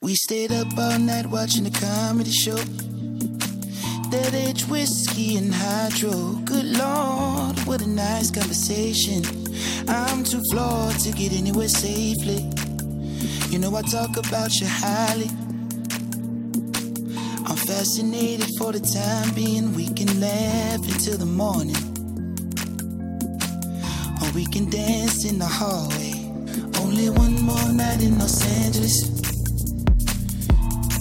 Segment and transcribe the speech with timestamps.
[0.00, 2.54] We stayed up all night watching a comedy show.
[4.10, 6.34] That age whiskey and hydro.
[6.44, 9.24] Good lord, what a nice conversation.
[9.88, 12.48] I'm too flawed to get anywhere safely.
[13.50, 15.28] You know I talk about you highly.
[17.44, 19.74] I'm fascinated for the time being.
[19.74, 21.74] We can laugh until the morning.
[24.22, 26.12] Or we can dance in the hallway.
[26.84, 29.17] Only one more night in Los Angeles.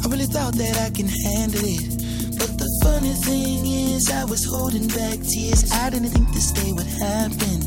[0.07, 2.39] I really thought that I can handle it.
[2.39, 5.69] But the funny thing is, I was holding back tears.
[5.73, 7.59] I didn't think this day would happen.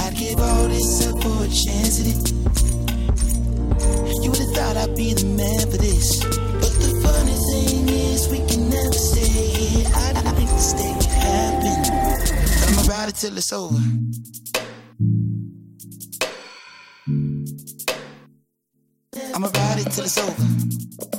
[0.00, 2.32] I'd give all this up for a chance at it.
[4.24, 6.24] You would have thought I'd be the man for this.
[6.64, 9.92] But the funny thing is, we can never stay here.
[9.92, 11.76] I didn't think this day would happen.
[12.24, 13.76] But I'ma ride it till it's over.
[19.90, 21.15] Till it's over.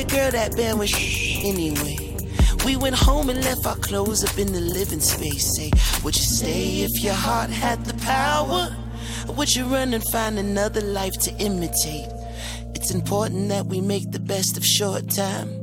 [0.00, 1.96] Early, girl, that band was anyway.
[2.64, 5.56] We went home and left our clothes up in the living space.
[5.56, 5.70] Say,
[6.04, 8.74] would you stay if your heart had the power?
[9.28, 12.08] Or would you run and find another life to imitate?
[12.74, 15.56] It's important that we make the best of short time.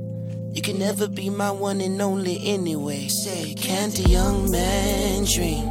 [0.53, 3.07] You can never be my one and only anyway.
[3.07, 5.69] Say, can't a young man dream?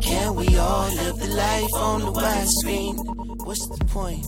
[0.00, 3.44] Can we all live the life on the widescreen?
[3.44, 4.24] What's the point?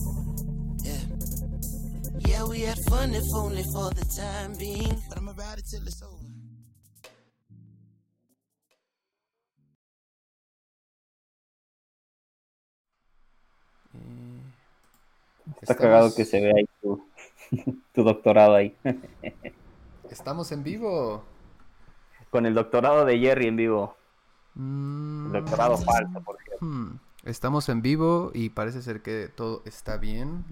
[2.39, 2.45] Yeah.
[2.47, 4.95] We had fun if only for the time being.
[5.09, 6.25] But I'ma ride it till it's over.
[15.61, 17.03] Está Estamos- cagado que se vea ahí tu,
[17.93, 18.75] tu doctorado ahí.
[20.09, 21.23] Estamos en vivo.
[22.29, 23.95] Con el doctorado de Jerry en vivo.
[24.53, 26.63] Mm, El doctorado falso, por cierto.
[26.65, 30.45] hmm, Estamos en vivo y parece ser que todo está bien.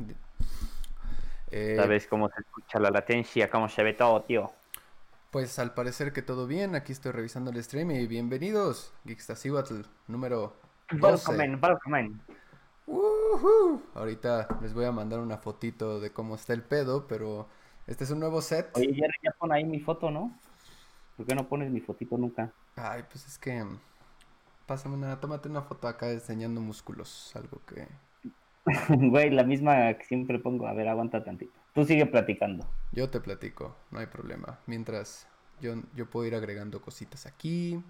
[1.49, 3.49] Eh, ¿Sabes cómo se escucha la latencia?
[3.49, 4.51] ¿Cómo se ve todo, tío?
[5.31, 6.75] Pues al parecer que todo bien.
[6.75, 8.93] Aquí estoy revisando el stream y bienvenidos.
[9.05, 10.53] Geekstasiwatl número
[10.91, 11.31] 12.
[11.31, 12.19] Welcome, welcome.
[12.85, 13.81] Ujú.
[13.95, 17.47] Ahorita les voy a mandar una fotito de cómo está el pedo, pero
[17.85, 18.75] este es un nuevo set.
[18.75, 20.37] Oye, Jerry, ya pon ahí mi foto, ¿no?
[21.15, 22.51] ¿Por qué no pones mi fotito nunca?
[22.75, 23.65] Ay, pues es que
[24.65, 27.87] pásame una, tómate una foto acá enseñando músculos, algo que
[28.89, 30.67] Güey, la misma que siempre pongo.
[30.67, 31.59] A ver, aguanta tantito.
[31.73, 32.67] Tú sigue platicando.
[32.91, 34.59] yo te platico, no hay problema.
[34.65, 35.27] Mientras
[35.61, 37.81] yo, yo puedo ir agregando cositas aquí.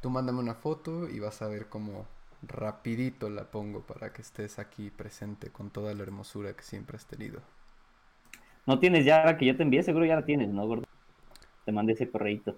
[0.00, 2.06] Tú mándame una foto y vas a ver cómo
[2.42, 7.06] rapidito la pongo para que estés aquí presente con toda la hermosura que siempre has
[7.06, 7.42] tenido.
[8.66, 9.82] ¿No tienes ya la que yo te envié?
[9.82, 10.86] Seguro ya la tienes, ¿no, gordo?
[11.64, 12.56] Te mandé ese correíto.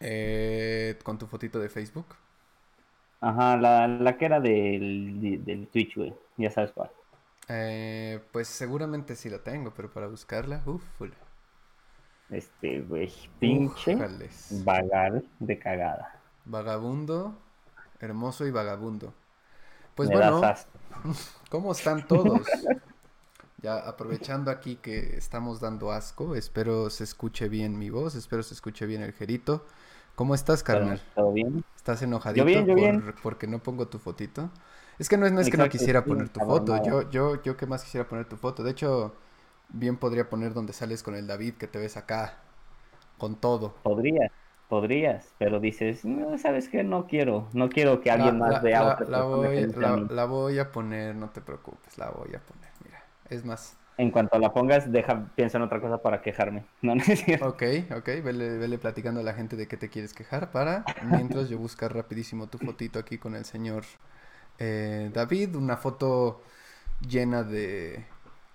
[0.00, 2.06] Eh, con tu fotito de Facebook.
[3.20, 6.14] Ajá, la, la que era del, del Twitch, güey.
[6.36, 6.90] Ya sabes cuál.
[7.48, 10.82] Eh, pues seguramente sí la tengo, pero para buscarla, uff,
[12.30, 13.96] Este, güey, pinche
[14.64, 16.20] vagar de cagada.
[16.46, 17.34] Vagabundo,
[18.00, 19.12] hermoso y vagabundo.
[19.94, 20.42] Pues Me bueno.
[21.50, 22.46] ¿cómo están todos?
[23.62, 28.54] Ya aprovechando aquí que estamos dando asco, espero se escuche bien mi voz, espero se
[28.54, 29.64] escuche bien el jerito.
[30.16, 31.00] ¿Cómo estás, carnal?
[31.14, 31.64] ¿Todo bien?
[31.76, 33.14] ¿Estás enojadito bien, yo por- bien.
[33.22, 34.50] porque no pongo tu fotito?
[34.98, 37.56] Es que no es, no es que no quisiera poner tu foto, yo, yo, yo
[37.56, 38.62] que más quisiera poner tu foto.
[38.62, 39.14] De hecho,
[39.68, 42.38] bien podría poner donde sales con el David, que te ves acá,
[43.18, 43.74] con todo.
[43.82, 44.30] Podrías,
[44.66, 46.82] podrías, pero dices, no, ¿sabes qué?
[46.84, 50.24] No quiero, no quiero que alguien La- más vea la- otra la voy, que la-
[50.26, 53.04] voy a poner, no te preocupes, la voy a poner, mira.
[53.28, 56.68] Es más, En cuanto la pongas, deja, piensa en otra cosa para quejarme.
[56.82, 57.62] No, no es ok,
[57.96, 61.58] ok, vele, vele platicando a la gente de qué te quieres quejar para, mientras yo
[61.58, 63.84] buscar rapidísimo tu fotito aquí con el señor
[64.58, 66.42] eh, David, una foto
[67.08, 68.04] llena de,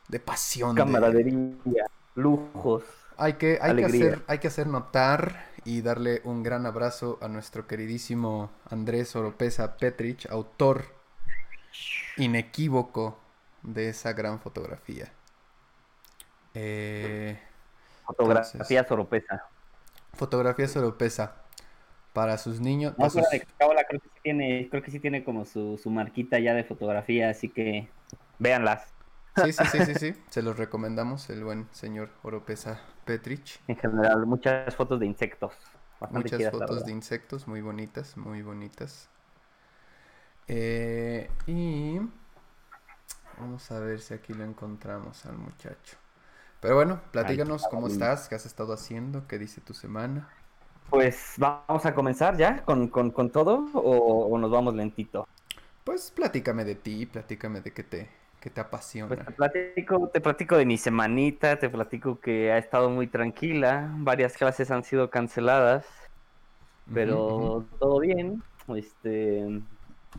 [0.07, 0.75] de pasión.
[0.75, 2.83] de- Camaradería, lujos.
[3.17, 7.27] Hay que, hay, que hacer, hay que hacer notar y darle un gran abrazo a
[7.27, 10.85] nuestro queridísimo Andrés Oropesa Petrich, autor
[12.17, 13.17] inequívoco
[13.63, 15.11] de esa gran fotografía.
[16.53, 17.39] Eh,
[18.05, 19.49] Fotografía soropesa.
[20.13, 21.35] Fotografía soropesa.
[22.13, 22.93] Para sus niños.
[22.97, 25.89] No, sus- de cábala, creo que sí tiene, creo que sí tiene como su, su
[25.89, 27.93] marquita ya de fotografía, así que
[28.39, 28.93] véanlas.
[29.33, 30.13] Sí, sí, sí, sí, sí.
[30.29, 33.59] Se los recomendamos, el buen señor Oropesa Petrich.
[33.67, 35.53] En general, muchas fotos de insectos.
[36.01, 39.07] Bastante Muchas fotos de insectos, muy bonitas, muy bonitas.
[40.47, 41.99] Eh, y
[43.39, 45.97] vamos a ver si aquí lo encontramos al muchacho.
[46.61, 50.29] Pero bueno, platícanos cómo estás, qué has estado haciendo, qué dice tu semana.
[50.89, 55.27] Pues vamos a comenzar ya con, con, con todo o, o nos vamos lentito.
[55.83, 58.09] Pues platícame de ti, platícame de qué te,
[58.39, 59.07] qué te apasiona.
[59.07, 63.89] Pues te platico, te platico de mi semanita, te platico que ha estado muy tranquila,
[63.97, 65.85] varias clases han sido canceladas,
[66.93, 68.43] pero todo bien.
[68.75, 69.61] Este,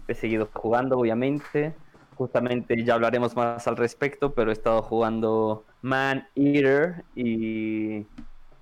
[0.09, 1.75] he seguido jugando, obviamente.
[2.17, 8.07] Justamente ya hablaremos más al respecto, pero he estado jugando Man Eater y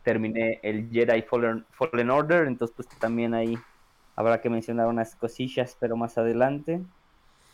[0.08, 3.66] terminé el Jedi Fallen, Fallen Order, entonces pues también ahí
[4.16, 6.84] habrá que mencionar unas cosillas, pero más adelante.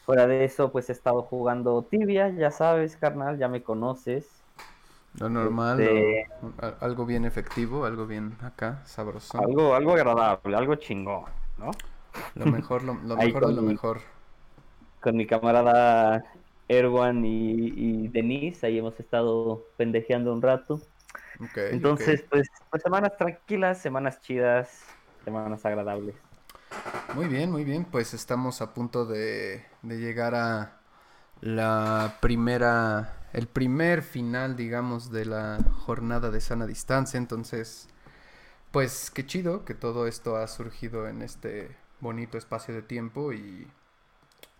[0.04, 4.44] Fuera de eso, pues he estado jugando Tibia, ya sabes, carnal, ya me conoces.
[5.14, 9.42] Lo normal, Este- lo- algo bien efectivo, algo bien acá, sabroso.
[9.42, 11.24] Algo, algo agradable, algo chingón,
[11.58, 11.70] ¿no?
[12.34, 14.02] Lo mejor, lo, mejor de lo mi- mejor.
[15.00, 16.22] Con mi camarada
[16.68, 20.80] Erwan y, y Denise, ahí hemos estado pendejeando un rato.
[21.70, 24.84] Entonces, pues, pues semanas tranquilas, semanas chidas,
[25.24, 26.16] semanas agradables.
[27.14, 27.84] Muy bien, muy bien.
[27.84, 30.80] Pues estamos a punto de, de llegar a
[31.40, 37.18] la primera, el primer final, digamos, de la jornada de sana distancia.
[37.18, 37.88] Entonces,
[38.72, 43.68] pues qué chido que todo esto ha surgido en este bonito espacio de tiempo y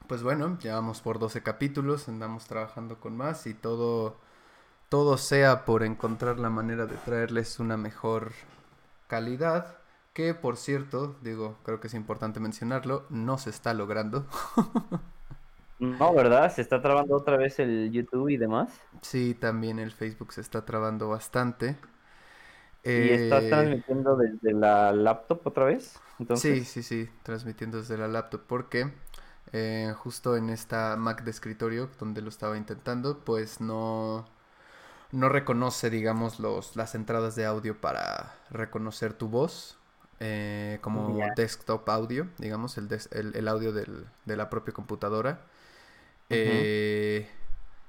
[0.07, 4.17] pues bueno, llevamos por 12 capítulos, andamos trabajando con más y todo,
[4.95, 8.33] todo sea por encontrar la manera de traerles una mejor
[9.09, 9.79] calidad.
[10.15, 14.27] Que por cierto, digo, creo que es importante mencionarlo, no se está logrando.
[15.79, 16.51] No, ¿verdad?
[16.53, 18.81] Se está trabando otra vez el YouTube y demás.
[19.03, 21.77] Sí, también el Facebook se está trabando bastante.
[22.97, 26.01] Y estás Eh, transmitiendo desde la laptop otra vez.
[26.33, 28.93] Sí, Entonces, sí, sí, transmitiendo desde la laptop porque
[29.53, 34.27] eh, justo en esta Mac de escritorio donde lo estaba intentando, pues no,
[35.15, 39.79] no reconoce, digamos, los, las entradas de audio para reconocer tu voz
[40.21, 45.47] eh, como desktop audio, digamos, el, des- el, el audio del- de la propia computadora.
[46.31, 47.29] Eh,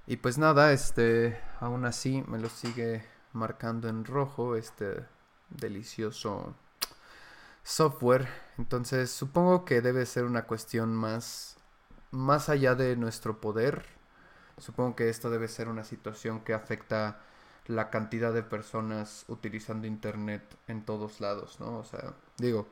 [0.07, 5.05] y pues nada, este, aún así me lo sigue marcando en rojo este
[5.49, 6.55] delicioso
[7.63, 8.27] software.
[8.57, 11.57] Entonces supongo que debe ser una cuestión más,
[12.11, 13.85] más allá de nuestro poder.
[14.57, 17.19] Supongo que esto debe ser una situación que afecta
[17.67, 21.79] la cantidad de personas utilizando internet en todos lados, ¿no?
[21.79, 22.67] O sea, digo,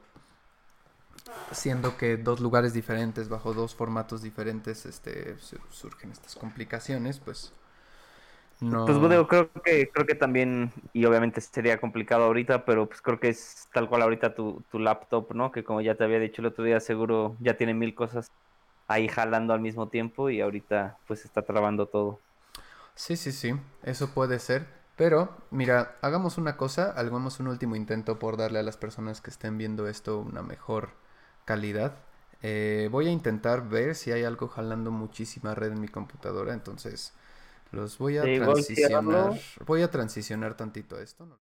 [1.52, 7.54] siendo que dos lugares diferentes, bajo dos formatos diferentes, este, su- surgen estas complicaciones, pues
[8.62, 8.84] no...
[9.00, 13.20] pues digo, creo que, creo que también, y obviamente sería complicado ahorita, pero pues creo
[13.20, 15.52] que es tal cual ahorita tu, tu laptop, ¿no?
[15.52, 18.32] Que como ya te había dicho el otro día, seguro ya tiene mil cosas
[18.88, 22.22] ahí jalando al mismo tiempo y ahorita pues está trabando todo.
[22.96, 24.68] Sí, sí, sí, eso puede ser.
[24.96, 29.32] Pero, mira, hagamos una cosa, hagamos un último intento por darle a las personas que
[29.32, 30.92] estén viendo esto una mejor
[31.46, 31.96] calidad.
[32.44, 37.14] Eh, voy a intentar ver si hay algo jalando muchísima red en mi computadora, entonces
[37.72, 39.34] los voy a Sí, transicionar.
[39.66, 41.40] Voy a transicionar tantito esto.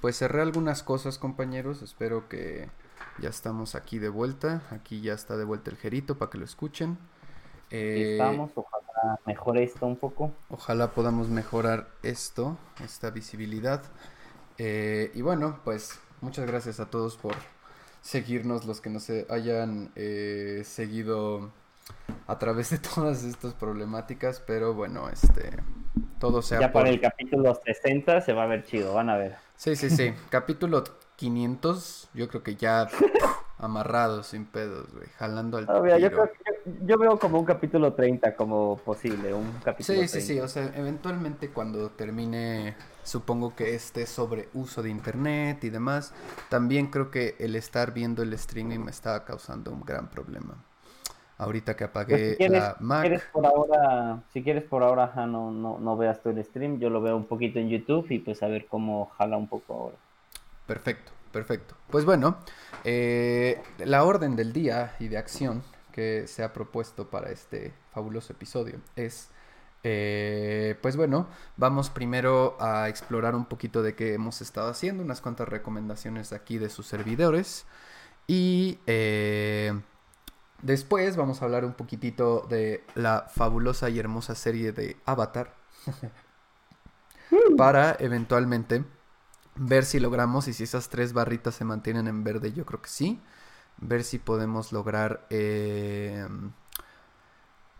[0.00, 1.82] Pues cerré algunas cosas, compañeros.
[1.82, 2.68] Espero que
[3.20, 4.62] ya estamos aquí de vuelta.
[4.70, 6.98] Aquí ya está de vuelta el jerito para que lo escuchen.
[7.70, 10.32] Eh, estamos, ojalá mejore esto un poco.
[10.48, 13.82] Ojalá podamos mejorar esto, esta visibilidad.
[14.56, 17.34] Eh, y bueno, pues muchas gracias a todos por
[18.00, 21.50] seguirnos, los que nos hayan eh, seguido
[22.26, 25.58] a través de todas estas problemáticas, pero bueno, este,
[26.18, 29.36] todo sea Ya para el capítulo 60 se va a ver chido, van a ver.
[29.56, 30.84] Sí, sí, sí, capítulo
[31.16, 32.88] 500, yo creo que ya
[33.58, 36.28] amarrado, sin pedos, güey, jalando al tiro.
[36.84, 40.70] Yo, veo como un capítulo 30 como posible, un capítulo Sí, sí, sí, o sea,
[40.76, 46.12] eventualmente cuando termine, supongo que este sobre uso de internet y demás,
[46.50, 50.62] también creo que el estar viendo el streaming me estaba causando un gran problema.
[51.38, 53.02] Ahorita que apagué pues la Mac.
[53.02, 56.90] Quieres por ahora, si quieres por ahora, no, no, no veas todo el stream, yo
[56.90, 59.96] lo veo un poquito en YouTube y pues a ver cómo jala un poco ahora.
[60.66, 61.76] Perfecto, perfecto.
[61.90, 62.38] Pues bueno,
[62.82, 68.32] eh, la orden del día y de acción que se ha propuesto para este fabuloso
[68.32, 69.30] episodio es,
[69.84, 75.20] eh, pues bueno, vamos primero a explorar un poquito de qué hemos estado haciendo, unas
[75.20, 77.64] cuantas recomendaciones aquí de sus servidores
[78.26, 78.80] y...
[78.88, 79.72] Eh,
[80.62, 85.54] Después vamos a hablar un poquitito de la fabulosa y hermosa serie de Avatar.
[87.56, 88.84] para eventualmente
[89.56, 92.88] ver si logramos y si esas tres barritas se mantienen en verde, yo creo que
[92.88, 93.20] sí.
[93.78, 96.26] Ver si podemos lograr eh,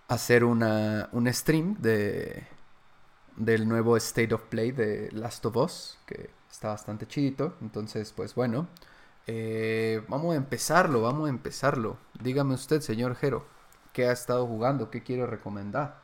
[0.09, 2.47] hacer una, un stream de,
[3.37, 7.57] del nuevo State of Play de Last of Us, que está bastante chidito.
[7.61, 8.69] Entonces, pues bueno,
[9.31, 11.99] eh, vamos a empezarlo, vamos a empezarlo.
[12.23, 13.45] Dígame usted, señor Jero,
[13.93, 14.91] ¿qué ha estado jugando?
[14.91, 15.97] ¿Qué quiere recomendar?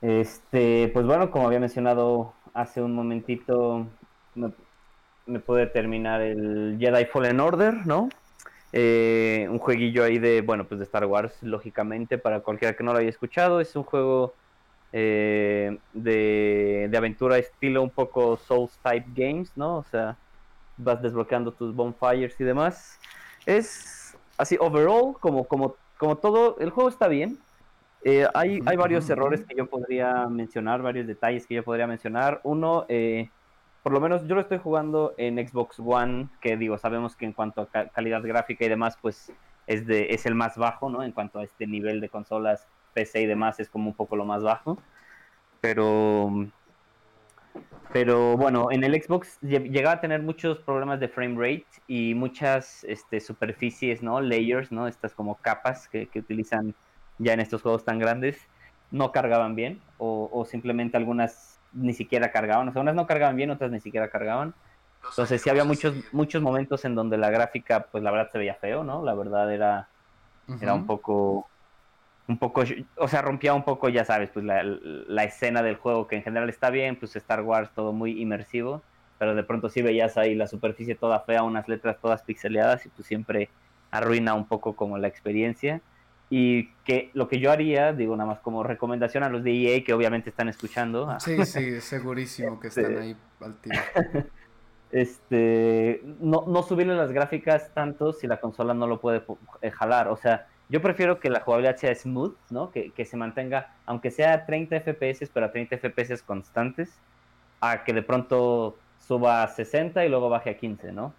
[0.00, 3.88] Este, pues bueno, como había mencionado hace un momentito,
[4.36, 8.08] me, puede terminar el Jedi Fallen Order, ¿no?
[8.72, 12.92] Eh, un jueguillo ahí de, bueno, pues de Star Wars, lógicamente, para cualquiera que no
[12.92, 13.60] lo haya escuchado.
[13.60, 14.34] Es un juego
[14.92, 19.78] eh, de, de aventura estilo un poco Souls Type Games, ¿no?
[19.78, 20.16] O sea,
[20.76, 22.98] vas desbloqueando tus bonfires y demás.
[23.46, 27.38] Es así, overall, como, como, como todo, el juego está bien.
[28.02, 32.40] Eh, hay, hay varios errores que yo podría mencionar, varios detalles que yo podría mencionar.
[32.42, 33.30] Uno, eh,
[33.82, 37.32] por lo menos yo lo estoy jugando en Xbox One, que digo, sabemos que en
[37.32, 39.32] cuanto a calidad gráfica y demás, pues
[39.66, 41.02] es, de, es el más bajo, ¿no?
[41.02, 44.26] En cuanto a este nivel de consolas, PC y demás, es como un poco lo
[44.26, 44.78] más bajo.
[45.60, 46.30] Pero
[47.94, 52.82] pero bueno, en el Xbox llegaba a tener muchos problemas de frame rate y muchas
[52.82, 54.20] este, superficies, ¿no?
[54.20, 54.88] Layers, ¿no?
[54.88, 56.74] Estas como capas que, utilizan
[57.18, 58.36] ya en estos juegos tan grandes,
[58.90, 62.68] no cargaban bien o, simplemente algunas ni siquiera cargaban.
[62.68, 64.54] O sea, unas no cargaban bien, otras ni siquiera cargaban.
[65.08, 68.56] Entonces sí había muchos, muchos momentos en donde la gráfica, pues la verdad se veía
[68.56, 69.04] feo, ¿no?
[69.04, 69.86] La verdad era,
[70.60, 71.48] era un poco
[72.26, 72.64] un poco,
[72.96, 76.22] o sea, rompía un poco, ya sabes, pues la, la, escena del juego que en
[76.22, 78.82] general está bien, pues Star Wars todo muy inmersivo,
[79.18, 82.88] pero de pronto sí veías ahí la superficie toda fea, unas letras todas pixeleadas y
[82.88, 83.50] pues siempre
[83.90, 85.80] arruina un poco como la experiencia.
[86.30, 89.84] Y que lo que yo haría, digo nada más como recomendación a los de EA
[89.84, 91.14] que obviamente están escuchando.
[91.20, 93.80] Sí, sí, segurísimo que están ahí al tiro.
[94.90, 99.24] Este, no, no subirle las gráficas tanto si la consola no lo puede
[99.60, 102.70] eh, jalar, o sea, yo prefiero que la jugabilidad sea smooth, ¿no?
[102.70, 106.98] Que, se mantenga, aunque sea 30 FPS, pero a 30 FPS constantes,
[107.60, 111.12] a que de pronto suba a 60 y luego baje a 15, ¿no?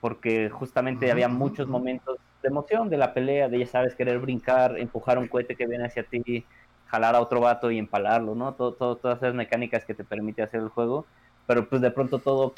[0.00, 4.78] Porque justamente había muchos momentos de emoción de la pelea, de ya sabes, querer brincar,
[4.78, 6.44] empujar un cohete que viene hacia ti,
[6.86, 8.54] jalar a otro vato y empalarlo, ¿no?
[8.54, 11.04] Todo, todas esas mecánicas que te permite hacer el juego,
[11.46, 12.54] pero pues de pronto todo,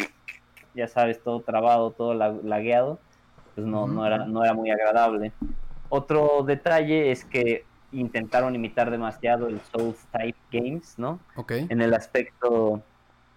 [0.75, 2.99] ya sabes, todo trabado, todo lagueado,
[3.55, 5.33] pues no, no, era, no era muy agradable.
[5.91, 11.21] Otro detalle es que intentaron imitar demasiado el Souls Type Games, ¿no?
[11.37, 11.53] Ok.
[11.69, 12.83] En el aspecto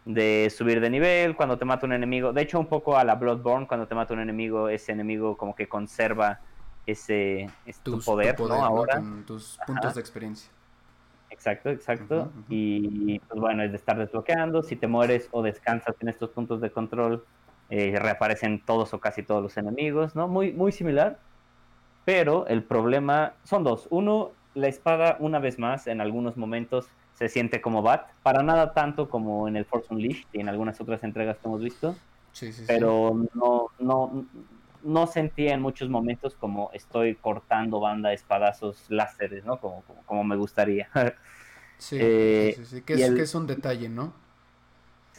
[0.05, 2.31] de subir de nivel, cuando te mata un enemigo.
[2.31, 5.55] De hecho, un poco a la Bloodborne, cuando te mata un enemigo, ese enemigo como
[5.55, 6.39] que conserva
[6.85, 7.49] ese,
[7.81, 8.63] tu poder, ¿no?
[8.63, 9.01] Ahora.
[9.25, 10.51] tus puntos de experiencia.
[11.29, 12.31] Exacto, exacto.
[12.47, 14.61] Y pues bueno, es de estar desbloqueando.
[14.61, 17.25] Si te mueres o descansas en estos puntos de control,
[17.71, 20.27] eh, reaparecen todos o casi todos los enemigos, ¿no?
[20.27, 21.17] Muy, muy similar.
[22.05, 23.87] Pero el problema son dos.
[23.89, 28.07] Uno, la espada, una vez más, en algunos momentos se siente como Bat.
[28.23, 31.61] Para nada tanto como en el Force Unleashed y en algunas otras entregas que hemos
[31.61, 31.95] visto.
[32.31, 34.25] Sí, sí, pero no, no,
[34.83, 39.59] no sentía en muchos momentos como estoy cortando banda de espadazos láseres, ¿no?
[39.59, 40.89] Como, como, me gustaría.
[41.77, 44.13] sí, eh, sí, sí, que es, que es un detalle, ¿no?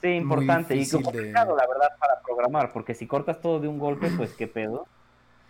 [0.01, 0.77] Sí, importante.
[0.77, 4.47] Y complicado, la verdad, para programar, porque si cortas todo de un golpe, pues qué
[4.47, 4.87] pedo.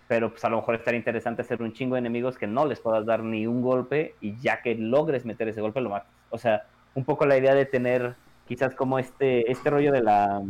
[0.07, 2.81] Pero pues a lo mejor estaría interesante hacer un chingo de enemigos que no les
[2.81, 6.11] puedas dar ni un golpe y ya que logres meter ese golpe lo matas.
[6.31, 8.15] O sea, un poco la idea de tener
[8.47, 10.43] quizás como este, este rollo de la,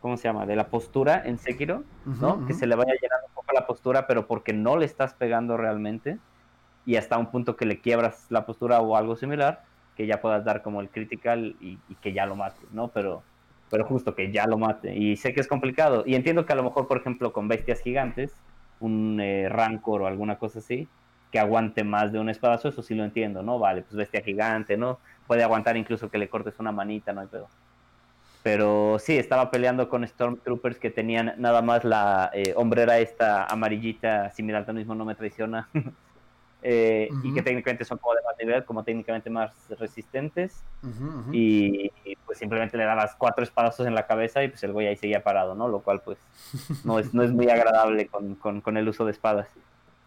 [0.00, 0.46] ¿cómo se llama?
[0.46, 2.46] De la postura en Sekiro, ¿no?
[2.46, 5.56] Que se le vaya llenando un poco la postura, pero porque no le estás pegando
[5.56, 6.18] realmente
[6.88, 9.62] y hasta un punto que le quiebras la postura o algo similar,
[9.96, 12.88] que ya puedas dar como el critical y, que ya lo mates, ¿no?
[12.88, 13.22] Pero,
[13.68, 14.96] pero justo que ya lo mate.
[14.96, 16.04] Y sé que es complicado.
[16.06, 18.32] Y entiendo que a lo mejor, por ejemplo, con bestias gigantes,
[18.80, 20.88] un eh, rancor o alguna cosa así,
[21.30, 23.58] que aguante más de un espadazo, eso sí lo entiendo, ¿no?
[23.58, 24.98] Vale, pues bestia gigante, ¿no?
[25.26, 27.48] Puede aguantar incluso que le cortes una manita, no hay pedo.
[28.42, 34.30] Pero sí, estaba peleando con Stormtroopers que tenían nada más la eh, hombrera esta amarillita,
[34.30, 35.68] si mi mismo no me traiciona,
[36.62, 40.62] eh, y que técnicamente son como de más nivel, como técnicamente más resistentes.
[41.32, 41.90] Y,
[42.26, 45.22] pues simplemente le dabas cuatro espadazos en la cabeza y pues el güey ahí seguía
[45.22, 45.68] parado, ¿no?
[45.68, 46.18] Lo cual pues
[46.84, 49.48] no es, no es muy agradable con, con, con el uso de espadas.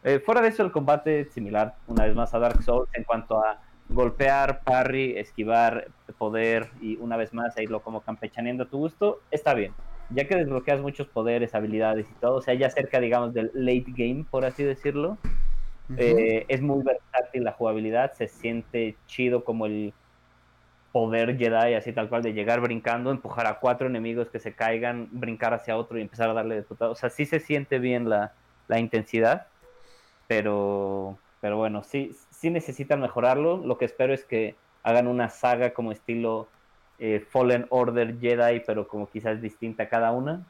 [0.03, 3.03] Eh, fuera de eso, el combate es similar, una vez más, a Dark Souls en
[3.03, 5.87] cuanto a golpear, parry, esquivar,
[6.17, 9.73] poder y una vez más a irlo como campechaneando a tu gusto, está bien.
[10.09, 13.85] Ya que desbloqueas muchos poderes, habilidades y todo, o sea, ya cerca, digamos, del late
[13.87, 15.17] game, por así decirlo,
[15.97, 19.93] eh, es muy versátil la jugabilidad, se siente chido como el
[20.91, 25.07] poder Jedi, así tal cual, de llegar brincando, empujar a cuatro enemigos que se caigan,
[25.11, 28.33] brincar hacia otro y empezar a darle de O sea, sí se siente bien la,
[28.67, 29.47] la intensidad,
[30.27, 33.57] pero pero bueno, sí, sí necesitan mejorarlo.
[33.57, 36.47] Lo que espero es que hagan una saga como estilo
[36.99, 40.45] eh, Fallen Order Jedi, pero como quizás distinta cada una.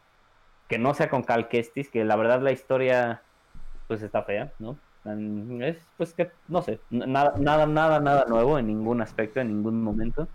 [0.67, 3.21] Que no sea con Cal Kestis, que la verdad la historia
[3.88, 4.77] pues está fea, ¿no?
[5.04, 9.82] Es pues que, no sé, nada, nada, nada, nada nuevo en ningún aspecto, en ningún
[9.82, 10.28] momento.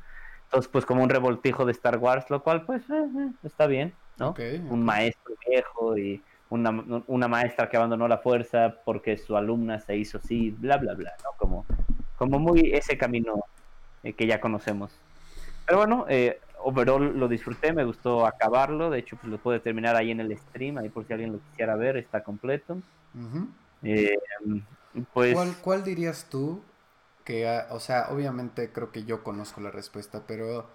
[0.44, 3.94] Entonces, pues como un revoltijo de Star Wars, lo cual pues eh, eh, está bien,
[4.18, 4.34] ¿no?
[4.68, 6.70] Un maestro viejo y una,
[7.06, 11.12] una, maestra que abandonó la fuerza porque su alumna se hizo así, bla, bla, bla,
[11.22, 11.30] ¿no?
[11.36, 11.64] Como,
[12.16, 13.44] como muy ese camino
[14.02, 14.92] eh, que ya conocemos.
[15.64, 16.06] Pero bueno,
[16.62, 20.36] overall lo disfruté, me gustó acabarlo, de hecho pues lo pude terminar ahí en el
[20.36, 22.78] stream, ahí por si alguien lo quisiera ver, está completo.
[23.82, 24.18] Eh,
[25.12, 25.34] pues...
[25.34, 26.62] ¿Cuál, ¿Cuál, dirías tú
[27.24, 30.66] que, o sea, obviamente creo que yo conozco la respuesta, pero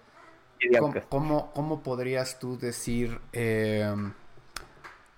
[0.78, 3.20] ¿cómo, cómo, cómo podrías tú decir...
[3.32, 3.94] Eh,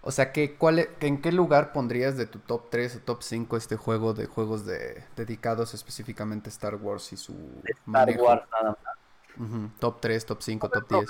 [0.07, 3.23] o sea, ¿qué, cuál, e, ¿en qué lugar pondrías de tu top 3 o top
[3.23, 8.42] 5 este juego de juegos de, dedicados específicamente a Star Wars y su Star Wars
[8.53, 9.70] nada más.
[9.79, 11.07] Top 3, top 5, top 10.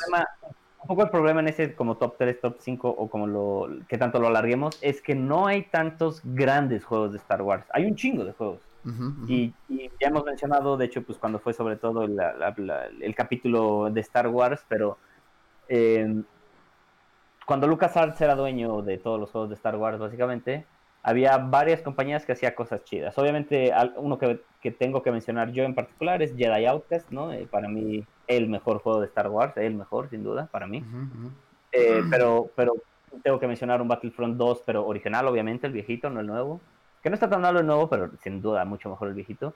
[0.84, 3.96] Un poco el problema en ese como top 3, top 5 o como lo que
[3.96, 7.64] tanto lo alarguemos es que no hay tantos grandes juegos de Star Wars.
[7.72, 8.60] Hay un chingo de juegos.
[9.26, 14.28] Y, ya hemos mencionado, de hecho, pues cuando fue sobre todo el capítulo de Star
[14.28, 14.98] Wars, pero
[15.70, 16.22] eh,
[17.46, 20.66] cuando LucasArts era dueño de todos los juegos de Star Wars, básicamente,
[21.02, 23.16] había varias compañías que hacían cosas chidas.
[23.16, 27.32] Obviamente, uno que, tengo que mencionar yo en particular es Jedi Outcast, ¿no?
[27.32, 30.84] Eh, para mí, el mejor juego de Star Wars, el mejor, sin duda, para mí.
[31.72, 32.74] Eh, pero, pero
[33.22, 36.60] tengo que mencionar un Battlefront 2, pero original, obviamente, el viejito, no el nuevo.
[37.02, 39.54] Que no está tan malo el nuevo, pero sin duda, mucho mejor el viejito.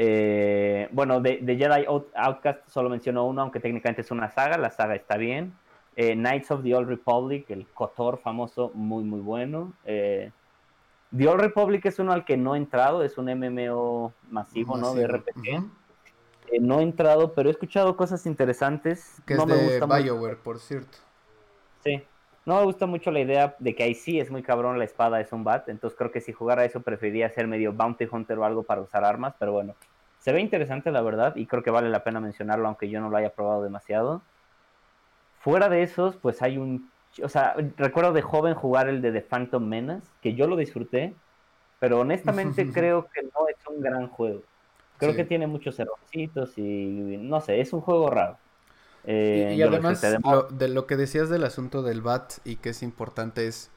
[0.00, 1.84] Eh, bueno, de, de Jedi
[2.14, 5.52] Outcast solo menciono uno, aunque técnicamente es una saga, la saga está bien.
[5.96, 9.72] Eh, Knights of the Old Republic, el KOTOR famoso, muy, muy bueno.
[9.84, 10.30] Eh,
[11.16, 14.94] the Old Republic es uno al que no he entrado, es un MMO masivo, ¿no?
[14.94, 15.64] De RPG.
[16.50, 19.20] Eh, no he entrado, pero he escuchado cosas interesantes.
[19.26, 20.98] Que no es de BioWare, por cierto.
[21.84, 22.02] Sí.
[22.44, 25.20] No me gusta mucho la idea de que ahí sí es muy cabrón la espada,
[25.20, 25.68] es un bat.
[25.68, 29.04] Entonces creo que si jugara eso preferiría ser medio Bounty Hunter o algo para usar
[29.04, 29.34] armas.
[29.38, 29.74] Pero bueno,
[30.18, 33.10] se ve interesante la verdad y creo que vale la pena mencionarlo aunque yo no
[33.10, 34.22] lo haya probado demasiado.
[35.40, 36.90] Fuera de esos, pues hay un...
[37.22, 41.14] O sea, recuerdo de joven jugar el de The Phantom Menace, que yo lo disfruté,
[41.80, 44.42] pero honestamente creo que no es un gran juego.
[44.98, 48.36] Creo que tiene muchos errorcitos y no sé, es un juego raro.
[49.04, 50.02] Eh, y, además,
[50.50, 53.70] de lo que decías del asunto del BAT y que es importante es,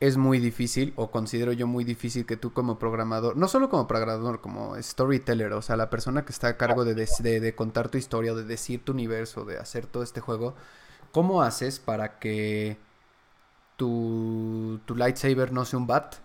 [0.00, 3.86] es muy difícil, o considero yo muy difícil que tú como programador, no solo como
[3.86, 7.88] programador, como storyteller, o sea, la persona que está a cargo de, de, de contar
[7.88, 10.54] tu historia, de decir tu universo, de hacer todo este juego,
[11.16, 12.76] ¿Cómo haces para que
[13.76, 16.16] tu, tu lightsaber no sea un bat?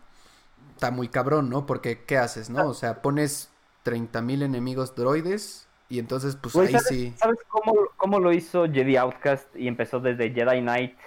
[0.75, 1.65] Está muy cabrón, ¿no?
[1.65, 2.67] Porque, ¿qué haces, no?
[2.67, 3.50] O sea, pones
[3.85, 7.13] 30.000 enemigos droides y entonces, pues ahí sí.
[7.17, 7.39] ¿Sabes
[7.97, 10.97] cómo, lo hizo Jedi Outcast y empezó desde Jedi Knight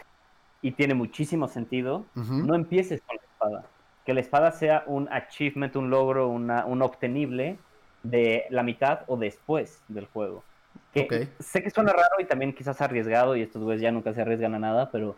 [0.60, 2.04] y tiene muchísimo sentido?
[2.14, 3.66] No empieces con la espada.
[4.04, 7.56] Que la espada sea un achievement, un logro, una, un obtenible
[8.02, 10.44] de la mitad o después del juego.
[10.92, 14.20] Que Sé que suena raro y también quizás arriesgado, y estos güeyes ya nunca se
[14.20, 15.16] arriesgan a nada, pero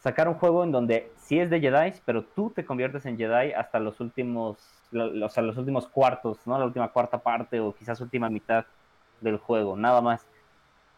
[0.00, 3.52] sacar un juego en donde sí es de Jedi, pero tú te conviertes en Jedi
[3.52, 4.56] hasta los últimos,
[4.92, 6.58] o sea, los últimos cuartos, ¿no?
[6.58, 8.66] La última cuarta parte o quizás última mitad
[9.20, 10.26] del juego, nada más.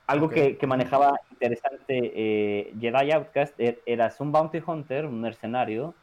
[0.06, 5.94] Algo que, manejaba interesante eh, Jedi Outcast er, eras un bounty hunter, un mercenario,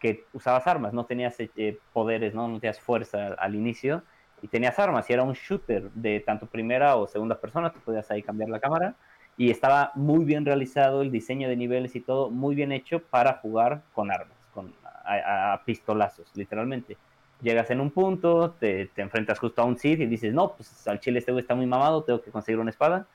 [0.00, 2.48] que usabas armas, no tenías eh, poderes, ¿no?
[2.48, 4.02] no tenías fuerza al inicio
[4.42, 8.10] y tenías armas y era un shooter de tanto primera o segunda persona, tú podías
[8.10, 8.94] ahí cambiar la cámara
[9.36, 13.34] y estaba muy bien realizado el diseño de niveles y todo, muy bien hecho para
[13.34, 16.96] jugar con armas, con, a, pistolazos, literalmente.
[17.42, 20.86] Llegas en un punto, te, te, enfrentas justo a un Sith y dices, no, pues
[20.86, 23.06] al chile este güey está muy mamado, tengo que conseguir una espada.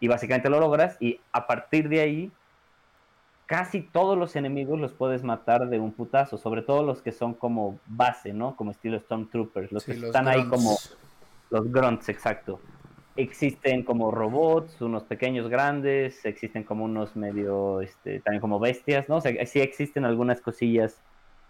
[0.00, 2.32] Y básicamente lo logras y a partir de ahí
[3.46, 7.34] casi todos los enemigos los puedes matar de un putazo, sobre todo los que son
[7.34, 8.56] como base, ¿no?
[8.56, 10.76] Como estilo Stormtroopers, los que están ahí como
[11.50, 12.60] los grunts, exacto.
[13.16, 19.16] Existen como robots, unos pequeños, grandes, existen como unos medio, este, también como bestias, ¿no?
[19.16, 21.00] O sea, sí existen algunas cosillas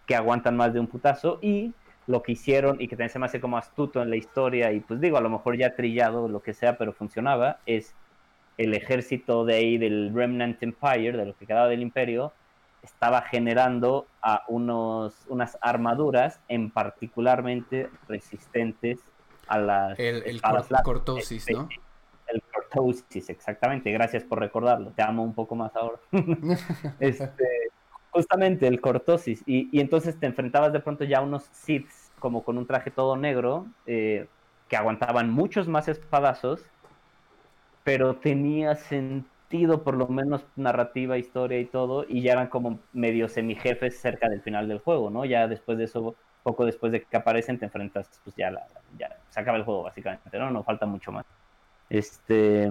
[0.07, 1.73] que aguantan más de un putazo y
[2.07, 4.81] lo que hicieron y que también se me hace como astuto en la historia y
[4.81, 7.95] pues digo, a lo mejor ya trillado, lo que sea, pero funcionaba, es
[8.59, 12.33] el ejército de ahí del Remnant Empire, de lo que quedaba del imperio,
[12.83, 19.01] estaba generando a unos, unas armaduras en particularmente resistentes
[19.49, 20.43] a las el, el
[20.83, 21.69] cortosis, ¿no?
[22.27, 23.91] El cortosis, exactamente.
[23.91, 24.91] Gracias por recordarlo.
[24.91, 25.99] Te amo un poco más ahora.
[27.01, 27.49] este,
[28.15, 29.43] justamente el cortosis.
[29.47, 32.91] Y, y, entonces te enfrentabas de pronto ya a unos Siths como con un traje
[32.91, 34.27] todo negro eh,
[34.69, 36.63] que aguantaban muchos más espadazos
[37.85, 43.29] pero tenía sentido, por lo menos narrativa, historia y todo, y ya eran como medio
[43.29, 45.25] semijefes cerca del final del juego, ¿no?
[45.27, 48.51] Ya después de eso, poco después de que aparecen, te enfrentas, pues ya,
[48.99, 50.51] ya se acaba el juego, básicamente, ¿no?
[50.51, 51.27] No falta mucho más.
[51.91, 52.71] Este.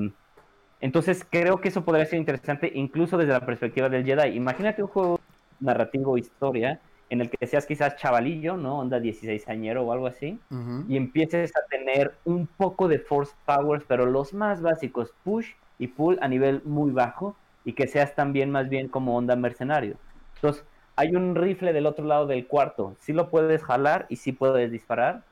[0.81, 4.35] Entonces creo que eso podría ser interesante incluso desde la perspectiva del Jedi.
[4.35, 5.19] Imagínate un juego
[5.63, 8.79] narrativo historia en el que seas quizás chavalillo, ¿no?
[8.79, 10.39] Onda 16 añero o algo así,
[10.87, 15.87] y empieces a tener un poco de force powers, pero los más básicos, push y
[15.87, 19.97] pull a nivel muy bajo, y que seas también más bien como onda mercenario.
[20.35, 24.31] Entonces, hay un rifle del otro lado del cuarto, sí lo puedes jalar y sí
[24.31, 25.23] puedes disparar,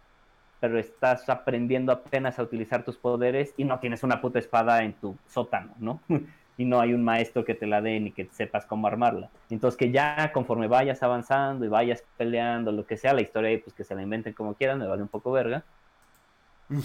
[0.60, 4.94] pero estás aprendiendo apenas a utilizar tus poderes y no tienes una puta espada en
[4.94, 6.00] tu sótano, ¿no?
[6.62, 9.30] y no hay un maestro que te la dé ni que sepas cómo armarla.
[9.50, 13.76] Entonces que ya conforme vayas avanzando y vayas peleando, lo que sea, la historia, pues
[13.76, 15.64] que se la inventen como quieran, me vale un poco verga.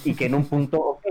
[0.05, 1.07] Y que en un punto, ok,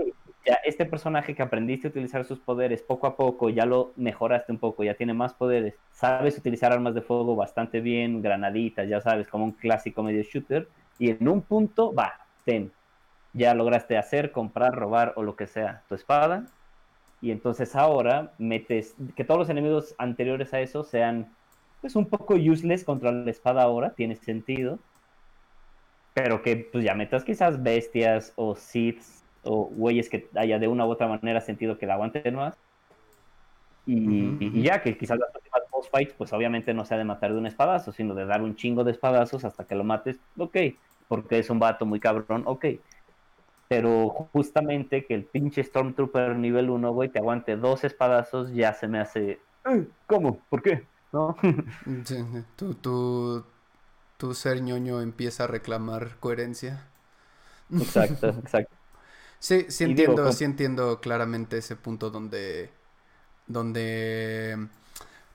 [0.64, 4.58] este personaje que aprendiste a utilizar sus poderes poco a poco, ya lo mejoraste un
[4.58, 9.28] poco, ya tiene más poderes, sabes utilizar armas de fuego bastante bien, granaditas, ya sabes,
[9.28, 12.72] como un clásico medio shooter, y en un punto, va, ten,
[13.32, 16.46] ya lograste hacer, comprar, robar o lo que sea tu espada,
[17.20, 21.34] y entonces ahora metes que todos los enemigos anteriores a eso sean
[21.80, 24.78] pues un poco useless contra la espada ahora, tiene sentido.
[26.14, 30.86] Pero que pues ya metas quizás bestias o Siths o güeyes que haya de una
[30.86, 32.56] u otra manera sentido que la aguanten más.
[33.86, 37.32] Y, y, ya que quizás las últimas boss fights, pues obviamente no sea de matar
[37.32, 40.56] de un espadazo, sino de dar un chingo de espadazos hasta que lo mates, ok,
[41.06, 42.64] porque es un vato muy cabrón, ok
[43.68, 48.86] pero justamente que el pinche Stormtrooper nivel 1, güey, te aguante dos espadazos, ya se
[48.88, 49.40] me hace.
[50.06, 50.40] ¿Cómo?
[50.48, 50.86] ¿Por qué?
[51.12, 51.36] ¿No?
[52.04, 52.24] Sí,
[52.56, 53.44] tu,
[54.16, 56.88] tu, ser ñoño empieza a reclamar coherencia.
[57.72, 58.76] Exacto, exacto.
[59.40, 62.70] Sí, sí entiendo, sí entiendo claramente ese punto donde.
[63.46, 64.68] donde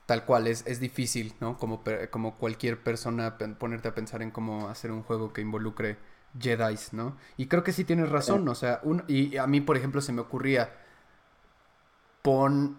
[0.06, 1.58] tal cual es, es difícil, ¿no?
[1.58, 5.98] Como, como cualquier persona ponerte a pensar en cómo hacer un juego que involucre
[6.38, 7.16] Jedi, ¿no?
[7.36, 10.12] Y creo que sí tienes razón, o sea, un, y a mí, por ejemplo, se
[10.12, 10.72] me ocurría,
[12.22, 12.78] pon,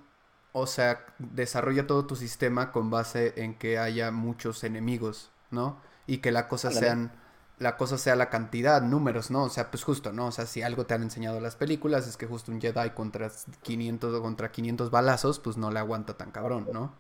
[0.54, 5.80] o sea, desarrolla todo tu sistema con base en que haya muchos enemigos, ¿no?
[6.08, 7.12] Y que la cosa sean,
[7.60, 9.44] la cosa sea la cantidad, números, ¿no?
[9.44, 10.28] O sea, pues justo, ¿no?
[10.28, 13.32] O sea, si algo te han enseñado las películas es que justo un Jedi contra
[13.62, 16.94] 500 o contra 500 balazos, pues no le aguanta tan cabrón, ¿no?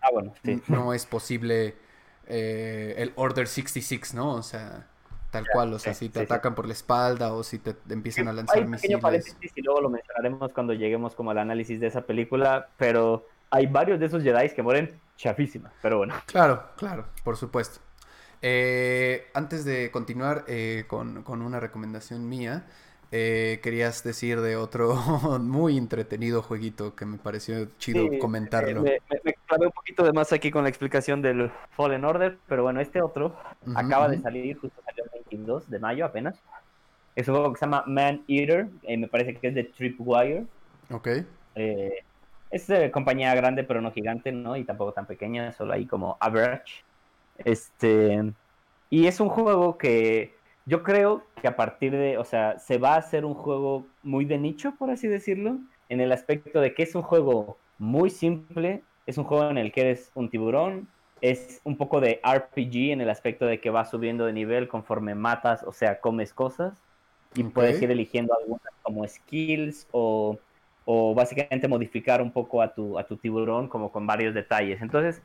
[0.00, 0.62] Ah, bueno, sí.
[0.68, 1.76] No es posible
[2.26, 4.34] eh, el Order 66, ¿no?
[4.34, 4.88] O sea,
[5.32, 8.34] Tal cual, o sea, si te atacan por la espalda o si te empiezan a
[8.34, 12.02] lanzar hay pequeño paréntesis y luego lo mencionaremos cuando lleguemos como al análisis de esa
[12.02, 16.14] película, pero hay varios de esos Jedi que mueren chafísimas, pero bueno.
[16.26, 17.80] Claro, claro, por supuesto.
[18.42, 22.66] Eh, antes de continuar eh, con, con, una recomendación mía,
[23.14, 24.94] eh, querías decir de otro
[25.38, 28.80] muy entretenido jueguito que me pareció chido comentarlo.
[28.82, 32.80] Me, me, un poquito de más aquí con la explicación del Fallen Order, pero bueno,
[32.80, 33.36] este otro
[33.74, 36.40] acaba de salir, justo salió el 22 de mayo apenas.
[37.14, 40.46] Es un juego que se llama Man Eater, eh, me parece que es de Tripwire.
[40.90, 41.08] Ok.
[41.54, 42.02] Eh,
[42.50, 44.56] es de compañía grande, pero no gigante, ¿no?
[44.56, 46.82] Y tampoco tan pequeña, solo ahí como average.
[47.36, 48.32] Este.
[48.88, 50.34] Y es un juego que
[50.66, 54.24] yo creo que a partir de, o sea, se va a hacer un juego muy
[54.24, 58.82] de nicho, por así decirlo, en el aspecto de que es un juego muy simple,
[59.06, 60.88] es un juego en el que eres un tiburón,
[61.20, 65.14] es un poco de RPG en el aspecto de que vas subiendo de nivel conforme
[65.14, 66.82] matas, o sea, comes cosas
[67.34, 70.38] y puedes ir eligiendo algunas como skills o,
[70.84, 74.82] o básicamente modificar un poco a tu, a tu tiburón como con varios detalles.
[74.82, 75.22] Entonces,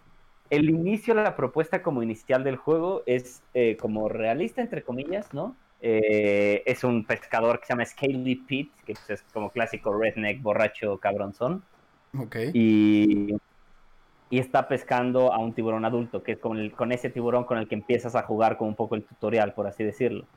[0.49, 5.61] el inicio, la propuesta como inicial del juego es eh, como realista, entre comillas, ¿no?
[5.79, 10.41] Eh, es un pescador que se llama Scaly Pete, que pues, es como clásico redneck,
[10.41, 11.67] borracho, cabronzón
[12.13, 12.35] Ok.
[12.51, 13.35] y,
[14.29, 17.57] y está pescando a un tiburón adulto, que es con, el- con ese tiburón con
[17.57, 20.29] el que empiezas a jugar con un poco el tutorial, por así decirlo.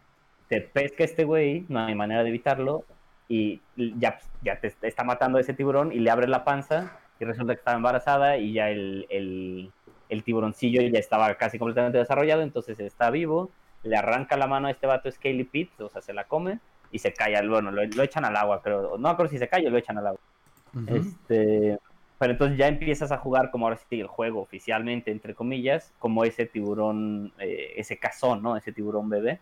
[0.49, 2.87] Te pesca este güey, no hay manera de evitarlo,
[3.29, 3.65] y
[3.99, 7.25] ya, ya te te está matando a ese tiburón y le abre la panza y
[7.25, 9.75] resulta que estaba embarazada y ya el, el,
[10.11, 13.51] el tiburoncillo ya estaba casi completamente desarrollado, entonces está vivo,
[13.83, 16.59] le arranca la mano a este vato Scaly Pete, o sea, se la come
[16.93, 19.49] y se cae al, bueno, lo, lo echan al agua, pero no acuerdo si se
[19.49, 20.21] cae o lo echan al agua.
[20.75, 20.97] Ujú.
[20.97, 21.79] Este,
[22.19, 26.25] pero entonces ya empiezas a jugar como ahora sí el juego oficialmente, entre comillas, como
[26.25, 28.57] ese tiburón, eh, ese cazón, ¿no?
[28.57, 29.41] Ese tiburón bebé.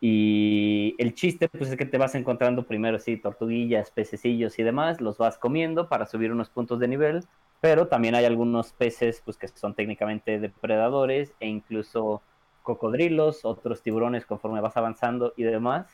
[0.00, 5.00] Y el chiste, pues es que te vas encontrando primero, sí, tortuguillas, pececillos y demás,
[5.00, 7.24] los vas comiendo para subir unos puntos de nivel,
[7.62, 12.20] pero también hay algunos peces, pues que son técnicamente depredadores e incluso
[12.64, 15.86] cocodrilos, otros tiburones conforme vas avanzando y demás.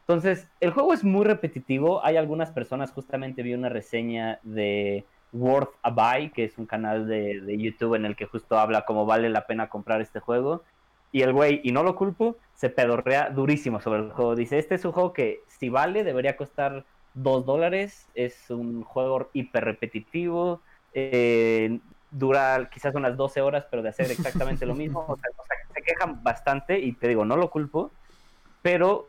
[0.00, 2.04] Entonces, el juego es muy repetitivo.
[2.04, 7.06] Hay algunas personas, justamente vi una reseña de Worth a Buy, que es un canal
[7.06, 10.64] de, de YouTube en el que justo habla cómo vale la pena comprar este juego.
[11.12, 14.34] Y el güey, y no lo culpo, se pedorrea durísimo sobre el juego.
[14.34, 18.08] Dice, este es un juego que si vale debería costar 2 dólares.
[18.16, 20.60] Es un juego hiper repetitivo.
[20.94, 21.78] Eh,
[22.10, 25.00] dura quizás unas 12 horas, pero de hacer exactamente lo mismo.
[25.08, 27.90] O sea, o sea, se quejan bastante y te digo, no lo culpo.
[28.62, 29.08] Pero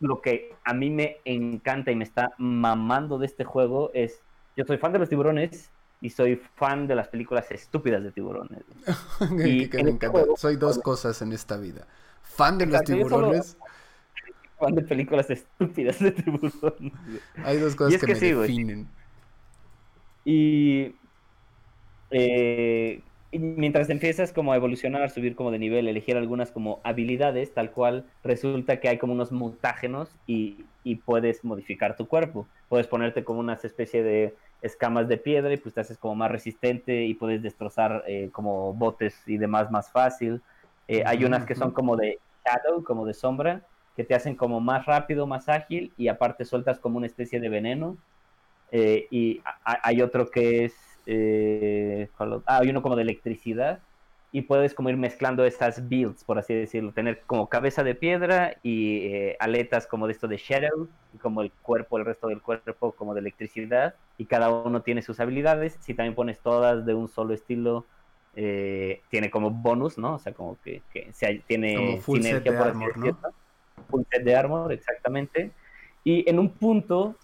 [0.00, 4.20] lo que a mí me encanta y me está mamando de este juego es,
[4.56, 5.70] yo soy fan de los tiburones
[6.00, 8.62] y soy fan de las películas estúpidas de tiburones.
[9.18, 10.08] Que- que me este encanta.
[10.10, 11.86] juego- Soy dos cosas en esta vida.
[12.22, 13.56] Fan de los yo solo- tiburones.
[14.58, 16.92] Fan de películas estúpidas de tiburones.
[17.44, 18.88] Hay dos cosas es que, que me sí, definen.
[20.24, 20.94] Y,
[22.10, 23.00] eh,
[23.32, 28.04] mientras empiezas como a evolucionar, subir como de nivel, elegir algunas como habilidades, tal cual,
[28.24, 32.46] resulta que hay como unos mutágenos y, y puedes modificar tu cuerpo.
[32.68, 36.30] Puedes ponerte como una especie de escamas de piedra y pues te haces como más
[36.30, 40.42] resistente y puedes destrozar eh, como botes y demás más fácil.
[40.88, 43.62] Eh, hay unas que son como de shadow, como de sombra,
[43.96, 47.48] que te hacen como más rápido, más ágil y aparte sueltas como una especie de
[47.48, 47.96] veneno.
[48.72, 50.74] Eh, y hay otro que es.
[51.06, 53.80] Eh, ah, hay uno como de electricidad.
[54.32, 56.92] Y puedes como ir mezclando estas builds, por así decirlo.
[56.92, 60.88] Tener como cabeza de piedra y eh, aletas como de esto de Shadow.
[61.14, 63.94] Y como el cuerpo, el resto del cuerpo como de electricidad.
[64.18, 65.78] Y cada uno tiene sus habilidades.
[65.80, 67.86] Si también pones todas de un solo estilo,
[68.34, 70.14] eh, tiene como bonus, ¿no?
[70.16, 73.04] O sea, como que, que se- tiene full set de por así armor, ¿no?
[73.06, 73.34] decirlo.
[73.88, 75.52] Full set de armor, exactamente.
[76.04, 77.16] Y en un punto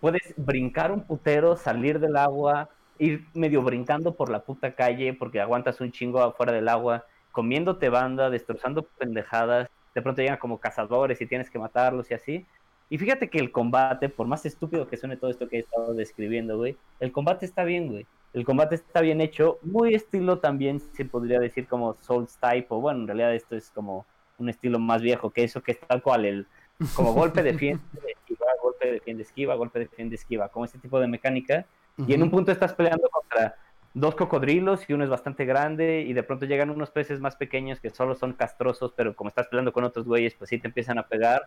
[0.00, 5.40] puedes brincar un putero, salir del agua, ir medio brincando por la puta calle porque
[5.40, 11.20] aguantas un chingo afuera del agua, comiéndote banda, destrozando pendejadas, de pronto llegan como cazadores
[11.20, 12.46] y tienes que matarlos y así.
[12.88, 15.94] Y fíjate que el combate, por más estúpido que suene todo esto que he estado
[15.94, 18.06] describiendo, güey, el combate está bien, güey.
[18.32, 22.80] El combate está bien hecho, muy estilo también se podría decir como Souls type, o
[22.80, 24.04] bueno, en realidad esto es como
[24.38, 26.46] un estilo más viejo que eso, que es tal cual el
[26.94, 27.82] como golpe defiende,
[28.18, 31.64] esquiva, golpe defiende, esquiva, golpe defiende, esquiva, como ese tipo de mecánica.
[32.04, 33.56] Y en un punto estás peleando contra
[33.92, 37.80] dos cocodrilos y uno es bastante grande y de pronto llegan unos peces más pequeños
[37.80, 40.98] que solo son castrosos, pero como estás peleando con otros güeyes, pues sí te empiezan
[40.98, 41.42] a pegar.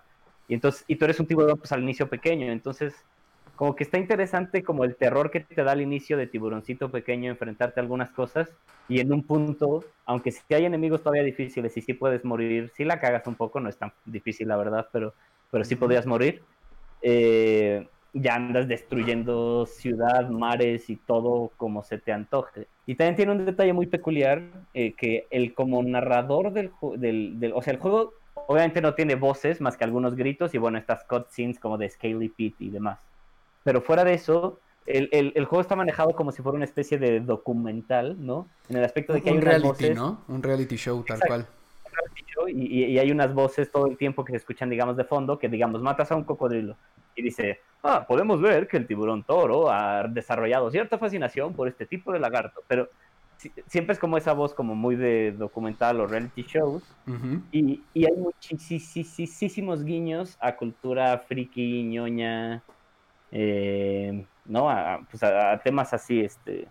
[0.47, 3.07] Y entonces y tú eres un tiburón pues al inicio pequeño, entonces
[3.55, 7.29] como que está interesante como el terror que te da al inicio de tiburoncito pequeño
[7.31, 8.55] enfrentarte a algunas cosas
[8.87, 12.83] y en un punto, aunque si hay enemigos todavía difíciles y sí puedes morir, si
[12.85, 15.13] la cagas un poco, no es tan difícil la verdad, pero,
[15.51, 15.81] pero sí Ujú.
[15.81, 16.47] podrías morir.
[17.01, 22.69] eh, ya andas destruyendo ciudad, mares y todo como se te antoje.
[22.85, 27.53] Y también tiene un detalle muy peculiar, eh, que el como narrador del, del, del-
[27.53, 31.05] O sea, el juego obviamente no tiene voces más que algunos gritos y bueno, estas
[31.05, 32.99] cutscenes como de Scaly Pete y demás.
[33.63, 36.97] Pero fuera de eso, el, el- el juego está manejado como si fuera una especie
[36.97, 38.49] de documental, ¿no?
[38.69, 40.25] En el aspecto de que hay un reality, voces ¿no?
[40.27, 41.27] Un reality show tal Exacto.
[41.27, 41.47] cual.
[41.91, 45.03] reality show y, y, hay unas voces todo el tiempo que se escuchan, digamos, de
[45.03, 46.77] fondo, que digamos, matas a un cocodrilo
[47.19, 51.85] y dice, ah, podemos ver que el tiburón toro ha desarrollado cierta fascinación por este
[51.85, 52.89] tipo de lagarto, pero
[53.67, 56.83] siempre es como esa voz como muy de documental o reality shows
[57.51, 62.61] y, y, hay muchísimos guiños a cultura friki, ñoña,
[63.31, 64.69] eh, ¿no?
[64.69, 66.67] A, pues a, temas así, este,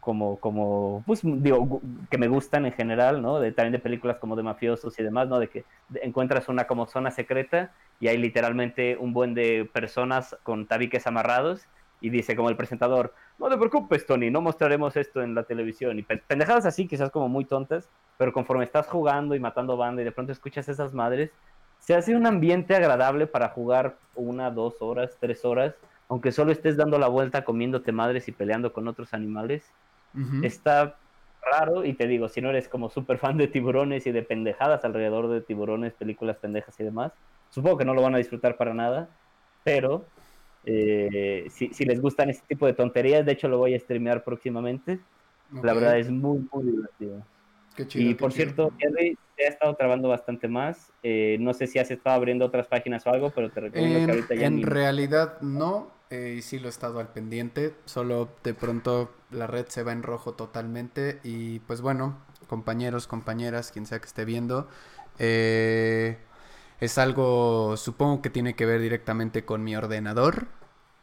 [0.00, 3.40] como, como, pues digo, que me gustan en general, ¿no?
[3.52, 5.38] También de películas como de mafiosos y demás, ¿no?
[5.38, 5.64] De que
[6.02, 11.66] encuentras una como zona secreta y hay literalmente un buen de personas con tabiques amarrados
[12.00, 15.98] y dice como el presentador, no te preocupes Tony, no mostraremos esto en la televisión
[15.98, 20.06] y pendejadas así, quizás como muy tontas, pero conforme estás jugando y matando banda y
[20.06, 21.30] de pronto escuchas esas madres,
[21.78, 25.74] se hace un ambiente agradable para jugar una, dos horas, tres horas,
[26.08, 29.72] aunque solo estés dando la vuelta comiéndote madres y peleando con otros animales.
[30.42, 30.96] Está
[31.42, 34.84] raro y te digo, si no eres como súper fan de tiburones y de pendejadas
[34.84, 37.12] alrededor de tiburones, películas pendejas y demás,
[37.50, 39.08] supongo que no lo van a disfrutar para nada,
[39.64, 40.04] pero
[40.64, 45.00] eh, si, les gustan este tipo de tonterías, de hecho lo voy a streamear próximamente.
[45.62, 47.24] La verdad es muy, muy divertido.
[47.94, 50.92] y por cierto, Henry, te ha estado trabando bastante más.
[51.02, 54.06] Eh, no sé si has estado abriendo otras páginas o algo, pero te recomiendo en,
[54.06, 54.46] que ahorita ya.
[54.46, 57.74] En realidad no, eh, y sí lo he estado al pendiente.
[57.86, 61.20] Solo de pronto la red se va en rojo totalmente.
[61.24, 62.18] Y pues bueno,
[62.48, 64.68] compañeros, compañeras, quien sea que esté viendo.
[65.18, 66.18] Eh
[66.80, 70.46] es algo, supongo que tiene que ver directamente con mi ordenador.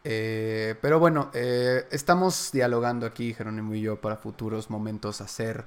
[0.04, 5.66] Eh, pero bueno, eh, estamos dialogando aquí, Jerónimo y yo, para futuros momentos hacer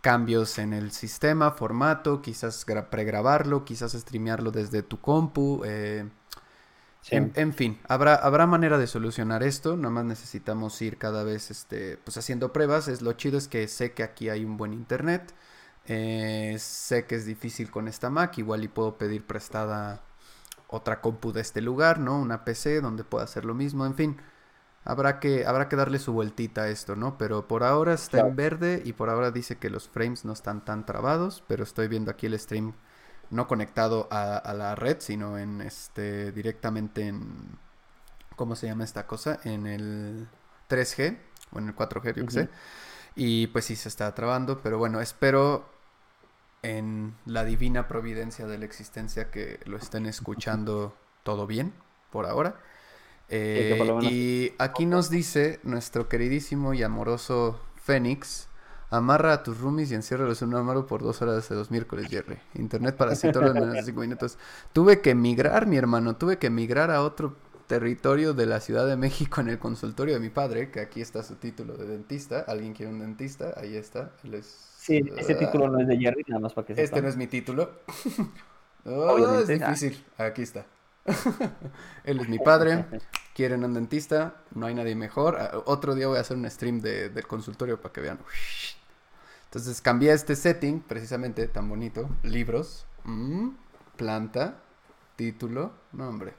[0.00, 5.62] cambios en el sistema, formato, quizás pregrabarlo, quizás streamearlo desde tu compu.
[7.08, 11.96] En, fin, habrá, habrá manera de solucionar esto, nada más necesitamos ir cada vez este,
[11.98, 12.88] pues haciendo pruebas.
[12.88, 15.34] Es, lo chido es que sé que aquí hay un buen internet.
[15.86, 20.02] Eh, sé que es difícil con esta Mac, igual y puedo pedir prestada
[20.68, 22.20] otra compu de este lugar, ¿no?
[22.20, 24.16] Una PC donde pueda hacer lo mismo, en fin.
[24.84, 27.18] Habrá que, habrá que darle su vueltita a esto, ¿no?
[27.18, 30.64] Pero por ahora está en verde y por ahora dice que los frames no están
[30.64, 32.74] tan trabados, pero estoy viendo aquí el stream
[33.30, 37.58] no conectado a, la red, sino en este directamente en
[38.36, 39.38] ¿cómo se llama esta cosa?
[39.44, 40.28] En el
[40.68, 41.18] 3G
[41.52, 42.48] o en el 4G, yo que sé.
[43.14, 45.68] Y pues sí se está trabando, pero bueno, espero
[46.62, 51.72] en la divina providencia de la existencia que lo estén escuchando todo bien
[52.10, 52.60] por ahora.
[53.28, 58.48] Eh, y aquí nos dice nuestro queridísimo y amoroso Fénix.
[58.90, 62.08] Amarra a tus roomies y enciérralos en un armario por dos horas de los miércoles,
[62.10, 62.38] Jerry.
[62.54, 64.36] Internet para todos en menos cinco minutos.
[64.72, 66.16] Tuve que emigrar, mi hermano.
[66.16, 67.36] Tuve que emigrar a otro
[67.68, 71.22] territorio de la Ciudad de México en el consultorio de mi padre, que aquí está
[71.22, 72.40] su título de dentista.
[72.48, 73.54] ¿Alguien quiere un dentista?
[73.56, 74.10] Ahí está.
[74.24, 77.06] Él es, sí, ese título no es de Jerry, nada más para que Este no
[77.06, 77.70] es mi título.
[78.86, 80.04] oh, es difícil.
[80.18, 80.66] Aquí está.
[82.04, 82.86] Él es mi padre.
[83.36, 84.42] Quieren un dentista.
[84.52, 85.36] No hay nadie mejor.
[85.38, 88.18] Ah, otro día voy a hacer un stream del consultorio para que vean.
[89.50, 92.08] Entonces cambié este setting, precisamente tan bonito.
[92.22, 93.48] Libros, mm,
[93.96, 94.60] planta,
[95.16, 96.34] título, nombre.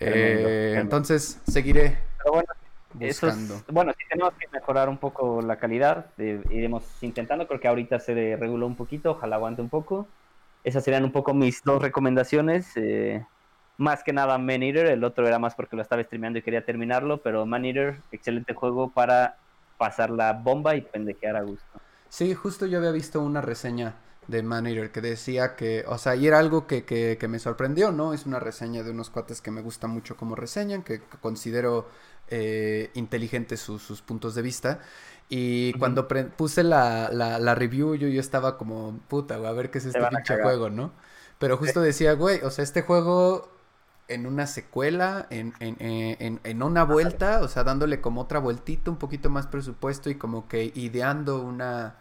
[0.00, 1.98] Eh, entonces, seguiré
[2.28, 2.48] bueno,
[2.94, 3.62] buscando.
[3.68, 6.06] bueno, si tenemos que mejorar un poco la calidad.
[6.18, 7.46] Eh, iremos intentando.
[7.46, 9.12] Creo que ahorita se reguló un poquito.
[9.12, 10.08] Ojalá aguante un poco.
[10.64, 12.72] Esas serían un poco mis dos recomendaciones.
[12.74, 13.24] Eh,
[13.76, 14.86] más que nada Man Eater.
[14.86, 17.22] El otro era más porque lo estaba streameando y quería terminarlo.
[17.22, 19.36] Pero Man Eater, excelente juego para
[19.78, 21.69] pasar la bomba y pendejear a gusto.
[22.10, 23.94] Sí, justo yo había visto una reseña
[24.26, 28.12] de Manager que decía que, o sea, y era algo que, que, me sorprendió, ¿no?
[28.12, 31.88] Es una reseña de unos cuates que me gusta mucho como reseñan, que considero
[32.28, 34.80] eh, inteligentes sus, puntos de vista.
[35.28, 39.86] Y cuando puse la, la, review, yo, yo estaba como, puta, a ver qué es
[39.86, 40.92] este pinche juego, ¿no?
[41.38, 43.48] Pero justo decía, güey, o sea, este juego
[44.10, 48.90] en una secuela, en, en, en, en, una vuelta, o sea, dándole como otra vueltita,
[48.90, 51.96] un poquito más presupuesto y como que ideando una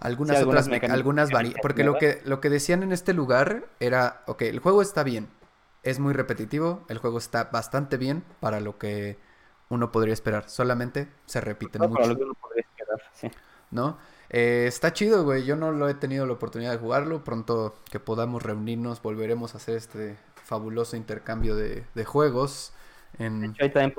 [0.00, 1.30] algunas otras algunas,
[1.62, 5.28] porque lo que lo que decían en este lugar era, ok, el juego está bien,
[5.82, 9.18] es muy repetitivo, el juego está bastante bien para lo que
[9.68, 12.16] uno podría esperar, solamente se repiten mucho.
[13.70, 13.98] ¿No?
[14.30, 15.44] Eh, está chido, güey.
[15.44, 17.24] Yo no lo he tenido la oportunidad de jugarlo.
[17.24, 20.18] Pronto que podamos reunirnos, volveremos a hacer este
[20.48, 22.72] fabuloso intercambio de, de juegos.
[23.18, 23.40] En...
[23.40, 23.94] De hecho, ahí también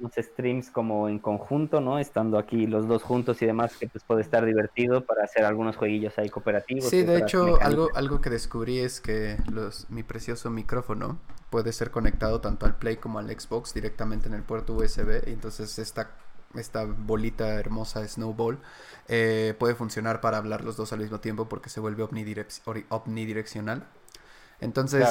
[0.00, 2.00] unos streams como en conjunto, ¿no?
[2.00, 5.76] Estando aquí los dos juntos y demás, que pues puede estar divertido para hacer algunos
[5.76, 6.90] jueguillos ahí cooperativos.
[6.90, 11.20] Sí, de hecho, algo, algo que descubrí es que los, mi precioso micrófono
[11.50, 15.32] puede ser conectado tanto al Play como al Xbox directamente en el puerto USB, y
[15.32, 16.10] entonces esta
[16.54, 18.58] esta bolita hermosa Snowball,
[19.08, 23.84] eh, puede funcionar para hablar los dos al mismo tiempo porque se vuelve omnidireccional.
[24.60, 25.06] Entonces,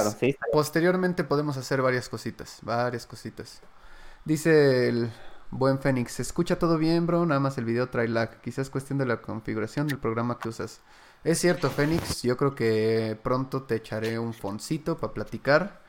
[0.52, 3.62] posteriormente podemos hacer varias cositas, varias cositas.
[4.24, 5.12] Dice el
[5.52, 7.26] buen Fénix, ¿se escucha todo bien, bro?
[7.26, 8.42] Nada más el video trae lag.
[8.42, 10.82] Quizás cuestión de la configuración del programa que usas.
[11.24, 15.82] Es cierto, Fénix, yo creo que pronto te echaré un foncito para platicar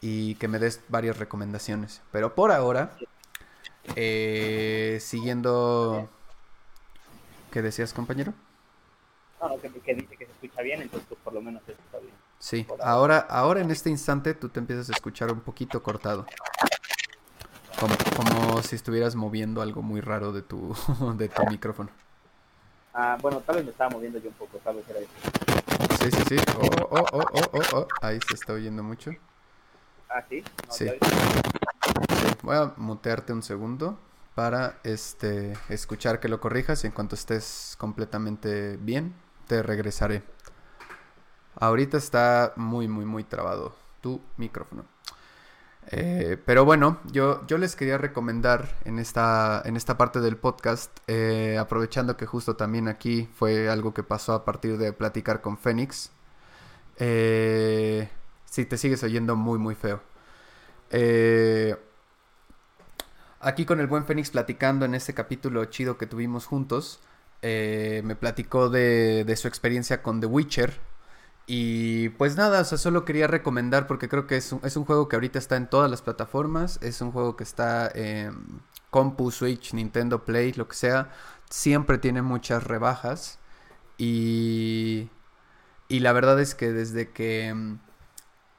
[0.00, 2.02] y que me des varias recomendaciones.
[2.10, 2.96] Pero por ahora,
[3.96, 6.08] eh, siguiendo...
[7.50, 8.32] ¿Qué decías, compañero?
[9.40, 12.14] No, que, que, dice que se escucha bien, entonces pues, por lo menos está bien.
[12.42, 16.26] Sí, ahora, ahora en este instante tú te empiezas a escuchar un poquito cortado.
[17.78, 20.74] Como, como si estuvieras moviendo algo muy raro de tu,
[21.16, 21.90] de tu micrófono.
[22.92, 25.10] Ah, bueno, tal vez me estaba moviendo yo un poco, tal vez era eso.
[26.00, 26.36] Sí, sí, sí.
[26.58, 27.86] Oh, oh, oh, oh, oh, oh.
[28.00, 29.12] Ahí se está oyendo mucho.
[30.10, 30.42] Ah, sí.
[30.68, 30.90] sí.
[32.42, 34.00] Voy a mutearte un segundo
[34.34, 39.14] para este escuchar que lo corrijas y en cuanto estés completamente bien,
[39.46, 40.24] te regresaré.
[41.56, 44.84] Ahorita está muy, muy, muy trabado tu micrófono.
[45.88, 50.96] Eh, pero bueno, yo, yo les quería recomendar en esta, en esta parte del podcast,
[51.08, 55.58] eh, aprovechando que justo también aquí fue algo que pasó a partir de platicar con
[55.58, 56.10] Fénix.
[56.98, 58.08] Eh,
[58.44, 60.02] si te sigues oyendo muy, muy feo.
[63.40, 67.00] aquí con el buen Fénix platicando en este capítulo chido que tuvimos juntos,
[67.42, 70.91] me platicó de, de su experiencia con The Witcher
[71.46, 74.84] y pues nada, o sea, solo quería recomendar porque creo que es un, es un
[74.84, 79.30] juego que ahorita está en todas las plataformas, es un juego que está en compu,
[79.30, 81.10] Switch, Nintendo Play, lo que sea,
[81.50, 83.38] siempre tiene muchas rebajas.
[83.98, 85.10] Y,
[85.88, 87.54] y la verdad es que desde que,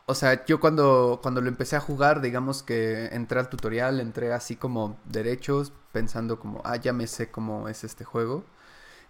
[0.05, 4.34] o sea, yo cuando, cuando lo empecé a jugar, digamos que entré al tutorial, entré
[4.34, 8.43] así como derechos, pensando como, ah, ya me sé cómo es este juego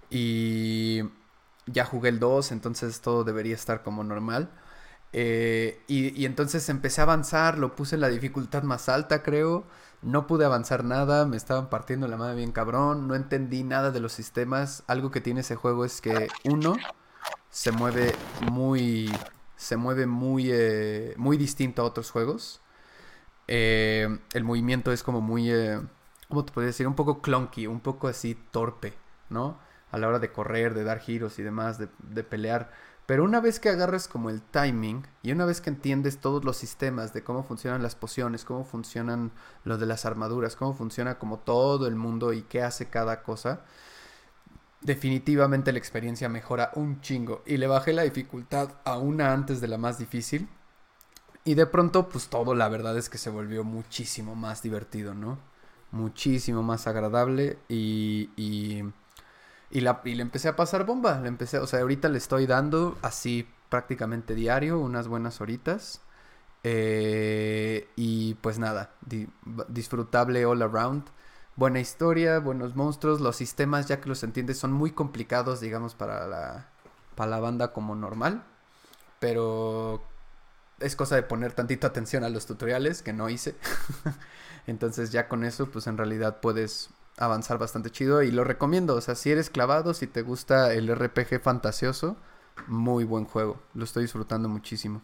[0.09, 1.03] y
[1.65, 4.49] ya jugué el 2, entonces todo debería estar como normal.
[5.13, 9.65] Eh, y, entonces empecé a avanzar, lo puse en la dificultad más alta, creo.
[10.01, 13.99] No pude avanzar nada, me estaban partiendo la madre bien cabrón, no entendí nada de
[14.01, 14.83] los sistemas.
[14.87, 16.75] Algo que tiene ese juego es que uno
[17.49, 18.13] se mueve
[18.51, 19.11] muy.
[19.55, 20.49] se mueve muy.
[20.51, 22.61] Eh, muy distinto a otros juegos.
[23.47, 25.51] Eh, el movimiento es como muy.
[26.27, 26.87] ¿Cómo te podría decir?
[26.87, 28.93] Un poco clunky, un poco así torpe,
[29.29, 29.59] ¿no?
[29.93, 32.71] A la hora de correr, de dar giros y demás, de, pelear.
[33.05, 36.57] Pero una vez que agarras como el timing y una vez que entiendes todos los
[36.57, 39.31] sistemas de cómo funcionan las pociones, cómo funcionan
[39.63, 43.61] lo de las armaduras, cómo funciona como todo el mundo y qué hace cada cosa,
[44.81, 47.43] definitivamente la experiencia mejora un chingo.
[47.45, 50.49] Y le bajé la dificultad a una antes de la más difícil.
[51.43, 55.37] Y de pronto, pues todo la verdad es que se volvió muchísimo más divertido, ¿no?
[55.91, 58.83] Muchísimo más agradable y, y
[59.73, 61.19] y, la, le empecé a pasar bomba.
[61.19, 65.99] Le empecé, o sea, ahorita le estoy dando así prácticamente diario, unas buenas horitas.
[66.63, 68.91] Eh, y pues nada,
[69.67, 71.05] disfrutable all around.
[71.55, 73.19] Buena historia, buenos monstruos.
[73.19, 76.69] Los sistemas, ya que los entiendes, son muy complicados, digamos, para la,
[77.15, 78.43] para la banda como normal.
[79.19, 80.03] Pero
[80.79, 83.55] es cosa de poner tantita atención a los tutoriales que no hice.
[84.67, 88.95] Entonces ya con eso, pues en realidad puedes avanzar bastante chido y lo recomiendo.
[88.95, 92.17] O sea, si eres clavado, si te gusta el RPG fantasioso,
[92.67, 93.59] muy buen juego.
[93.73, 95.01] Lo estoy disfrutando muchísimo.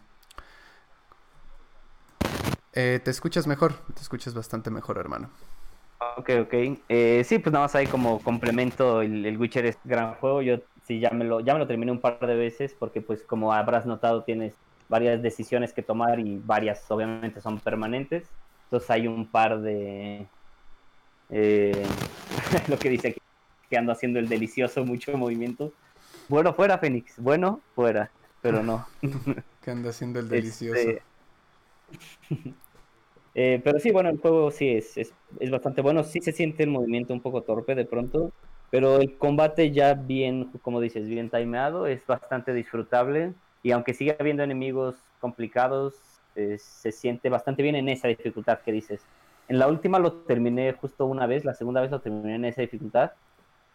[2.73, 5.29] Eh, te escuchas mejor, te escuchas bastante mejor, hermano.
[6.17, 6.53] Ok, ok.
[6.87, 10.41] Eh, sí, pues nada más ahí como complemento, el, Witcher es gran juego.
[10.41, 13.23] Yo sí ya me, lo, ya me lo terminé un par de veces porque pues
[13.23, 14.53] como habrás notado tienes
[14.87, 18.29] varias decisiones que tomar y varias obviamente son permanentes.
[18.65, 20.27] Entonces hay un par de,
[21.29, 21.83] eh,
[22.67, 23.21] lo que dice aquí,
[23.69, 25.71] que ando haciendo el delicioso, mucho movimiento.
[26.27, 27.13] Bueno, fuera, Fénix.
[27.17, 28.11] Bueno, fuera.
[28.41, 28.87] Pero no.
[29.63, 30.79] que anda haciendo el delicioso.
[30.79, 31.01] Este,
[33.35, 36.03] eh, pero sí, bueno, el juego sí es, es, es, bastante bueno.
[36.03, 38.31] Sí se siente el movimiento un poco torpe de pronto.
[38.71, 43.33] Pero el combate ya bien, como dices, bien timeado, es bastante disfrutable.
[43.63, 45.95] Y aunque siga habiendo enemigos complicados,
[46.35, 49.01] eh, se siente bastante bien en esa dificultad que dices.
[49.49, 52.61] En la última lo terminé justo una vez, la segunda vez lo terminé en esa
[52.61, 53.11] dificultad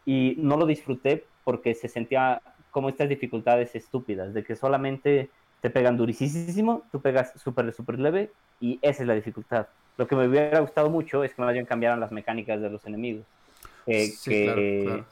[0.06, 5.70] y no lo disfruté porque se sentía como estas dificultades estúpidas, de que solamente te
[5.70, 9.66] pegan durísimo, tú pegas súper, súper leve y esa es la dificultad.
[9.96, 12.86] Lo que me hubiera gustado mucho es que más bien cambiaran las mecánicas de los
[12.86, 13.24] enemigos.
[13.84, 15.04] que,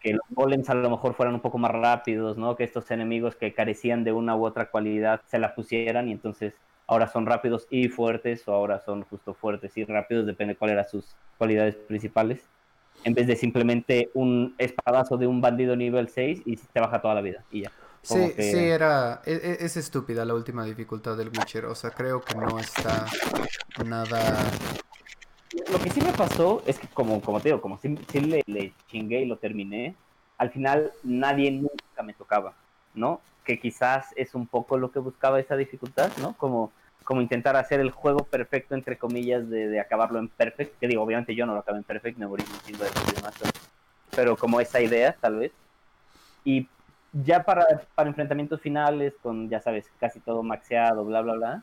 [0.00, 2.56] que los golems a lo mejor fueran un poco más rápidos, ¿no?
[2.56, 6.54] Que estos enemigos que carecían de una u otra cualidad se la pusieran y entonces
[6.88, 10.74] ahora son rápidos y fuertes o ahora son justo fuertes y rápidos, depende de cuáles
[10.74, 12.40] eran sus cualidades principales.
[13.04, 17.14] en vez de simplemente un espadazo de un bandido nivel 6 y te baja toda
[17.14, 17.72] la vida y ya.
[18.02, 19.20] Sí, sí, era.
[19.24, 21.66] Es, e, es, estúpida la última dificultad del Witcher.
[21.66, 23.06] O sea, creo que no está
[23.84, 24.34] nada.
[25.70, 28.72] Lo que sí me pasó es que, como, como te digo, como si, le, le,
[28.86, 29.94] chingué y lo terminé,
[30.38, 32.54] al final nadie nunca me tocaba,
[32.94, 33.20] ¿no?
[33.44, 36.34] Que quizás es un poco lo que buscaba esa dificultad, ¿no?
[36.34, 36.72] Como,
[37.04, 40.78] como intentar hacer el juego perfecto, entre comillas, de, de acabarlo en perfect.
[40.78, 42.86] Que digo, obviamente yo no lo acabé en perfect, me morí un de
[44.14, 45.52] Pero como esa idea, tal vez.
[46.44, 46.68] Y
[47.12, 51.62] ya para, para enfrentamientos finales, con, ya sabes, casi todo maxeado, bla, bla, bla,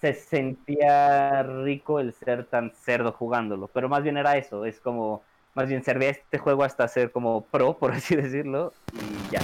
[0.00, 3.68] se sentía rico el ser tan cerdo jugándolo.
[3.68, 5.22] Pero más bien era eso, es como,
[5.54, 9.40] más bien servía este juego hasta ser como pro, por así decirlo, y ya.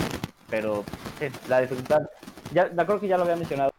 [0.49, 0.84] Pero
[1.49, 2.03] la dificultad,
[2.53, 3.72] ya creo que ya lo había mencionado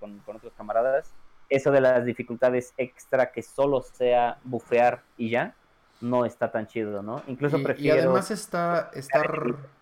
[0.00, 1.12] con, con otros camaradas,
[1.50, 5.54] eso de las dificultades extra que solo sea bufear y ya,
[6.00, 7.22] no está tan chido, ¿no?
[7.26, 7.96] Incluso y, prefiero...
[7.96, 8.90] Y además está...
[8.94, 9.22] está...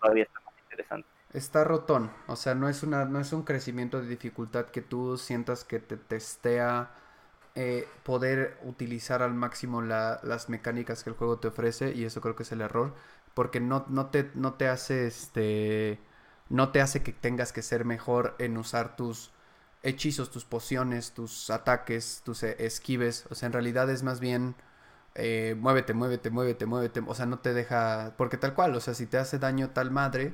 [0.01, 1.07] Todavía está más interesante.
[1.31, 5.17] Está rotón, o sea, no es, una, no es un crecimiento de dificultad que tú
[5.17, 6.89] sientas que te testea
[7.53, 12.19] eh, poder utilizar al máximo la, las mecánicas que el juego te ofrece y eso
[12.19, 12.95] creo que es el error,
[13.35, 15.99] porque no, no, te, no te hace este...
[16.49, 19.31] No te hace que tengas que ser mejor en usar tus
[19.83, 23.25] hechizos, tus pociones, tus ataques, tus e, esquives.
[23.29, 24.55] O sea, en realidad es más bien
[25.15, 27.03] eh, muévete, muévete, muévete, muévete.
[27.05, 28.13] O sea, no te deja.
[28.17, 30.33] Porque tal cual, o sea, si te hace daño tal madre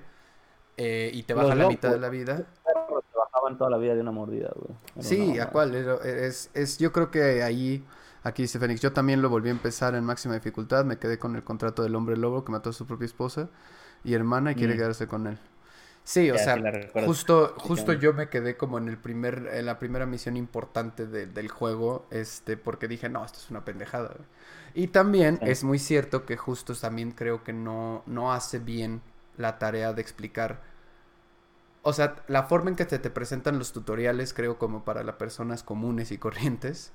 [0.77, 2.37] eh, y te baja la mitad de la vida.
[2.37, 4.77] Te bajaban toda la vida de una mordida, güey.
[4.99, 5.73] Sí, ¿a cuál?
[5.75, 7.85] Es, es, yo creo que ahí.
[8.23, 11.35] Aquí dice Fénix, yo también lo volví a empezar en máxima dificultad, me quedé con
[11.35, 13.49] el contrato del hombre lobo que mató a su propia esposa
[14.03, 14.77] y hermana y quiere mm.
[14.77, 15.37] quedarse con él.
[16.05, 20.05] Sí, o sea, justo, justo yo me quedé como en el primer, en la primera
[20.05, 24.15] misión importante del juego, este, porque dije, no, esto es una pendejada.
[24.75, 29.01] Y también es muy cierto que justo también creo que no, no hace bien
[29.37, 30.61] la tarea de explicar.
[31.83, 35.15] O sea, la forma en que te, te presentan los tutoriales, creo, como para las
[35.15, 36.91] personas comunes y corrientes,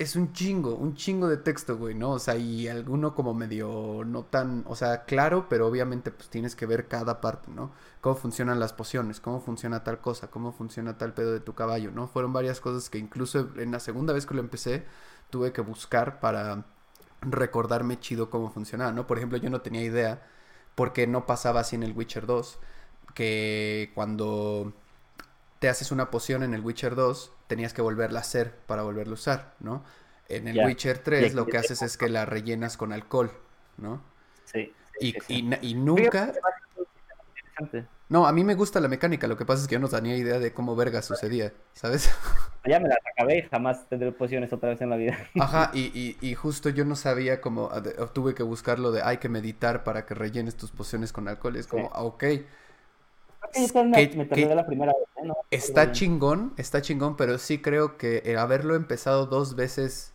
[0.00, 2.12] es un chingo, un chingo de texto, güey, ¿no?
[2.12, 6.56] O sea, y alguno como medio no tan, o sea, claro, pero obviamente pues tienes
[6.56, 7.70] que ver cada parte, ¿no?
[8.00, 11.90] Cómo funcionan las pociones, cómo funciona tal cosa, cómo funciona tal pedo de tu caballo,
[11.90, 12.08] ¿no?
[12.08, 14.86] Fueron varias cosas que incluso en la segunda vez que lo empecé
[15.28, 16.64] tuve que buscar para
[17.20, 19.06] recordarme chido cómo funcionaba, ¿no?
[19.06, 20.26] Por ejemplo, yo no tenía idea
[20.74, 22.58] porque no pasaba así en el Witcher 2,
[23.14, 24.72] que cuando
[25.60, 29.12] te haces una poción en el Witcher 2, tenías que volverla a hacer para volverla
[29.12, 29.84] a usar, ¿no?
[30.28, 33.30] En el Witcher 3 lo que haces es que la rellenas con alcohol,
[33.76, 34.02] ¿no?
[34.46, 34.72] Sí.
[35.00, 36.32] y, Y, nunca...
[38.08, 40.16] No, a mí me gusta la mecánica, lo que pasa es que yo no tenía
[40.16, 42.10] idea de cómo verga sucedía, ¿sabes?
[42.66, 45.16] Ya me la acabé y jamás tendré pociones otra vez en la vida.
[45.40, 47.70] Ajá, y, y, justo yo no sabía cómo,
[48.12, 51.66] tuve que buscarlo de hay que meditar para que rellenes tus pociones con alcohol, es
[51.66, 52.24] como, ah, ok,
[55.50, 60.14] Está chingón, está chingón, pero sí creo que haberlo empezado dos veces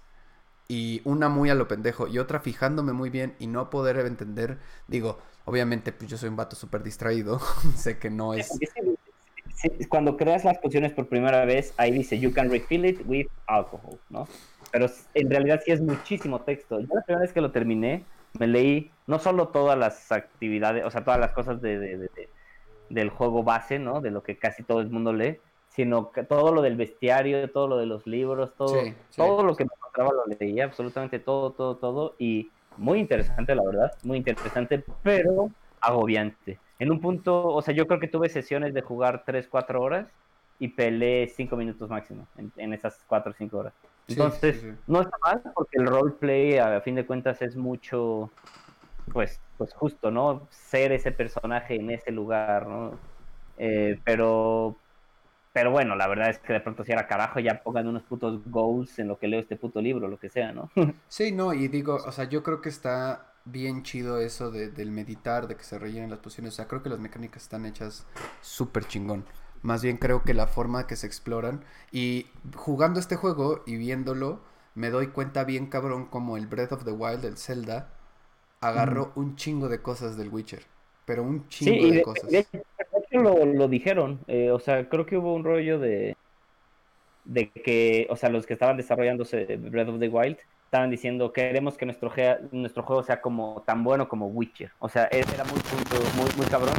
[0.67, 4.57] y una muy a lo pendejo y otra fijándome muy bien y no poder entender,
[4.87, 7.39] digo, obviamente pues yo soy un vato súper distraído,
[7.75, 8.49] sé que no es...
[9.89, 13.97] Cuando creas las pociones por primera vez, ahí dice, you can refill it with alcohol,
[14.09, 14.27] ¿no?
[14.71, 16.79] Pero en realidad sí es muchísimo texto.
[16.79, 18.03] Yo la primera vez que lo terminé,
[18.37, 22.09] me leí no solo todas las actividades, o sea, todas las cosas de
[22.89, 24.01] del juego base, ¿no?
[24.01, 27.67] De lo que casi todo el mundo lee, sino que todo lo del bestiario, todo
[27.67, 28.75] lo de los libros, todo,
[29.15, 33.63] todo lo que me encontraba lo leía, absolutamente todo, todo, todo, y muy interesante, la
[33.63, 35.49] verdad, muy interesante, pero
[35.81, 36.59] agobiante.
[36.79, 40.07] En un punto, o sea, yo creo que tuve sesiones de jugar 3, 4 horas
[40.59, 42.27] y peleé 5 minutos máximo
[42.57, 43.73] en, esas 4 o 5 horas.
[44.07, 48.29] Entonces, no está mal porque el roleplay a fin de cuentas es mucho,
[49.11, 50.47] pues, pues justo, ¿no?
[50.51, 52.99] Ser ese personaje en ese lugar, ¿no?
[53.57, 54.75] Eh, pero,
[55.53, 58.41] pero bueno, la verdad es que de pronto si era carajo, ya pongan unos putos
[58.45, 60.69] goals en lo que leo este puto libro, lo que sea, ¿no?
[61.07, 64.91] Sí, no, y digo, o sea, yo creo que está bien chido eso de, del
[64.91, 68.05] meditar, de que se rellenen las posiciones, o sea, creo que las mecánicas están hechas
[68.41, 69.25] súper chingón.
[69.61, 74.41] Más bien creo que la forma que se exploran y jugando este juego y viéndolo,
[74.75, 77.94] me doy cuenta bien cabrón como el Breath of the Wild, el Zelda,
[78.61, 80.63] agarró un chingo de cosas del Witcher.
[81.05, 82.29] Pero un chingo de, cosas.
[82.29, 82.45] De
[83.11, 84.19] lo, lo dijeron.
[84.27, 86.17] Eh, o sea, creo que hubo un rollo de.
[87.23, 91.77] De que, o sea, los que estaban desarrollándose Breath of the Wild estaban diciendo queremos
[91.77, 92.11] que nuestro,
[92.51, 94.71] nuestro juego sea como tan bueno como Witcher.
[94.79, 96.75] O sea, era muy punto, muy, muy cabrón.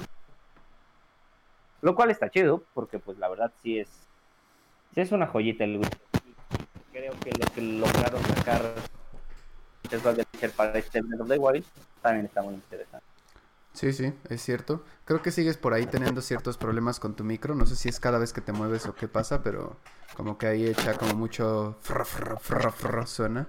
[1.80, 3.88] Lo cual está chido, porque pues la verdad sí es.
[4.94, 6.00] Sí es una joyita el Witcher.
[6.92, 8.62] Creo que lo que lograron sacar
[10.56, 11.64] para este Breath of the Wild
[12.02, 13.06] también está muy interesante.
[13.76, 14.82] Sí, sí, es cierto.
[15.04, 17.54] Creo que sigues por ahí teniendo ciertos problemas con tu micro.
[17.54, 19.76] No sé si es cada vez que te mueves o qué pasa, pero
[20.16, 21.76] como que ahí echa como mucho
[23.04, 23.48] suena.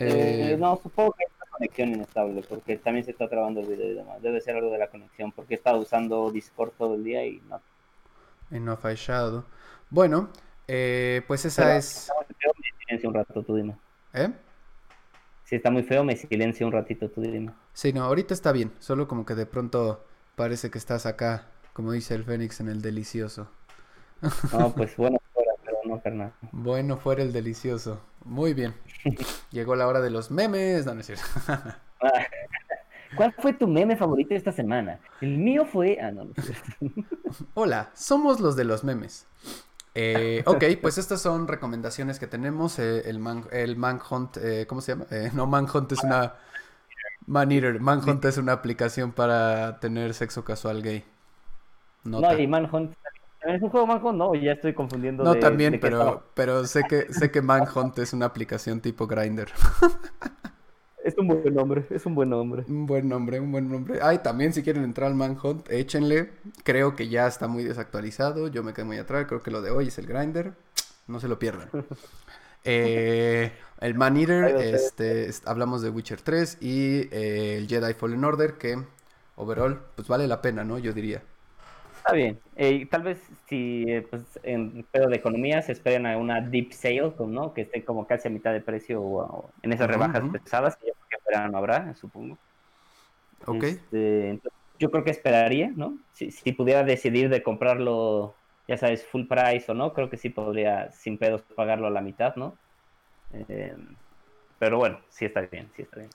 [0.00, 3.92] Eh, no, supongo que es una conexión inestable, porque también se está trabando el video
[3.92, 4.20] y demás.
[4.20, 7.40] Debe ser algo de la conexión, porque he estado usando Discord todo el día y
[7.48, 7.60] no.
[8.50, 9.44] Y no ha fallado.
[9.90, 10.30] Bueno,
[10.66, 12.10] eh, pues esa es.
[13.04, 13.76] un rato, tú dime.
[14.12, 14.28] ¿Eh?
[15.50, 17.50] Si está muy feo, me silencio un ratito, tú dime.
[17.72, 18.70] Sí, no, ahorita está bien.
[18.78, 22.80] Solo como que de pronto parece que estás acá, como dice el Fénix, en el
[22.82, 23.48] delicioso.
[24.52, 26.32] No, pues bueno fuera, pero no, carnal.
[26.52, 28.00] Bueno fuera el delicioso.
[28.24, 28.74] Muy bien.
[29.50, 30.86] Llegó la hora de los memes.
[30.86, 31.24] No, no es cierto.
[33.16, 35.00] ¿Cuál fue tu meme favorito esta semana?
[35.20, 35.98] El mío fue.
[36.00, 37.08] Ah, no, no es cierto.
[37.54, 39.26] Hola, somos los de los memes.
[39.94, 42.78] Eh, ok, pues estas son recomendaciones que tenemos.
[42.78, 45.06] Eh, el, man, el Manhunt, eh, ¿cómo se llama?
[45.10, 46.34] Eh, no, Manhunt es una...
[47.26, 47.80] Man Eater.
[47.80, 51.04] Manhunt es una aplicación para tener sexo casual gay.
[52.04, 52.94] No, y Manhunt...
[53.42, 54.18] ¿Es un juego Manhunt?
[54.18, 55.24] No, ya estoy confundiendo.
[55.24, 59.48] No, también, pero, pero sé que sé que Manhunt es una aplicación tipo Grinder.
[61.04, 62.64] Es un buen nombre, es un buen nombre.
[62.68, 64.00] Un buen nombre, un buen nombre.
[64.02, 66.30] Ay, también si quieren entrar al Manhunt, échenle.
[66.62, 68.48] Creo que ya está muy desactualizado.
[68.48, 69.26] Yo me quedé muy atrás.
[69.26, 70.52] Creo que lo de hoy es el Grinder.
[71.06, 71.68] No se lo pierdan.
[72.62, 78.58] Eh, el Man Eater, este, hablamos de Witcher 3 y eh, el Jedi Fallen Order,
[78.58, 78.78] que
[79.36, 80.78] overall, pues vale la pena, ¿no?
[80.78, 81.22] Yo diría.
[82.00, 82.40] Está bien.
[82.56, 87.12] Eh, tal vez si pues, en pedo de economía se esperen a una deep sale,
[87.18, 87.52] ¿no?
[87.52, 90.92] Que esté como casi a mitad de precio o, en esas rebajas pesadas, que yo
[91.08, 92.38] creo que no habrá, supongo.
[93.46, 93.64] Ok.
[93.64, 94.40] Este,
[94.78, 95.98] yo creo que esperaría, ¿no?
[96.14, 98.34] Si, si, pudiera decidir de comprarlo,
[98.66, 102.00] ya sabes, full price o no, creo que sí podría sin pedos pagarlo a la
[102.00, 102.56] mitad, ¿no?
[103.34, 103.76] Eh,
[104.58, 106.10] pero bueno, sí está bien, sí está bien.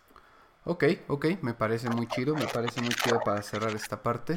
[0.64, 4.34] Ok, ok, me parece muy chido, me parece muy chido para cerrar esta parte.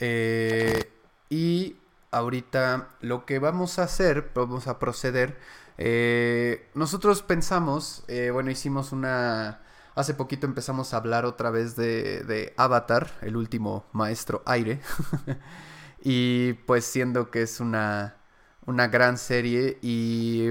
[0.00, 0.90] Eh,
[1.28, 1.76] y
[2.10, 5.38] ahorita lo que vamos a hacer, vamos a proceder.
[5.78, 9.62] Eh, nosotros pensamos, eh, bueno, hicimos una...
[9.94, 14.80] Hace poquito empezamos a hablar otra vez de, de Avatar, el último maestro aire.
[16.02, 18.16] y pues siendo que es una,
[18.66, 20.50] una gran serie y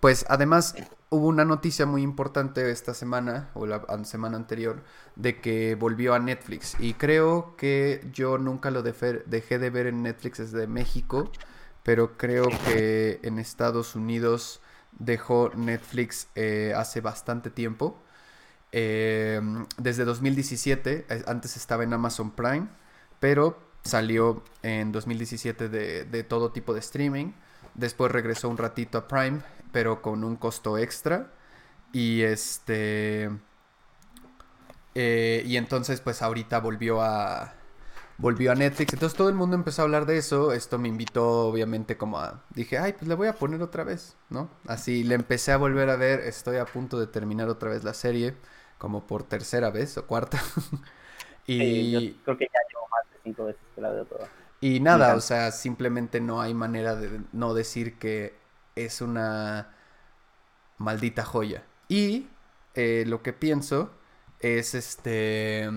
[0.00, 0.74] pues además
[1.10, 4.82] hubo una noticia muy importante esta semana o la semana anterior
[5.16, 10.02] de que volvió a Netflix y creo que yo nunca lo dejé de ver en
[10.02, 11.30] Netflix desde México,
[11.82, 14.60] pero creo que en Estados Unidos
[14.98, 17.98] dejó Netflix eh, hace bastante tiempo.
[18.72, 22.68] Em, desde 2017, eh, antes estaba en Amazon Prime,
[23.20, 27.32] pero salió en 2017 de, de todo tipo de streaming.
[27.74, 29.40] Después regresó un ratito a Prime,
[29.72, 31.32] pero con un costo extra.
[31.92, 33.30] Y este
[34.94, 37.54] eh, y entonces, pues ahorita volvió a.
[38.18, 38.92] Volvió a Netflix.
[38.92, 40.52] Entonces todo el mundo empezó a hablar de eso.
[40.52, 42.44] Esto me invitó, obviamente, como a.
[42.50, 44.50] Dije, ay, pues le voy a poner otra vez, ¿no?
[44.66, 46.20] Así le empecé a volver a ver.
[46.20, 48.34] Estoy a punto de terminar otra vez la serie.
[48.78, 50.40] Como por tercera vez o cuarta.
[51.46, 52.12] y.
[52.24, 54.28] creo que ya llevo más de cinco veces que la veo toda.
[54.60, 58.36] Y nada, o sea, simplemente no hay manera de no decir que
[58.76, 59.74] es una
[60.78, 61.64] maldita joya.
[61.88, 62.28] Y
[62.74, 63.90] eh, lo que pienso
[64.42, 65.70] es este...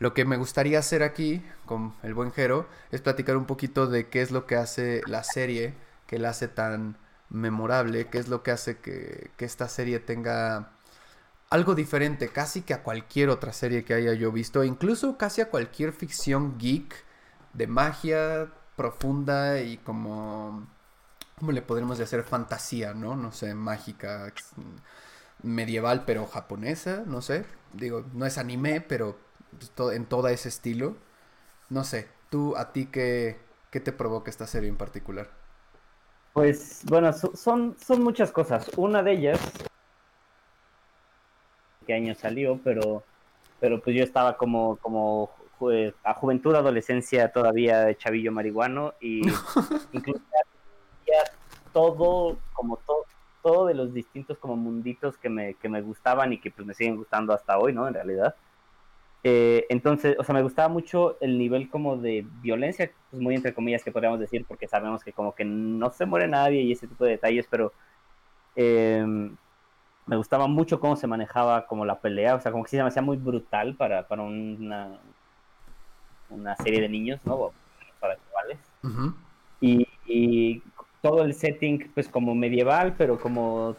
[0.00, 4.08] Lo que me gustaría hacer aquí con el buen Jero es platicar un poquito de
[4.08, 5.74] qué es lo que hace la serie,
[6.06, 6.98] que la hace tan
[7.30, 10.72] memorable, qué es lo que hace que, esta serie tenga
[11.50, 15.50] algo diferente, casi que a cualquier otra serie que haya yo visto, incluso casi a
[15.50, 16.94] cualquier ficción geek
[17.52, 20.66] de magia profunda y como,
[21.38, 23.16] ¿cómo le podríamos hacer fantasía, no?
[23.16, 24.32] No sé, mágica,
[25.44, 29.16] medieval pero japonesa, no sé digo, no es anime, pero
[29.58, 30.96] pues, en todo ese estilo.
[31.68, 33.38] No sé, tú, a ti, ¿qué,
[33.70, 35.30] qué te provoca esta serie en particular?
[36.32, 38.70] Pues, bueno, son, son muchas cosas.
[38.76, 39.40] Una de ellas,
[41.86, 42.58] ¿qué año salió?
[42.64, 43.04] Pero,
[43.60, 45.30] pero pues yo estaba como, como
[46.02, 49.22] a juventud, adolescencia todavía chavillo marihuano y
[49.92, 50.20] incluso
[51.72, 53.03] todo, como todo,
[53.44, 56.74] todo de los distintos como munditos que me, que me gustaban y que pues me
[56.74, 57.86] siguen gustando hasta hoy, ¿no?
[57.86, 58.34] En realidad.
[59.22, 63.54] Eh, entonces, o sea, me gustaba mucho el nivel como de violencia, pues muy entre
[63.54, 66.88] comillas que podríamos decir, porque sabemos que como que no se muere nadie y ese
[66.88, 67.72] tipo de detalles, pero
[68.56, 69.36] em,
[70.06, 72.82] me gustaba mucho cómo se manejaba como la pelea, o sea, como que sí se
[72.82, 74.98] me hacía muy brutal para, para una,
[76.30, 77.52] una serie de niños, ¿no?
[78.00, 78.58] Para chavales.
[79.60, 80.60] y, y
[81.04, 83.76] todo el setting, pues como medieval, pero como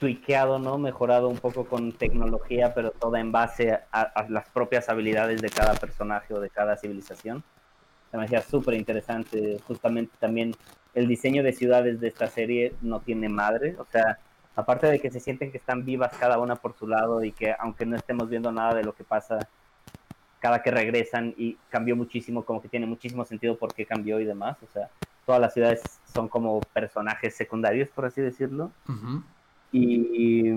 [0.00, 0.78] tuiqueado, ¿no?
[0.78, 5.74] Mejorado un poco con tecnología, pero toda en base a, las propias habilidades de cada
[5.74, 7.44] personaje o de cada civilización.
[8.10, 9.58] Se me hacía súper interesante.
[9.68, 10.56] Justamente también
[10.92, 13.76] el diseño de ciudades de esta serie no tiene madre.
[13.78, 14.18] O sea,
[14.56, 17.54] aparte de que se sienten que están vivas cada una por su lado y que
[17.60, 19.38] aunque no estemos viendo nada de lo que pasa
[20.40, 24.24] cada que regresan y cambió muchísimo, como que tiene muchísimo sentido por qué cambió y
[24.24, 24.56] demás.
[24.64, 24.90] O sea,
[25.26, 28.70] todas las ciudades son como personajes secundarios, por así decirlo.
[29.72, 30.50] y,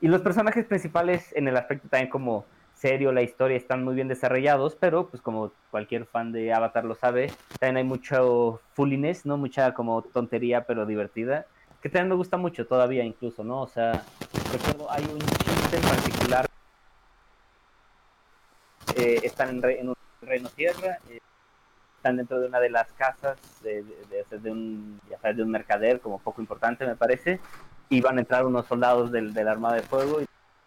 [0.00, 4.08] y, los personajes principales en el aspecto también como serio, la historia están muy bien
[4.08, 9.36] desarrollados, pero pues como cualquier fan de Avatar lo sabe, también hay mucho fulliness, ¿no?
[9.36, 11.44] Mucha como tontería, pero divertida,
[11.82, 13.60] que también me gusta mucho todavía incluso, ¿no?
[13.60, 14.02] O sea,
[14.52, 16.46] recuerdo, hay un chiste en particular
[18.96, 21.20] eh, están en, un reino tierra, eh,
[22.00, 26.18] están dentro de una de las casas de, de, un, ya de un mercader como
[26.18, 27.40] poco importante me parece,
[27.90, 30.24] y van a entrar unos soldados del, de la Armada de Fuego y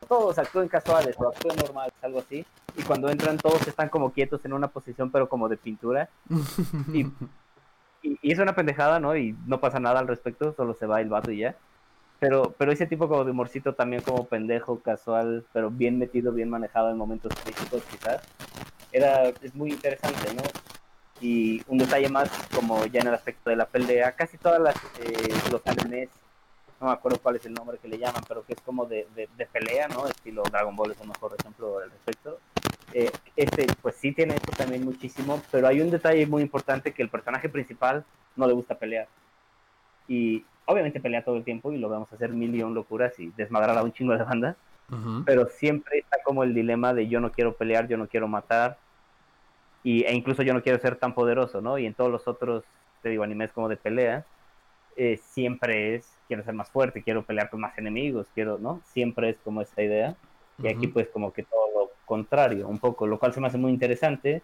[0.08, 2.46] todos actúen casuales o actúen normales, algo así,
[2.78, 6.08] y cuando entran todos están como quietos en una posición pero como de pintura,
[6.94, 7.08] y,
[8.04, 9.18] y, es una pendejada, ¿no?
[9.18, 11.56] Y no pasa nada al respecto, solo se va el vato y ya.
[12.20, 16.50] Pero, pero ese tipo como de humorcito también como pendejo, casual, pero bien metido, bien
[16.50, 18.22] manejado en momentos críticos quizás,
[18.92, 20.73] era, es muy interesante, ¿no?
[21.24, 24.76] Y un detalle más, como ya en el aspecto de la pelea, casi todas las,
[25.00, 26.10] eh, los animes,
[26.82, 29.08] no me acuerdo cuál es el nombre que le llaman, pero que es como de,
[29.16, 30.06] de, pelea, ¿no?
[30.06, 32.40] Estilo Dragon Ball es el mejor ejemplo al respecto.
[32.92, 37.02] Eh, este, pues sí tiene esto también muchísimo, pero hay un detalle muy importante que
[37.02, 38.04] el personaje principal
[38.36, 39.08] no le gusta pelear.
[40.10, 43.18] Y obviamente pelea todo el tiempo y lo vamos a hacer mil y un locuras
[43.18, 44.58] y desmadrar a un chingo de bandas.
[45.26, 48.78] Pero siempre está como el dilema de yo no quiero pelear, yo no quiero matar.
[49.84, 51.78] Y, e incluso yo no quiero ser tan poderoso, ¿no?
[51.78, 52.64] Y en todos los otros,
[53.02, 54.26] te digo, animes como de pelea,
[54.96, 58.82] eh, siempre es, quiero ser más fuerte, quiero pelear con más enemigos, quiero, ¿no?
[58.86, 60.16] Siempre es como esta idea.
[60.60, 63.58] Y aquí pues como que todo lo contrario, un poco, lo cual se me hace
[63.58, 64.44] muy interesante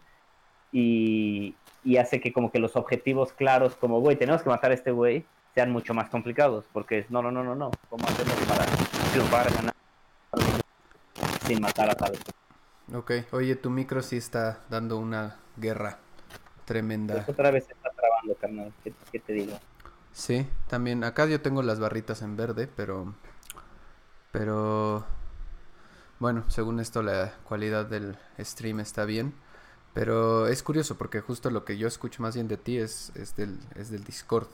[0.72, 4.74] y, y hace que como que los objetivos claros, como, güey, tenemos que matar a
[4.74, 8.36] este güey, sean mucho más complicados, porque es, no, no, no, no, no, ¿cómo hacemos
[8.48, 8.66] para
[9.12, 9.74] triunfar, ganar
[11.46, 12.14] sin matar a tal?
[12.94, 16.00] Ok, oye, tu micro sí está dando una guerra
[16.66, 17.16] tremenda.
[17.16, 18.74] Pues otra vez está trabando, carnal,
[19.12, 19.60] ¿Qué, te digo?
[20.12, 23.14] Sí, también, acá yo tengo las barritas en verde, pero...
[24.32, 25.06] Pero...
[26.20, 29.34] Bueno, según esto la calidad del stream está bien.
[29.94, 33.36] Pero es curioso porque justo lo que yo escucho más bien de ti es, es,
[33.36, 34.48] del, es del Discord.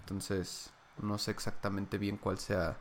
[0.00, 2.76] Entonces, no sé exactamente bien cuál sea.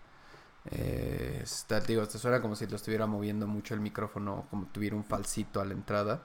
[0.65, 4.95] Eh, está, digo, te suena como si lo estuviera moviendo mucho el micrófono, como tuviera
[4.95, 6.23] un falsito a la entrada.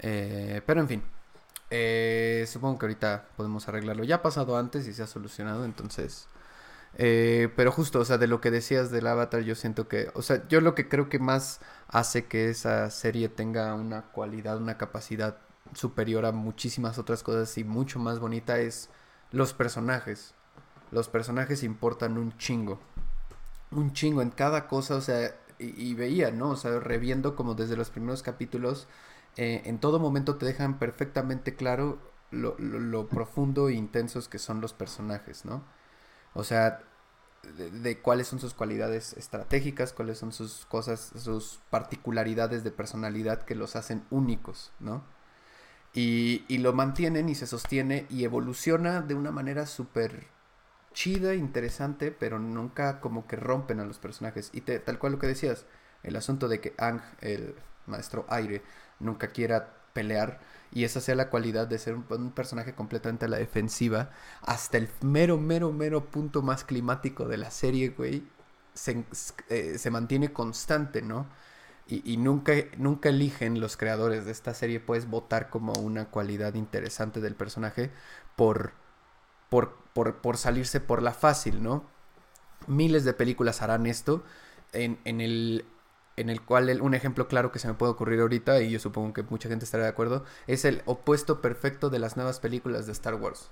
[0.00, 1.02] Eh, pero en fin,
[1.70, 4.04] eh, supongo que ahorita podemos arreglarlo.
[4.04, 6.28] Ya ha pasado antes y se ha solucionado, entonces.
[6.96, 10.46] pero justo, o sea, de lo que decías del avatar, yo siento que, o sea,
[10.48, 15.38] yo lo que creo que más hace que esa serie tenga una cualidad, una capacidad
[15.74, 18.90] superior a muchísimas otras cosas y mucho más bonita es
[19.32, 20.34] los personajes.
[20.90, 22.80] Los personajes importan un chingo.
[23.70, 26.50] Un chingo en cada cosa, o sea, y, veía, ¿no?
[26.50, 28.88] O sea, reviendo como desde los primeros capítulos,
[29.36, 31.98] eh, en todo momento te dejan perfectamente claro
[32.30, 35.62] lo, profundo e intensos que son los personajes, ¿no?
[36.34, 36.80] O sea,
[37.56, 43.54] de, cuáles son sus cualidades estratégicas, cuáles son sus cosas, sus particularidades de personalidad que
[43.54, 45.04] los hacen únicos, ¿no?
[45.92, 50.28] Y, y lo mantienen y se sostiene y evoluciona de una manera súper
[50.92, 54.50] chida, interesante, pero nunca como que rompen a los personajes.
[54.52, 55.66] Y tal cual lo que decías,
[56.02, 57.54] el asunto de que Ang, el
[57.86, 58.62] maestro aire,
[58.98, 60.40] nunca quiera pelear
[60.72, 64.10] y esa sea la cualidad de ser un, personaje completamente a la defensiva,
[64.42, 68.22] hasta el mero, mero, mero punto más climático de la serie, güey,
[68.74, 69.04] se,
[69.48, 71.26] eh, se mantiene constante, ¿no?
[71.90, 77.20] y, nunca, nunca eligen los creadores de esta serie, puedes votar como una cualidad interesante
[77.20, 77.90] del personaje
[78.36, 78.72] por,
[79.48, 81.84] por, por, salirse por la fácil, ¿no?
[82.66, 84.22] Miles de películas harán esto,
[84.72, 85.64] en, en el,
[86.16, 89.12] en el cual un ejemplo claro que se me puede ocurrir ahorita, y yo supongo
[89.12, 92.92] que mucha gente estará de acuerdo, es el opuesto perfecto de las nuevas películas de
[92.92, 93.50] Star Wars,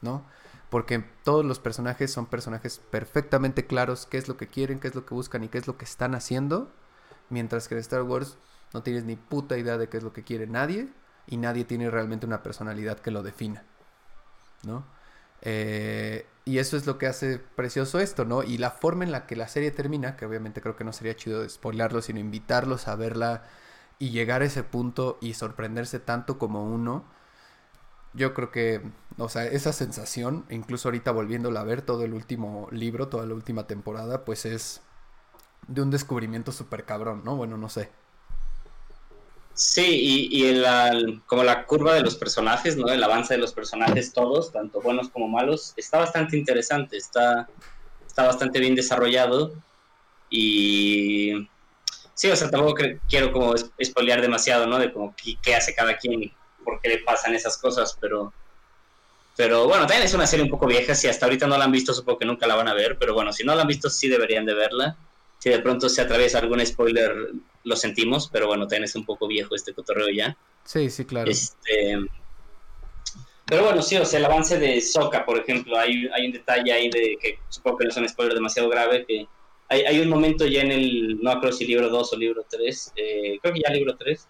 [0.00, 0.24] ¿no?
[0.70, 4.94] Porque todos los personajes son personajes perfectamente claros qué es lo que quieren, qué es
[4.94, 6.72] lo que buscan y qué es lo que están haciendo
[7.30, 8.36] Mientras que en Star Wars
[8.72, 10.88] no tienes ni puta idea de qué es lo que quiere nadie
[11.26, 13.64] y nadie tiene realmente una personalidad que lo defina,
[14.62, 14.84] ¿no?
[15.44, 18.42] Eh, y eso es lo que hace precioso esto, ¿no?
[18.42, 21.16] Y la forma en la que la serie termina, que obviamente creo que no sería
[21.16, 23.44] chido spoilarlo, sino invitarlos a verla
[23.98, 27.04] y llegar a ese punto y sorprenderse tanto como uno,
[28.12, 28.80] yo creo que,
[29.18, 33.34] o sea, esa sensación, incluso ahorita volviéndola a ver todo el último libro, toda la
[33.34, 34.82] última temporada, pues es
[35.68, 37.36] de un descubrimiento súper cabrón, ¿no?
[37.36, 37.90] Bueno, no sé.
[39.54, 42.88] Sí, y, y como la curva de los personajes, ¿no?
[42.88, 47.48] El avance de los personajes todos, tanto buenos como malos, está bastante interesante, está,
[48.04, 49.54] está bastante bien desarrollado
[50.28, 51.48] y...
[52.14, 52.76] Sí, o sea, tampoco
[53.08, 54.78] quiero como espolear demasiado, ¿no?
[54.78, 56.32] De como qué, hace cada quien
[56.64, 58.32] por qué le pasan esas cosas, pero...
[59.36, 61.72] Pero bueno, también es una serie un poco vieja, si hasta ahorita no la han
[61.72, 63.90] visto, supongo que nunca la van a ver, pero bueno, si no la han visto,
[63.90, 64.96] sí deberían de verla
[65.44, 67.12] si de pronto se atraviesa algún spoiler,
[67.64, 70.36] lo sentimos, pero bueno, también es un poco viejo este cotorreo ya.
[70.64, 71.30] Sí, sí, claro.
[71.30, 71.98] Este,
[73.46, 76.72] pero bueno, sí, o sea, el avance de Soka, por ejemplo, hay, hay un detalle
[76.72, 79.26] ahí de que supongo que no es un spoiler demasiado grave, que
[79.68, 82.92] hay, hay un momento ya en el, no creo si libro 2 o libro 3,
[82.96, 84.28] eh, creo que ya libro 3,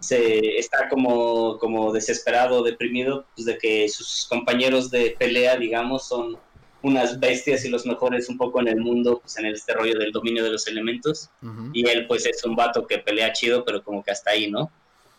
[0.00, 6.38] se está como, como desesperado, deprimido, pues de que sus compañeros de pelea, digamos, son
[6.82, 10.12] unas bestias y los mejores un poco en el mundo, pues en este rollo del
[10.12, 11.30] dominio de los elementos.
[11.72, 14.70] Y él pues es un vato que pelea chido, pero como que hasta ahí, ¿no?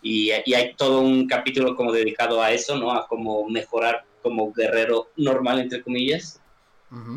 [0.02, 2.92] Y, y, hay todo un capítulo como dedicado a eso, ¿no?
[2.92, 6.40] A como mejorar como guerrero normal, entre comillas.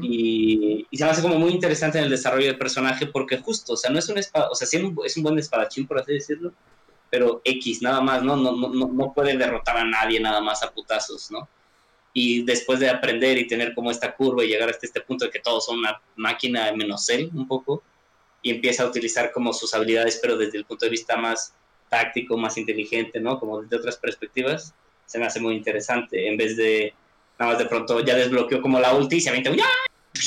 [0.02, 3.72] y, y, se me hace como muy interesante en el desarrollo del personaje porque justo,
[3.72, 6.12] o sea, no es un espada, o sea, sí es un buen espadachín, por así
[6.12, 6.52] decirlo,
[7.10, 8.36] pero X, nada más, ¿no?
[8.36, 11.48] No, no, no puede derrotar a nadie nada más a putazos, ¿no?
[12.16, 15.32] Y después de aprender y tener como esta curva y llegar hasta este punto de
[15.32, 17.82] que todos son una máquina menos él un poco
[18.40, 21.52] y empieza a utilizar como sus habilidades pero desde el punto de vista más
[21.90, 23.38] táctico, más inteligente, ¿no?
[23.38, 24.74] Como desde otras perspectivas,
[25.06, 26.94] se me hace muy interesante en vez de
[27.38, 29.50] nada más de pronto ya desbloqueó como la ulti y se avienta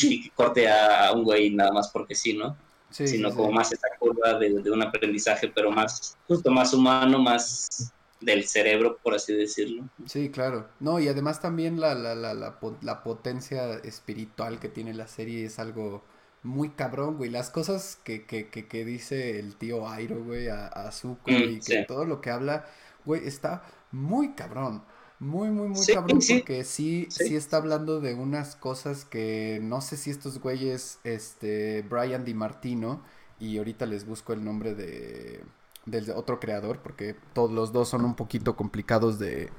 [0.03, 2.57] y corte a un güey nada más porque sí, ¿no?
[2.89, 7.19] Sí, sino como más esa curva de, de, un aprendizaje, pero más, justo más humano,
[7.19, 9.87] más del cerebro, por así decirlo.
[10.05, 10.67] Sí, claro.
[10.79, 15.59] No, y además también la, la, la, la, potencia espiritual que tiene la serie es
[15.59, 16.03] algo
[16.43, 17.29] muy cabrón, güey.
[17.29, 21.49] Las cosas que, que, que, que dice el tío Airo, güey, a, a Zuko mm,
[21.49, 22.65] y que todo lo que habla,
[23.05, 24.83] güey, está muy cabrón.
[25.19, 29.97] Muy, muy, muy cabrón, porque sí, sí, está hablando de unas cosas que no sé
[29.97, 33.03] si estos güeyes, este, Brian Di Martino,
[33.39, 35.43] y ahorita les busco el nombre de,
[35.87, 39.49] del otro creador, porque todos los dos son un poquito complicados de,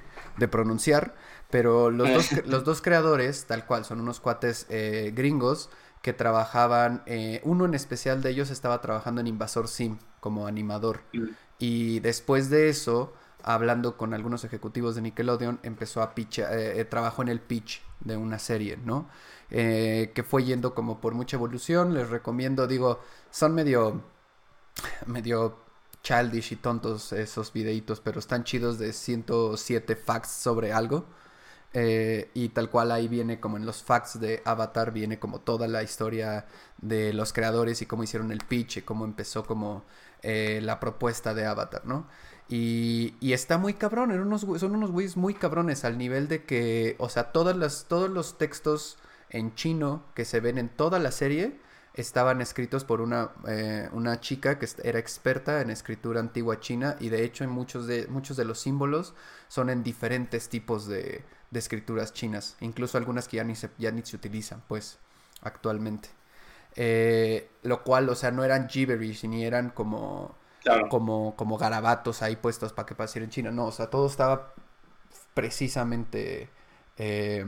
[0.51, 1.17] pronunciar,
[1.51, 5.71] pero los dos, los dos creadores, tal cual, son unos cuates eh, gringos
[6.03, 11.01] que trabajaban, eh, uno en especial de ellos estaba trabajando en Invasor Sim como animador,
[11.13, 11.27] mm.
[11.59, 17.23] y después de eso, hablando con algunos ejecutivos de Nickelodeon, empezó a pitch, eh, trabajó
[17.23, 19.09] en el pitch de una serie, ¿no?
[19.49, 23.01] que fue yendo como por mucha evolución, les recomiendo, digo,
[23.31, 24.03] son medio
[25.07, 25.68] medio
[26.03, 31.07] childish y tontos esos videitos, pero están chidos de 107 facts sobre algo.
[31.75, 35.69] Eh, y tal cual ahí viene como en los facts de Avatar, viene como toda
[35.69, 36.47] la historia
[36.79, 39.85] de los creadores y cómo hicieron el pitch y cómo empezó como
[40.23, 42.07] eh, la propuesta de Avatar, ¿no?
[42.49, 47.11] Y, está muy cabrón, unos, son unos güeyes muy cabrones al nivel de que, o
[47.11, 48.97] sea, todos los textos
[49.31, 51.61] en chino que se ven en toda la serie
[52.01, 57.09] estaban escritos por una, eh, una chica que era experta en escritura antigua china y
[57.09, 59.15] de hecho en muchos de, muchos de los símbolos
[59.49, 63.91] son en diferentes tipos de, de escrituras chinas, incluso algunas que ya ni se, ya
[63.91, 64.99] ni se utilizan pues
[65.43, 66.09] actualmente.
[66.77, 70.37] Eh, lo cual, o sea, no eran gibberish ni eran como,
[70.91, 74.55] como, como garabatos ahí puestos para que pasara en China, no, o sea, todo estaba
[75.35, 76.49] precisamente...
[76.97, 77.45] Eh,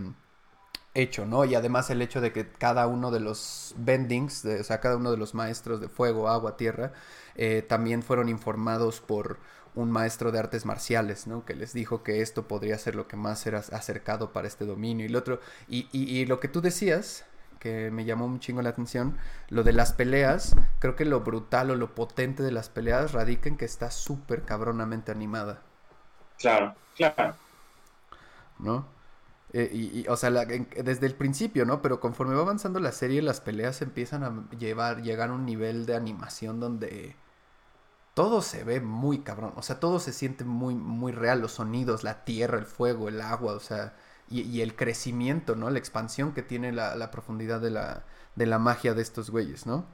[0.94, 1.44] hecho, ¿no?
[1.44, 5.10] Y además el hecho de que cada uno de los bendings, o sea, cada uno
[5.10, 6.92] de los maestros de fuego, agua, tierra,
[7.36, 9.38] eh, también fueron informados por
[9.74, 11.44] un maestro de artes marciales, ¿no?
[11.44, 15.06] Que les dijo que esto podría ser lo que más era acercado para este dominio
[15.06, 15.40] y lo otro.
[15.68, 17.24] Y, y, lo que tú decías,
[17.60, 19.16] que me llamó un chingo la atención,
[19.48, 23.48] lo de las peleas, creo que lo brutal o lo potente de las peleas radica
[23.48, 25.62] en que está súper cabronamente animada.
[26.38, 27.36] Claro, claro.
[28.58, 28.99] ¿No?
[29.52, 31.82] Eh, y, o sea, desde el principio, ¿no?
[31.82, 35.86] Pero conforme va avanzando la serie, las peleas empiezan a llevar, llegar a un nivel
[35.86, 37.16] de animación donde
[38.14, 39.52] todo se ve muy cabrón.
[39.56, 41.40] O sea, todo se siente muy, muy real.
[41.40, 43.94] Los sonidos, la tierra, el fuego, el agua, o sea,
[44.28, 45.70] y, el crecimiento, ¿no?
[45.70, 48.04] La expansión que tiene la, la profundidad de la,
[48.36, 49.86] de la magia de estos güeyes, ¿no?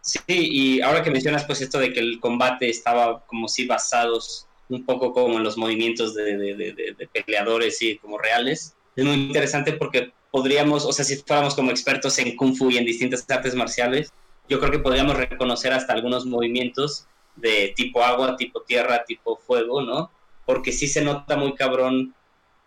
[0.00, 4.47] Sí, y ahora que mencionas pues esto de que el combate estaba como si basados
[4.68, 8.74] un poco como los movimientos de, de, peleadores y como reales.
[8.96, 12.76] Es muy interesante porque podríamos, o sea, si fuéramos como expertos en kung fu y
[12.76, 14.12] en distintas artes marciales,
[14.48, 17.06] yo creo que podríamos reconocer hasta algunos movimientos
[17.36, 20.10] de tipo agua, tipo tierra, tipo fuego, ¿no?
[20.44, 22.14] Porque sí se nota muy cabrón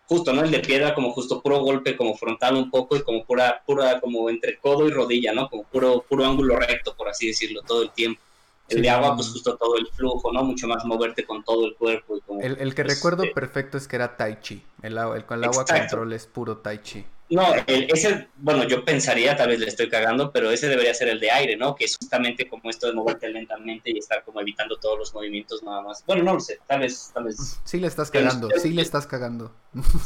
[0.06, 0.42] justo, ¿no?
[0.42, 4.00] El de piedra como justo puro golpe, como frontal un poco y como pura, pura,
[4.00, 5.48] como entre codo y rodilla, ¿no?
[5.48, 8.20] Como puro, puro ángulo recto, por así decirlo, todo el tiempo.
[8.68, 10.44] El Sí, de agua, pues justo todo el flujo, ¿no?
[10.44, 12.16] Mucho más moverte con todo el cuerpo.
[12.16, 14.64] Y como, El, el que pues, recuerdo eh, perfecto es que era Tai Chi.
[14.82, 15.96] El, el con el agua Exacto.
[15.96, 17.04] control es puro Tai Chi.
[17.34, 21.08] No, el- ese, bueno, yo pensaría, tal vez le estoy cagando, pero ese debería ser
[21.08, 21.74] el de aire, ¿no?
[21.74, 25.62] Que es justamente como esto de moverte lentamente y estar como evitando todos los movimientos
[25.62, 26.04] nada más.
[26.06, 27.60] Bueno, no lo sé, tal vez, tal vez.
[27.64, 29.50] Sí le estás Pero- cagando, sí le estás cagando.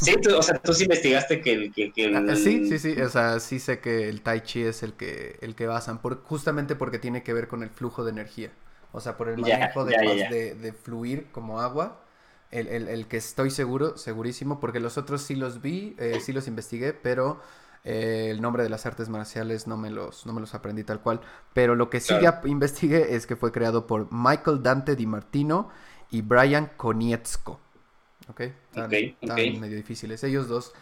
[0.01, 1.73] Sí, tú- o sea, tú sí investigaste que el...
[1.73, 4.63] Que, que el- Ah, Sí, sí, sí, o sea, sí sé que el Tai Chi
[4.63, 8.03] es el que, el que basan, por, justamente porque tiene que ver con el flujo
[8.05, 8.51] de energía.
[8.93, 10.29] O sea, por el Ya, manejo de, ya, ya, pas- ya.
[10.29, 12.01] de- de fluir como agua.
[12.51, 16.31] El, el- el que estoy seguro, segurísimo, porque los otros sí los vi, eh, sí
[16.33, 17.39] los investigué, pero
[17.83, 21.01] eh, el nombre de las artes marciales no me los, no me los aprendí tal
[21.01, 21.21] cual.
[21.53, 22.21] Pero lo que sí Claro.
[22.21, 25.69] ya investigué es que fue creado por Michael Dante Di Martino
[26.09, 27.59] y Brian Konietzko.
[28.29, 28.41] ¿Ok?
[28.41, 29.59] Están, Ok, están ok.
[29.59, 30.23] medio difíciles.
[30.23, 30.73] Ellos dos.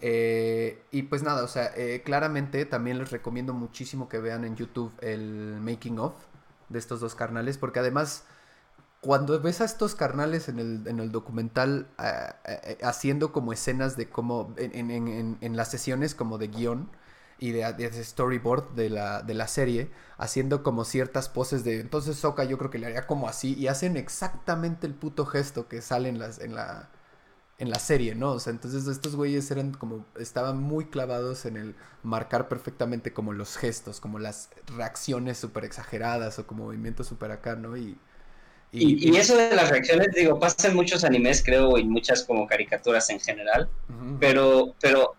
[0.00, 4.56] Eh, y pues nada, o sea, eh, claramente también les recomiendo muchísimo que vean en
[4.56, 6.14] YouTube el making of
[6.68, 8.24] de estos dos carnales, porque además,
[9.04, 13.96] cuando ves a estos carnales en el, en el documental ah, eh, haciendo como escenas
[13.96, 14.08] de
[14.56, 16.90] en- en- en- en las sesiones como de guion
[17.38, 22.16] y de, de storyboard de la, de la serie, haciendo como ciertas poses de, entonces
[22.16, 25.82] Soka yo creo que le haría como así, y hacen exactamente el puto gesto que
[25.82, 26.90] sale en las, en la,
[27.58, 28.32] en la serie, ¿no?
[28.32, 33.32] O sea, entonces estos güeyes eran como, estaban muy clavados en el marcar perfectamente como
[33.32, 37.76] los gestos, como las reacciones súper exageradas o como movimientos súper acá, ¿no?
[37.76, 37.96] Y,
[38.74, 42.46] Y, y eso de las reacciones, digo, pasa en muchos animes, creo, y muchas como
[42.46, 43.68] caricaturas en general,
[44.18, 45.14] pero, pero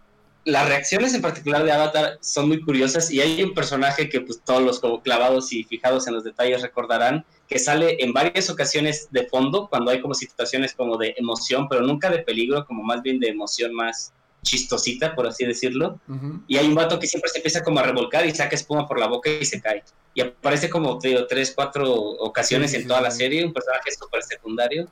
[0.45, 4.41] las reacciones en particular de Avatar son muy curiosas y hay un personaje que pues
[4.43, 9.07] todos los como clavados y fijados en los detalles recordarán que sale en varias ocasiones
[9.11, 13.01] de fondo cuando hay como situaciones como de emoción, pero nunca de peligro, como más
[13.01, 14.13] bien de emoción más
[14.45, 15.99] chistosita, por así decirlo.
[16.07, 16.41] Ujú.
[16.47, 18.99] Y hay un vato que siempre se empieza como a revolcar y saca espuma por
[18.99, 19.83] la boca y se cae.
[20.13, 23.43] Y aparece como, te digo, tres, cuatro ocasiones Sí, sí, en toda sí, la serie,
[23.45, 24.87] un personaje súper secundario.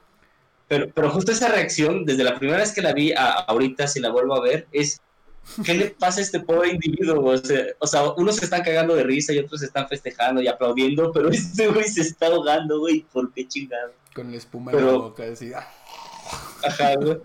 [0.68, 4.00] Pero, pero justo esa reacción, desde la primera vez que la vi a ahorita, si
[4.00, 5.02] la vuelvo a ver, es,
[5.64, 7.24] ¿qué le pasa a este pobre individuo?
[7.32, 10.42] O sea, o sea, unos se están cagando de risa y otros se están festejando
[10.42, 13.92] y aplaudiendo, pero este güey se está ahogando, güey, ¿por qué chingado?
[14.16, 15.52] Con la espuma en la Pero- boca, así.
[15.54, 15.68] ¡ah!
[16.66, 17.18] Ajá, güey.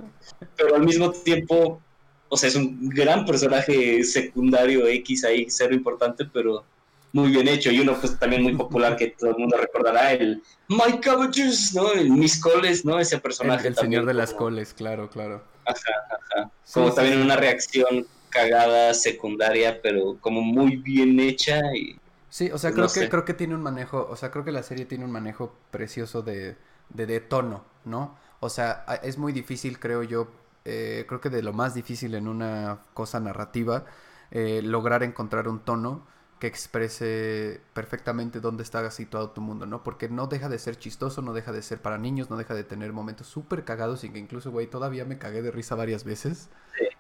[0.57, 1.81] Pero al mismo tiempo,
[2.29, 6.65] o sea, es un gran personaje secundario X ahí, cero importante, pero
[7.13, 7.71] muy bien hecho.
[7.71, 11.93] Y uno, pues también muy popular que todo el mundo recordará, el Mike Cabbages, ¿no?
[11.93, 12.99] El Miss Coles, ¿no?
[13.01, 13.69] Ese personaje.
[13.69, 15.45] el también señor de las coles, claro, claro.
[15.65, 16.51] Ajá, ajá.
[16.65, 21.61] Sí, Como sí, también una reacción cagada, secundaria, pero como muy bien hecha.
[21.75, 21.99] Y...
[22.29, 23.09] Sí, o sea, Pues creo no que, sé.
[23.09, 26.23] creo que tiene un manejo, o sea, creo que la serie tiene un manejo precioso
[26.23, 26.57] de,
[26.91, 28.19] de, de tono, ¿no?
[28.41, 30.29] O sea, es muy difícil, creo yo,
[30.69, 33.87] eh, creo que de lo más difícil en una cosa narrativa,
[34.31, 36.07] eh, lograr encontrar un tono
[36.39, 39.83] que exprese perfectamente dónde está situado tu mundo, ¿no?
[39.83, 42.65] Porque no deja de ser chistoso, no deja de ser para niños, no deja de
[42.65, 46.49] tener momentos súper cagados y que incluso, güey, todavía me cagué de risa varias veces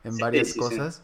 [0.02, 1.02] en sí, varias sí, cosas.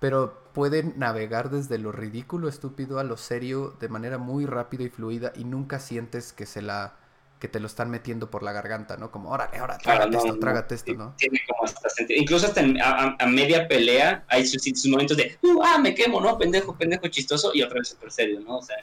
[0.00, 4.88] Pero pueden navegar desde lo ridículo, estúpido, a lo serio de manera muy rápida y
[4.90, 6.96] fluida y nunca sientes que se la
[7.40, 9.10] que te lo están metiendo por la garganta, ¿no?
[9.10, 11.14] Como, órale, ahora, Claro, trágate no, esto, no, trágate esto, sí, ¿no?
[11.16, 12.20] Tiene como hasta sentido.
[12.20, 15.78] Incluso hasta en- a, a- a media pelea hay sus, sus momentos de, "Uh, ah,
[15.78, 16.36] me quemo, ¿no?
[16.38, 18.58] Pendejo, pendejo, chistoso, y otra vez súper serio, ¿no?
[18.58, 18.76] O sea,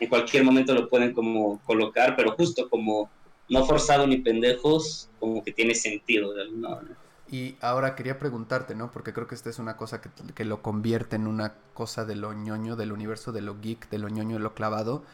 [0.00, 3.10] en cualquier momento lo pueden como colocar, pero justo como
[3.48, 6.96] no forzado ni pendejos, como que tiene sentido de alguna manera.
[7.30, 8.90] Y ahora quería preguntarte, ¿no?
[8.90, 12.14] Porque creo que esta es una cosa que, que lo convierte en una cosa de
[12.16, 15.04] lo ñoño, del universo de lo geek, de lo ñoño, de lo clavado.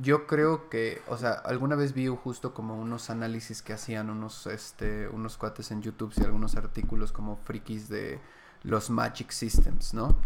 [0.00, 4.46] Yo creo que, o sea, alguna vez vi justo como unos análisis que hacían unos,
[4.46, 8.20] este, unos cuates en YouTube y algunos artículos como frikis de
[8.62, 10.16] los Magic Systems, ¿no?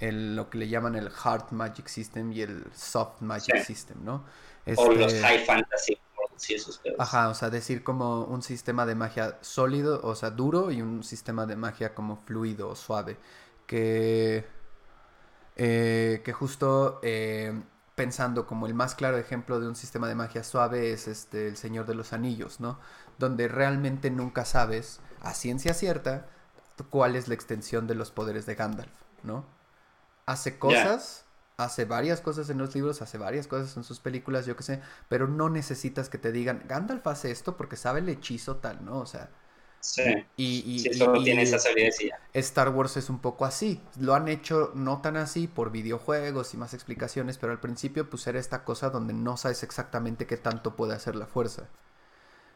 [0.00, 3.64] El, lo que le llaman el Hard Magic System y el Soft Magic Sí.
[3.74, 4.24] System, ¿no?
[4.76, 5.98] O los Este- high fantasy,
[6.36, 6.80] sí, esos.
[6.98, 11.02] Ajá, o sea, decir como un sistema de magia sólido, o sea, duro, y un
[11.04, 13.16] sistema de magia como fluido o suave.
[13.66, 14.44] Que,
[15.56, 17.62] eh, que justo eh,
[17.94, 21.56] pensando como el más claro ejemplo de un sistema de magia suave es este El
[21.56, 22.78] Señor de los Anillos, ¿no?
[23.18, 26.26] Donde realmente nunca sabes, a ciencia cierta,
[26.90, 29.44] cuál es la extensión de los poderes de Gandalf, ¿no?
[30.26, 31.24] Hace cosas,
[31.56, 34.82] hace varias cosas en los libros, hace varias cosas en sus películas, yo qué sé,
[35.08, 38.98] pero no necesitas que te digan, Gandalf hace esto porque sabe el hechizo tal, ¿no?
[38.98, 39.30] O sea,
[39.82, 40.02] Sí,
[40.36, 42.18] y, y- sí, solo y tiene y ya.
[42.34, 43.82] Star Wars es un poco así.
[43.98, 48.26] Lo han hecho no tan así por videojuegos y más explicaciones, pero al principio pues
[48.26, 51.68] era esta cosa donde no sabes exactamente qué tanto puede hacer la fuerza.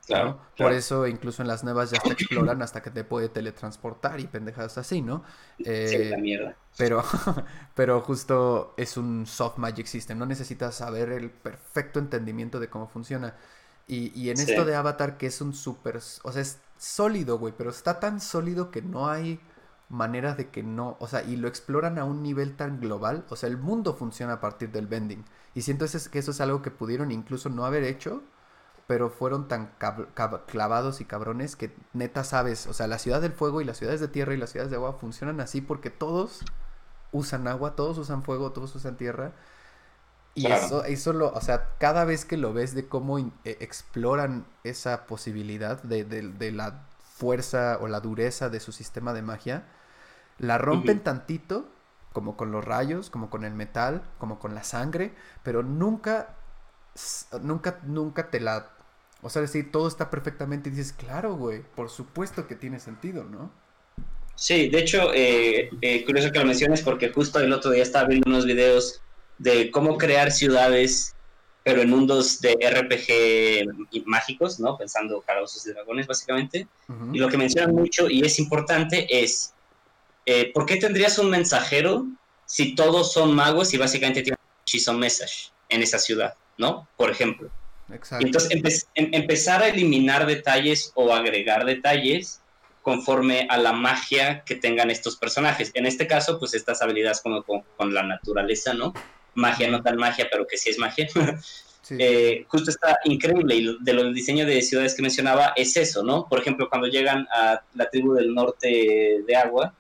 [0.06, 0.40] Claro, ¿no?
[0.54, 0.56] claro.
[0.56, 4.26] Por eso incluso en las nuevas ya te exploran hasta que te puede teletransportar y
[4.28, 5.24] pendejadas así, ¿no?
[5.64, 6.56] Eh, Sí, la mierda.
[6.76, 7.02] pero,
[7.74, 12.88] pero justo es un soft magic system, no necesitas saber el perfecto entendimiento de cómo
[12.88, 13.36] funciona.
[13.86, 14.52] Y, y en Sí.
[14.52, 18.20] esto de Avatar, que es un súper, o sea, es sólido, güey, pero está tan
[18.20, 19.40] sólido que no hay
[19.88, 23.36] manera de que no, o sea, y lo exploran a un nivel tan global, o
[23.36, 25.24] sea, el mundo funciona a partir del bending.
[25.54, 28.22] Y siento que eso es algo que pudieron incluso no haber hecho,
[28.86, 29.70] pero fueron tan
[30.46, 34.00] clavados y cabrones que neta sabes, o sea, la ciudad del fuego y las ciudades
[34.00, 36.42] de tierra y las ciudades de agua funcionan así porque todos
[37.12, 39.32] usan agua, todos usan fuego, todos usan tierra.
[40.36, 40.52] Y Claro.
[40.52, 44.46] eso, eso lo, o sea, cada vez que lo ves de cómo in- eh, exploran
[44.64, 49.64] esa posibilidad de, de- de la fuerza o la dureza de su sistema de magia,
[50.38, 51.68] la rompen tantito,
[52.12, 55.14] como con los rayos, como con el metal, como con la sangre,
[55.44, 56.36] pero nunca,
[57.42, 58.70] nunca, nunca te la...
[59.22, 63.24] O sea, decir, todo está perfectamente y dices, claro, güey, por supuesto que tiene sentido,
[63.24, 63.50] ¿no?
[64.34, 68.08] Sí, de hecho, eh, eh, curioso que lo menciones porque justo el otro día estaba
[68.08, 69.05] viendo unos videos
[69.38, 71.14] de cómo crear ciudades,
[71.62, 74.76] pero en mundos de RPG mágicos, ¿no?
[74.78, 76.68] Pensando calabozos y dragones, básicamente.
[77.12, 79.52] Y lo que mencionan mucho y es importante es,
[80.26, 82.06] eh, ¿por qué tendrías un mensajero
[82.46, 86.88] si todos son magos y básicamente tienen un hechizo message en esa ciudad, ¿no?
[86.96, 87.50] Por ejemplo.
[87.92, 88.24] Exacto.
[88.24, 92.40] Entonces, empe- em- empezar a eliminar detalles o agregar detalles
[92.82, 95.72] conforme a la magia que tengan estos personajes.
[95.74, 98.94] En este caso, pues estas habilidades como con, con la naturaleza, ¿no?
[99.36, 101.06] Magia, no tan magia, pero que sí es magia.
[101.86, 101.94] Sí.
[102.00, 106.26] Eh, justo está increíble y de los diseños de ciudades que mencionaba es eso, ¿no?
[106.28, 109.72] Por ejemplo, cuando llegan a la tribu del norte de agua,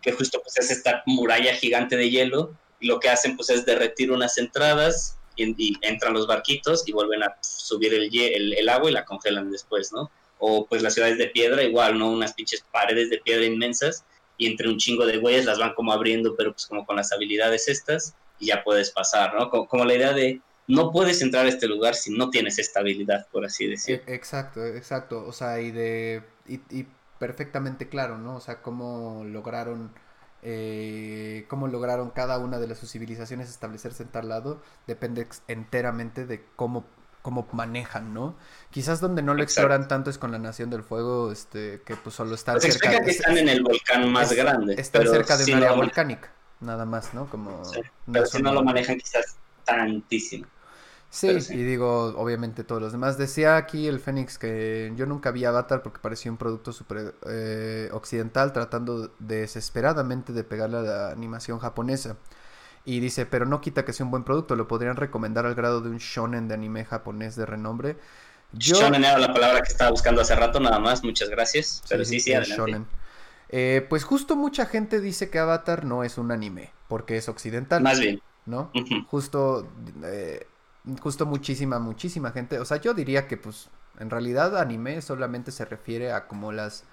[0.00, 3.66] que justo pues es esta muralla gigante de hielo y lo que hacen pues es
[3.66, 8.68] derretir unas entradas y, y entran los barquitos y vuelven a subir el, el, el
[8.68, 10.12] agua y la congelan después, ¿no?
[10.38, 12.08] O pues las ciudades de piedra igual, ¿no?
[12.12, 14.04] Unas pinches paredes de piedra inmensas
[14.36, 17.12] y entre un chingo de güeyes las van como abriendo, pero pues como con las
[17.12, 19.50] habilidades estas y ya puedes pasar, ¿no?
[19.50, 22.80] Como, como la idea de no puedes entrar a este lugar si no tienes esta
[22.80, 24.02] habilidad, por así decir.
[24.06, 25.24] E- Exacto, exacto.
[25.26, 26.22] O sea, y de.
[26.46, 26.86] Y, y
[27.18, 28.36] perfectamente claro, ¿no?
[28.36, 29.92] O sea, cómo lograron.
[30.42, 36.26] eh, cómo lograron cada una de las sus civilizaciones establecerse en tal lado depende enteramente
[36.26, 36.86] de cómo,
[37.22, 38.36] cómo manejan, ¿no?
[38.70, 39.62] Quizás donde no lo Exacto.
[39.62, 43.02] exploran tanto es con la Nación del Fuego, este, que pues solo están Pues cerca
[43.04, 44.74] que es- están en el volcán más es- grande.
[44.78, 47.28] están pero cerca de sí un área volcánica, nada más, ¿no?
[47.28, 47.80] Como Sí,
[48.10, 50.46] pero si no lo manejan quizás tantísimo.
[51.10, 53.16] Sí, y digo, obviamente todos los demás.
[53.16, 57.88] Decía aquí el Fénix que yo nunca vi Avatar porque parecía un producto súper eh,
[57.92, 62.16] occidental tratando desesperadamente de pegarle a la animación japonesa.
[62.84, 65.80] Y dice, pero no quita que sea un buen producto, lo podrían recomendar al grado
[65.80, 67.96] de un shonen de anime japonés de renombre.
[68.52, 68.76] Yo...
[68.76, 71.82] Shonen era la palabra que estaba buscando hace rato, nada más, muchas gracias.
[71.88, 72.56] Pero sí, sí, el adelante.
[72.56, 72.86] shonen.
[73.50, 77.82] Eh, pues justo mucha gente dice que Avatar no es un anime, porque es occidental,
[77.82, 78.20] Más bien.
[78.46, 78.72] ¿no?
[79.06, 79.66] Justo
[80.04, 80.46] eh,
[81.00, 83.68] justo muchísima muchísima gente o sea yo diría que pues
[83.98, 86.84] en realidad anime solamente se refiere a como las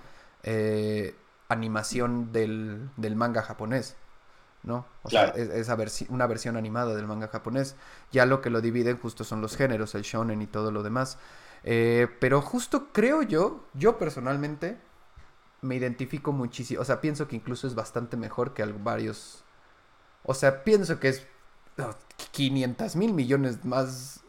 [0.44, 1.16] eh,
[1.50, 3.96] animación del, del manga japonés
[4.64, 5.34] no o Claro.
[5.34, 7.76] sea es, esa versi- una versión animada del manga japonés
[8.12, 11.18] ya lo que lo dividen justo son los géneros el shonen y todo lo demás
[12.20, 14.78] pero justo creo yo yo personalmente
[15.66, 19.44] me identifico muchísimo o sea pienso que incluso es bastante mejor que varios
[20.28, 21.28] o sea, pienso que es
[22.32, 24.22] 500 mil millones más.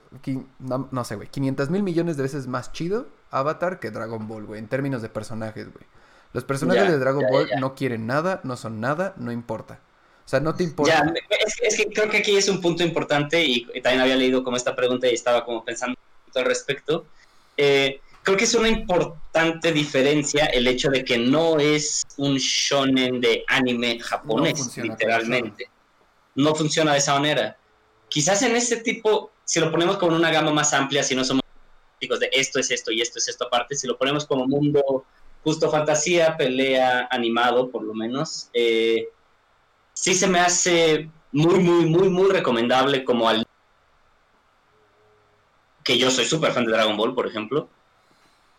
[0.58, 1.28] No, no sé, güey.
[1.28, 4.58] 500 mil millones de veces más chido Avatar que Dragon Ball, güey.
[4.58, 5.84] En términos de personajes, güey.
[6.32, 7.60] Los personajes Ya, de Dragon ya, Ball ya.
[7.60, 9.80] no quieren nada, no son nada, no importa.
[10.24, 11.14] O sea, no te importa.
[11.46, 14.16] Es, que- es que creo que aquí es un punto importante y, y también había
[14.16, 15.96] leído como esta pregunta y estaba como pensando
[16.34, 17.06] al respecto.
[17.56, 23.20] Eh, creo que es una importante diferencia el hecho de que no es un shonen
[23.20, 25.70] de anime japonés, funciona literalmente.
[26.34, 27.56] No funciona de esa manera.
[28.08, 31.22] Quizás en este tipo, si lo ponemos como en una gama más amplia, si no
[31.22, 31.44] somos
[32.00, 35.04] de esto es esto y esto es esto aparte, si lo ponemos como mundo
[35.44, 39.08] justo fantasía, pelea, animado por lo menos, eh,
[39.92, 43.46] sí se me hace muy, muy, muy, muy recomendable como al...
[45.84, 47.68] Que yo soy súper fan de Dragon Ball, por ejemplo,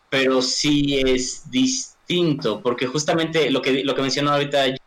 [0.09, 4.77] pero sí es distinto, porque justamente lo que, lo que mencionó ahorita el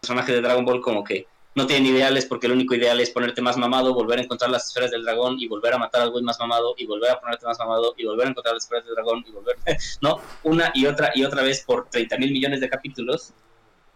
[0.00, 3.42] personaje de Dragon Ball como que no tienen ideales porque el único ideal es ponerte
[3.42, 6.22] más mamado, volver a encontrar las esferas del dragón y volver a matar al güey
[6.22, 8.94] más mamado y volver a ponerte más mamado y volver a encontrar las esferas del
[8.94, 9.56] dragón y volver,
[10.00, 10.20] ¿no?
[10.44, 13.32] Una y otra y otra vez por 30 mil millones de capítulos.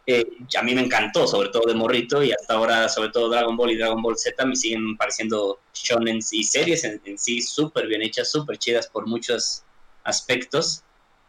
[0.06, 0.22] Eh,
[0.58, 3.70] a mí me encantó, sobre todo de morrito y hasta ahora, sobre todo Dragon Ball
[3.70, 8.02] y Dragon Ball Z, me siguen pareciendo shonen y series en, en sí súper bien
[8.02, 9.64] hechas, súper chidas por muchos
[10.04, 10.82] aspectos,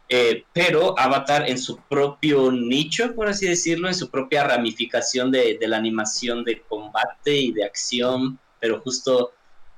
[0.08, 5.58] eh, pero Avatar en su propio nicho, por así decirlo, en su propia ramificación de,
[5.58, 9.32] de la animación de combate y de acción, pero justo,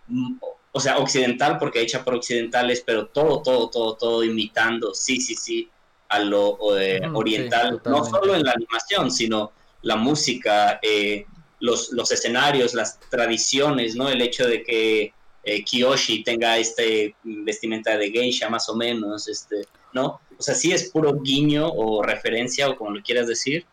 [0.09, 0.35] mm,
[0.73, 5.35] o sea, occidental, porque hecha por occidentales, pero todo, todo, todo, todo imitando, sí, sí,
[5.35, 5.71] sí,
[6.11, 8.11] a lo eh, Mm, sí, oriental, no totalmente.
[8.11, 9.53] solo en la animación, sino
[9.83, 11.25] la música, eh,
[11.61, 14.09] los, los escenarios, las tradiciones, ¿no?
[14.09, 15.13] El hecho de que
[15.49, 20.21] eh, Kiyoshi tenga este vestimenta de geisha más o menos, este, ¿no?
[20.39, 23.65] O sea, sí es puro guiño o referencia o como lo quieras decir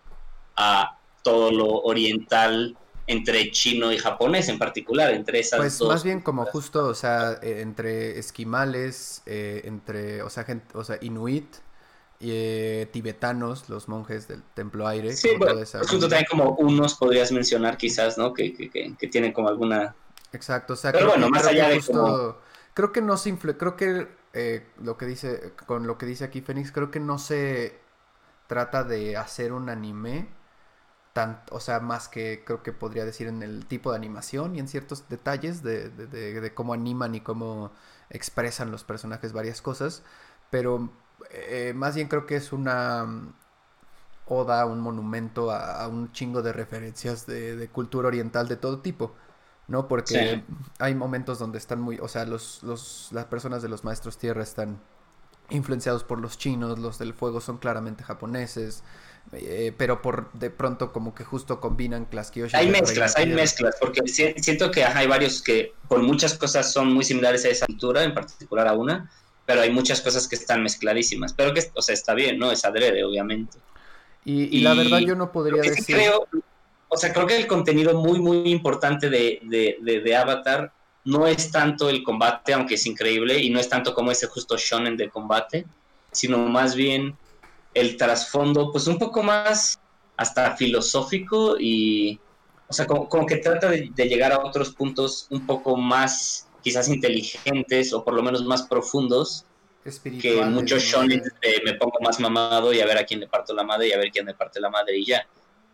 [0.55, 2.77] a todo lo oriental
[3.07, 5.89] entre chino y japonés en particular, entre esas Pues dos.
[5.89, 10.83] más bien como justo, o sea, eh, entre esquimales, eh, entre, o sea, gente, o
[10.83, 11.55] sea, inuit,
[12.19, 15.13] y, eh, tibetanos, los monjes del templo aire.
[15.13, 18.33] Sí, bueno, justo también como unos podrías mencionar quizás, ¿no?
[18.33, 19.93] Que, que, que, que tienen como alguna...
[20.33, 22.41] Exacto, o sea, Pero creo bueno, que, más creo que allá de justo-
[22.73, 26.25] creo que no se influ- creo que eh, lo que dice, con lo que dice
[26.25, 27.79] aquí Fénix, creo que no se
[28.47, 30.29] trata de hacer un anime
[31.13, 34.59] tan, o sea, más que creo que podría decir en el tipo de animación y
[34.59, 37.71] en ciertos detalles de, de- de- de cómo animan y cómo
[38.09, 40.03] expresan los personajes varias cosas,
[40.51, 40.91] pero
[41.31, 43.07] eh, más bien creo que es una
[44.27, 49.15] oda, un monumento a, a un chingo de referencias de cultura oriental de todo tipo,
[49.67, 49.87] ¿no?
[49.87, 50.53] Porque Sí.
[50.79, 54.43] hay momentos donde están muy, o sea, los, los, las personas de los maestros tierra
[54.43, 54.79] están
[55.49, 58.83] influenciados por los chinos, los del fuego son claramente japoneses,
[59.31, 63.75] eh, pero por de pronto como que justo combinan las Kyoshi Hay mezclas, hay mezclas,
[63.79, 67.49] porque si- siento que ajá, hay varios que por muchas cosas son muy similares a
[67.49, 69.11] esa cultura, en particular a una,
[69.45, 72.51] pero hay muchas cosas que están mezcladísimas, pero que, o sea, está bien, ¿no?
[72.51, 73.59] Es adrede, obviamente.
[74.23, 75.95] Y, y la verdad yo no podría Lo que sí decir...
[75.97, 76.27] creo,
[76.95, 80.71] o sea, creo que el contenido muy, muy importante de, de, de, de Avatar
[81.03, 84.57] no es tanto el combate, aunque es increíble, y no es tanto como ese justo
[84.57, 85.65] shonen de combate,
[86.11, 87.15] sino más bien
[87.73, 89.79] el trasfondo, pues un poco más
[90.17, 92.19] hasta filosófico y,
[92.67, 96.47] o sea, como, como que trata de, de llegar a otros puntos un poco más,
[96.63, 99.45] quizás inteligentes o por lo menos más profundos
[100.19, 101.21] que muchos shonen
[101.63, 103.97] me pongo más mamado y a ver a quién le parto la madre y a
[103.97, 105.27] ver quién me parte la madre y ya.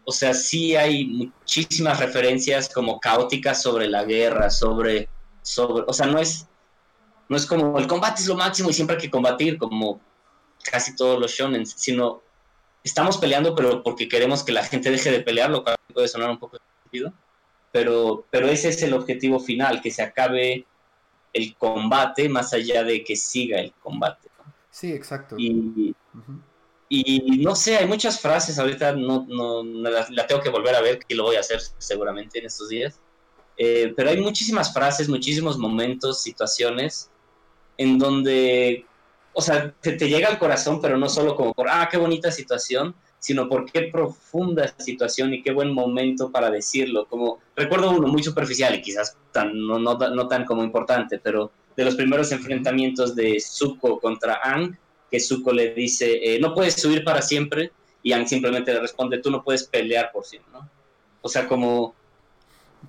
[0.05, 5.07] O sea, sí hay muchísimas referencias como caóticas sobre la guerra, sobre,
[5.41, 6.47] sobre, o sea, no es,
[7.29, 10.01] no es como el combate es lo máximo y siempre hay que combatir como
[10.63, 12.21] casi todos los shonen, sino
[12.83, 16.29] estamos peleando pero porque queremos que la gente deje de pelear, lo cual puede sonar
[16.29, 17.13] un poco estúpido,
[17.71, 20.65] pero, pero ese es el objetivo final, que se acabe
[21.33, 24.29] el combate más allá de que siga el combate.
[24.37, 24.53] ¿no?
[24.69, 25.35] Sí, exacto.
[25.37, 25.95] Y.
[26.99, 30.81] y no sé, hay muchas frases, ahorita no, no, la, la tengo que volver a
[30.81, 32.99] ver, y lo voy a hacer seguramente en estos días.
[33.57, 37.09] Eh, pero hay muchísimas frases, muchísimos momentos, situaciones
[37.77, 38.85] en donde,
[39.33, 42.31] o sea, te, te llega al corazón, pero no solo como por, ah, qué bonita
[42.31, 47.07] situación, sino por qué profunda situación y qué buen momento para decirlo.
[47.07, 51.51] Como recuerdo uno muy superficial y quizás tan, no, no, no tan como importante, pero
[51.77, 54.77] de los primeros enfrentamientos de Zuko contra Aang,
[55.11, 57.71] que Zuko le dice, eh, no puedes subir para siempre,
[58.01, 60.67] y Aang simplemente le responde, tú no puedes pelear por siempre, ¿no?
[61.21, 61.93] O sea, como,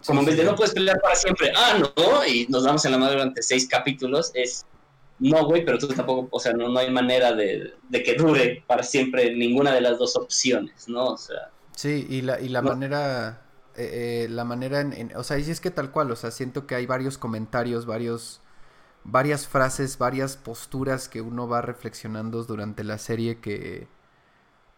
[0.07, 2.93] como en vez de no puedes pelear para siempre, ah, no, y nos damos en
[2.93, 4.65] la madre durante seis capítulos, es,
[5.19, 8.65] no, güey, pero tú tampoco, o sea, no, no hay manera de, de que dure
[8.66, 11.05] para siempre ninguna de las dos opciones, ¿no?
[11.07, 12.70] O sea, Sí, y la, y la No.
[12.70, 13.43] manera,
[13.77, 16.31] eh, eh, la manera en, en- o sea, y es que tal cual, o sea,
[16.31, 18.40] siento que hay varios comentarios, varios,
[19.05, 23.89] varias frases, varias posturas que uno va reflexionando durante la serie que,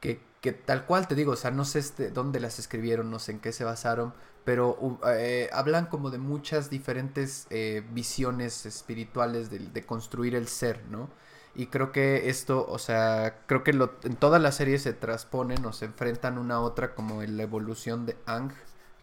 [0.00, 3.18] que, que tal cual te digo, o sea, no sé este, dónde las escribieron, no
[3.18, 4.14] sé en qué se basaron,
[4.44, 10.82] pero u- eh, hablan como de muchas diferentes eh, visiones espirituales de, construir el ser,
[10.90, 11.08] ¿no?
[11.54, 15.72] Y creo que esto, o sea, creo que en toda la serie se transponen o
[15.72, 18.52] se enfrentan una a otra como en la evolución de Ang,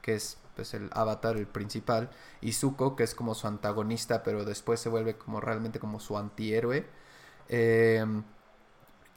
[0.01, 2.09] que es pues el avatar, el principal,
[2.41, 6.17] y Zuko, que es como su antagonista, pero después se vuelve como realmente como su
[6.17, 6.85] antihéroe.
[7.49, 8.05] Eh,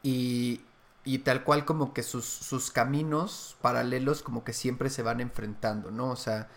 [0.02, 0.60] y,
[1.04, 5.90] y tal cual como que sus, sus caminos paralelos como que siempre se van enfrentando,
[5.90, 6.10] ¿no?
[6.10, 6.48] O sea,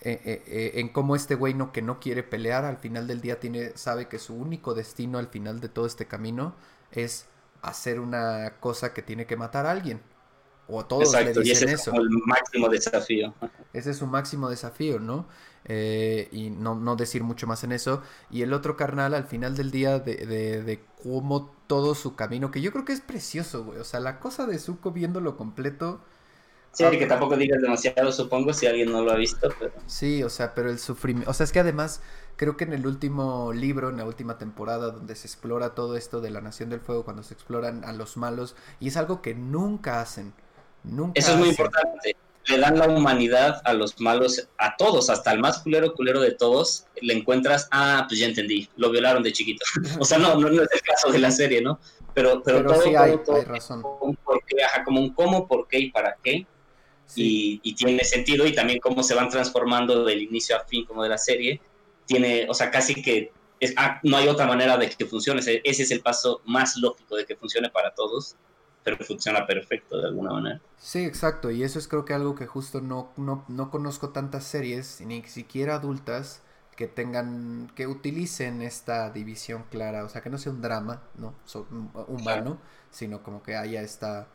[0.00, 3.20] eh, eh, eh, en cómo este güey no, que no quiere pelear, al final del
[3.20, 6.54] día tiene, sabe que su único destino al final de todo este camino
[6.92, 7.26] es
[7.62, 10.00] hacer una cosa que tiene que matar a alguien.
[10.70, 11.90] O todos exacto, le y ese es eso.
[11.90, 13.34] como el máximo desafío.
[13.72, 15.26] Ese es su máximo desafío, ¿no?
[15.64, 18.02] Eh, y no, no decir mucho más en eso.
[18.30, 22.50] Y el otro carnal, al final del día, de, de, de cómo todo su camino,
[22.50, 23.78] que yo creo que es precioso, güey.
[23.78, 26.00] O sea, la cosa de Zuko viéndolo completo,
[26.72, 29.48] Sí, que tampoco digas demasiado, supongo, si alguien no lo ha visto.
[29.58, 29.72] Pero...
[29.86, 31.30] Sí, o sea, pero el sufrimiento.
[31.30, 32.00] O sea, es que además,
[32.36, 36.20] creo que en el último libro, en la última temporada, donde se explora todo esto
[36.20, 39.34] de la Nación del Fuego, cuando se exploran a los malos, y es algo que
[39.34, 40.32] nunca hacen.
[40.84, 42.16] Nunca Eso es muy importante.
[42.46, 46.32] Le dan la humanidad a los malos, a todos, hasta el más culero culero de
[46.32, 46.86] todos.
[47.00, 49.64] Le encuentras, ah, pues ya entendí, lo violaron de chiquito.
[50.00, 51.78] o sea, no, no, no es el caso de la serie, ¿no?
[52.14, 53.82] Pero, pero, Pero todo, sí hay, todo hay razón.
[54.00, 56.46] un por qué, ajá, como un cómo, por qué y para qué.
[57.06, 57.60] Sí.
[57.62, 61.02] Y, y tiene sentido y también cómo se van transformando del inicio a fin como
[61.02, 61.60] de la serie.
[62.06, 65.40] Tiene, o sea, casi que es- ah, no hay otra manera de que funcione.
[65.40, 68.34] Ese es el paso más lógico de que funcione para todos,
[68.82, 70.60] pero funciona perfecto de alguna manera.
[70.78, 74.44] Sí, exacto, y eso es creo que algo que justo no, no, no conozco tantas
[74.44, 76.42] series, ni siquiera adultas,
[76.76, 81.34] que tengan, que utilicen esta división clara, o sea, que no sea un drama, ¿no?
[81.44, 81.66] So-
[82.08, 82.58] humano,
[82.90, 84.28] sino como que haya esta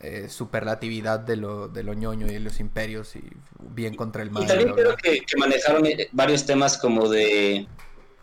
[0.00, 3.22] eh, superlatividad de lo, de lo ñoño y de los imperios y
[3.60, 4.44] bien contra el mal.
[4.44, 7.66] Y también creo que manejaron eh, varios temas como de,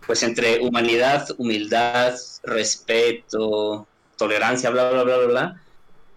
[0.08, 3.89] pues entre humanidad, humildad, respeto,
[4.20, 5.62] tolerancia, bla, bla, bla, bla, bla,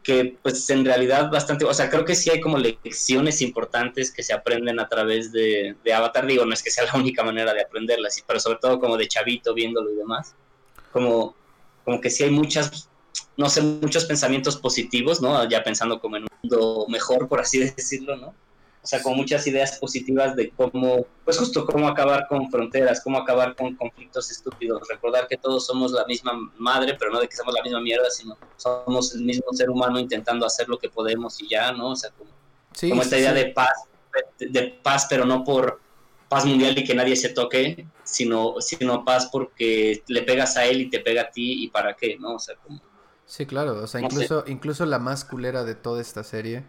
[0.03, 4.23] que pues en realidad bastante, o sea, creo que sí hay como lecciones importantes que
[4.23, 7.63] se aprenden a través de, Avatar, digo, no es que sea la única manera de
[7.63, 10.35] aprenderlas, pero sobre todo como de chavito viéndolo y demás,
[10.93, 11.35] como,
[11.85, 12.91] como que sí hay muchas,
[13.37, 15.49] no sé, muchos pensamientos positivos, ¿no?
[15.49, 18.35] Ya pensando como en un mundo mejor, por así decirlo, ¿no?
[18.83, 23.19] O sea, con muchas ideas positivas de cómo, pues justo cómo acabar con fronteras, cómo
[23.19, 27.37] acabar con conflictos estúpidos, recordar que todos somos la misma madre, pero no de que
[27.37, 31.41] somos la misma mierda, sino somos el mismo ser humano intentando hacer lo que podemos
[31.41, 31.91] y ya, ¿no?
[31.91, 32.31] O sea, como,
[32.75, 33.37] Sí, como sí, esta idea sí.
[33.39, 33.85] de paz,
[34.39, 35.81] de, de paz, pero no por
[36.29, 40.81] paz mundial y que nadie se toque, sino, sino paz porque le pegas a él
[40.81, 42.35] y te pega a ti y para qué, ¿no?
[42.35, 42.81] O sea, como...
[43.27, 44.25] Sí, claro, o sea, No sé.
[44.25, 46.65] incluso, incluso la más culera de toda esta serie,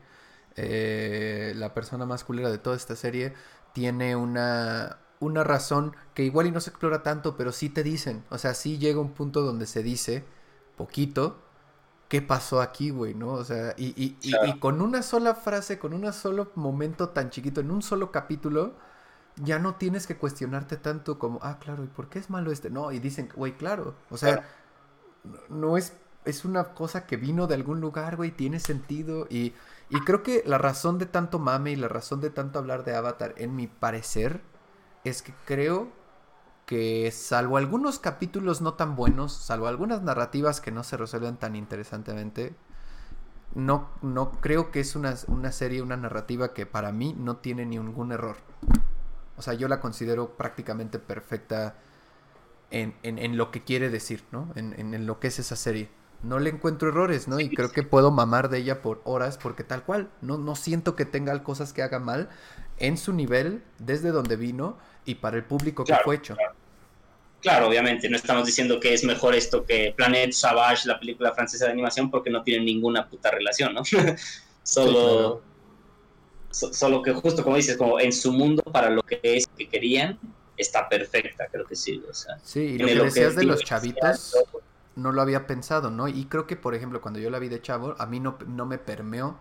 [0.55, 3.33] eh, la persona más culera de toda esta serie,
[3.73, 8.23] tiene una, una razón que igual y no se explora tanto, pero sí te dicen,
[8.29, 10.25] o sea, sí llega un punto donde se dice,
[10.77, 11.39] poquito,
[12.09, 13.33] qué pasó aquí, güey, ¿no?
[13.33, 14.47] O sea, y, y, y- Claro.
[14.47, 18.75] y con una sola frase, con un solo momento tan chiquito, en un solo capítulo,
[19.37, 22.69] ya no tienes que cuestionarte tanto como, ah, claro, ¿y por qué es malo este?
[22.69, 24.47] No, y dicen, güey, claro, o sea, Claro.
[25.49, 25.93] no es,
[26.25, 29.27] es una cosa que vino de algún lugar, güey, tiene sentido.
[29.29, 29.53] Y,
[29.93, 32.95] y creo que la razón de tanto mame y la razón de tanto hablar de
[32.95, 34.41] Avatar, en mi parecer,
[35.03, 35.89] es que creo
[36.65, 41.55] que salvo algunos capítulos no tan buenos, salvo algunas narrativas que no se resuelven tan
[41.55, 42.55] interesantemente,
[43.55, 47.65] no, no creo que es una, una serie, una narrativa que para mí no tiene
[47.65, 48.37] ningún error.
[49.37, 51.75] O sea, yo la considero prácticamente perfecta
[52.71, 54.51] en, en- en lo que quiere decir, ¿no?
[54.55, 55.89] En, en- en lo que es esa serie.
[56.23, 57.39] No le encuentro errores, ¿no?
[57.39, 60.95] Y creo que puedo mamar de ella por horas porque tal cual, no, no siento
[60.95, 62.29] que tenga cosas que haga mal
[62.77, 66.35] en su nivel, desde donde vino y para el público que fue hecho.
[67.41, 71.65] Claro, obviamente, no estamos diciendo que es mejor esto que Planet Savage, la película francesa
[71.65, 73.83] de animación, porque no tienen ninguna puta relación, ¿no?
[74.63, 75.41] solo,
[76.51, 79.67] so- solo que justo como dices, como en su mundo, para lo que es que
[79.67, 80.17] querían,
[80.55, 82.01] está perfecta, creo que sí.
[82.09, 84.33] O sea, Sí, y lo que decías de los chavitos.
[84.95, 86.07] No lo había pensado, ¿no?
[86.07, 88.65] Y creo que, por ejemplo, cuando yo la vi de chavo, a mí no, no
[88.65, 89.37] me permeó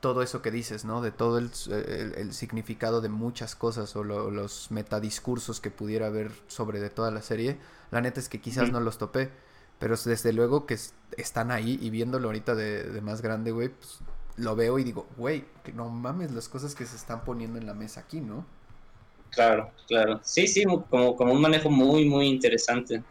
[0.00, 1.00] todo eso que dices, ¿no?
[1.00, 6.06] De todo el, el- el significado de muchas cosas o lo- los metadiscursos que pudiera
[6.08, 7.58] haber sobre de toda la serie.
[7.90, 9.30] La neta es que quizás no los topé,
[9.78, 13.68] pero desde luego que es- están ahí y viéndolo ahorita de, de más grande, güey,
[13.70, 14.00] pues
[14.36, 17.66] lo veo y digo, güey, que no mames las cosas que se están poniendo en
[17.66, 18.44] la mesa aquí, ¿no?
[19.30, 20.20] Claro, claro.
[20.22, 23.04] Sí, sí, como, como un manejo muy, muy interesante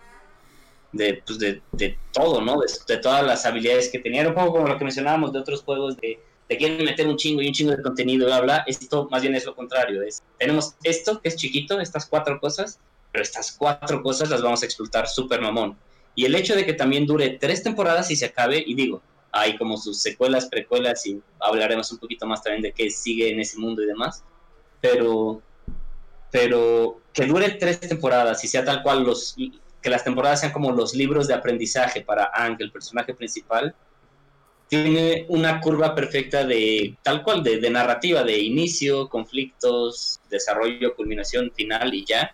[0.94, 2.62] de, pues de, de todo, ¿no?
[2.88, 4.22] De, todas las habilidades que tenía.
[4.22, 7.18] Era un poco como lo que mencionábamos de otros juegos de te quieren meter un
[7.18, 8.64] chingo y un chingo de contenido, bla, bla.
[8.68, 10.02] Esto más bien es lo contrario.
[10.38, 12.80] Tenemos esto que es chiquito, estas cuatro cosas,
[13.12, 15.78] pero estas cuatro cosas las vamos a explotar súper mamón.
[16.16, 19.02] Y el hecho de que también dure tres temporadas y se acabe, y digo,
[19.32, 23.40] hay como sus secuelas, precuelas, y hablaremos un poquito más también de qué sigue en
[23.40, 24.24] ese mundo y demás.
[24.80, 25.42] Pero
[26.34, 29.36] pero que dure tres temporadas y sea tal cual los
[29.84, 33.76] que las temporadas sean como los libros de aprendizaje para Ang, el personaje principal,
[34.70, 41.94] tiene una curva perfecta de tal cual, de, narrativa, de inicio, conflictos, desarrollo, culminación, final
[41.94, 42.34] y ya.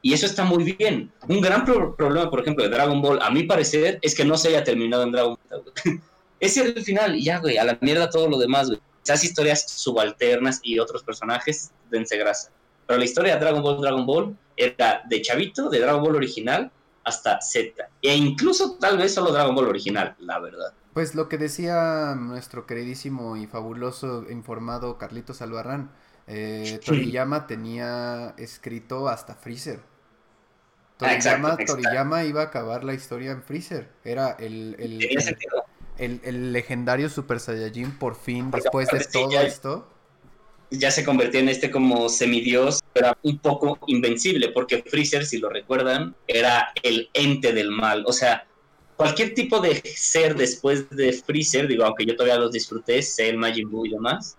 [0.00, 1.12] Y eso está muy bien.
[1.28, 4.38] Un gran pro- problema, por ejemplo, de Dragon Ball, a mi parecer, es que no
[4.38, 5.64] se haya terminado en Dragon Ball.
[6.40, 8.80] Ese es el final y ya, güey, a la mierda todo lo demás, güey.
[9.04, 12.50] Esas historias subalternas y otros personajes, dense grasa.
[12.86, 16.70] Pero la historia de Dragon Ball, Dragon Ball, era de Chavito, de Dragon Ball original,
[17.04, 17.88] hasta Z.
[18.02, 20.72] E incluso tal vez solo Dragon Ball original, la verdad.
[20.92, 25.92] Pues lo que decía nuestro queridísimo y fabuloso informado Carlitos Albarrán,
[26.26, 29.80] eh, Toriyama tenía escrito hasta Freezer.
[31.00, 31.82] Ah, exacto, Toriyama, exacto.
[31.82, 33.88] Toriyama iba a acabar la historia en Freezer.
[34.04, 39.88] Era el, el, el, legendario Super Saiyajin por fin, Porque después de todo ya- esto.
[40.70, 45.38] Ya se convirtió en este como semidios, pero era un poco invencible, porque Freezer, si
[45.38, 48.04] lo recuerdan, era el ente del mal.
[48.06, 48.46] O sea,
[48.96, 53.70] cualquier tipo de ser después de Freezer, digo, aunque yo todavía los disfruté, Cell, Majin
[53.70, 54.36] Buu y demás,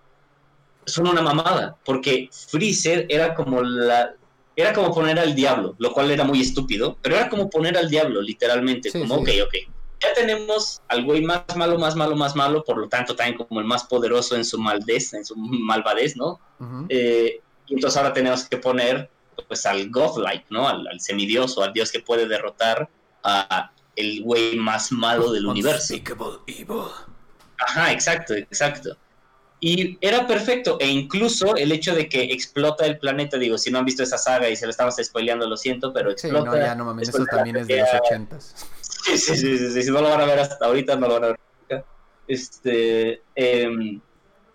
[0.86, 4.14] son una mamada, porque Freezer era como la...
[4.56, 7.88] Era como poner al diablo, lo cual era muy estúpido, pero era como poner al
[7.88, 9.40] diablo, literalmente, Sí, como, sí.
[9.40, 9.54] ok, ok.
[10.00, 13.60] Ya tenemos al güey más malo, más malo, más malo, por lo tanto también como
[13.60, 16.40] el más poderoso en su maldez, en su malvadez, ¿no?
[16.88, 19.10] Eh, y entonces ahora tenemos que poner
[19.48, 20.68] pues al godlike, ¿no?
[20.68, 22.88] Al, al semidios o al dios que puede derrotar
[23.24, 25.94] a el güey más malo del universo.
[26.46, 26.84] Evil.
[27.58, 28.96] Ajá, exacto, exacto.
[29.62, 33.78] Y era perfecto, e incluso el hecho de que explota el planeta, digo, si no
[33.78, 36.50] han visto esa saga y se lo estamos spoileando, lo siento, pero Sí, explota.
[36.52, 38.66] no, ya no mames, eso también es de los ochentas.
[39.04, 41.26] Sí, sí, sí, sí, no lo van a ver hasta ahorita, no lo van a
[41.28, 41.84] ver nunca.
[42.28, 44.00] Este, em,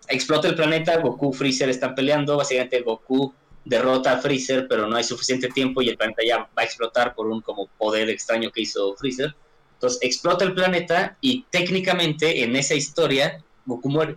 [0.08, 5.04] explota el planeta, Goku, Freezer están peleando, básicamente Goku derrota a Freezer, pero no hay
[5.04, 8.62] suficiente tiempo y el planeta ya va a explotar por un como poder extraño que
[8.62, 9.34] hizo Freezer.
[9.74, 14.16] Entonces explota el planeta y técnicamente en esa historia Goku muere,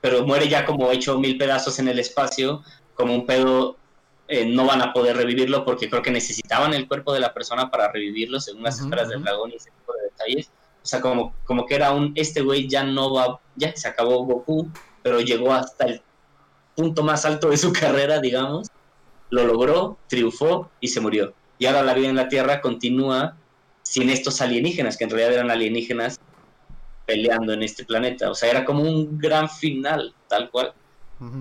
[0.00, 2.62] pero muere ya como hecho mil pedazos en el espacio,
[2.94, 3.78] como un pedo
[4.32, 7.70] eh, no van a poder revivirlo porque creo que necesitaban el cuerpo de la persona
[7.70, 10.54] para revivirlo según las Ujú, esferas del dragón y ese tipo de detalles.
[10.82, 14.24] O sea, como, como que era un, este güey ya no va, ya se acabó
[14.24, 14.72] Goku,
[15.02, 16.02] pero llegó hasta el
[16.74, 18.68] punto más alto de su carrera, digamos,
[19.30, 21.34] lo logró, triunfó y se murió.
[21.58, 23.38] Y ahora la vida en la Tierra continúa
[23.84, 26.16] sin estos alienígenas, que en realidad eran alienígenas
[27.04, 28.30] peleando en este planeta.
[28.30, 30.74] O sea, era como un gran final, tal cual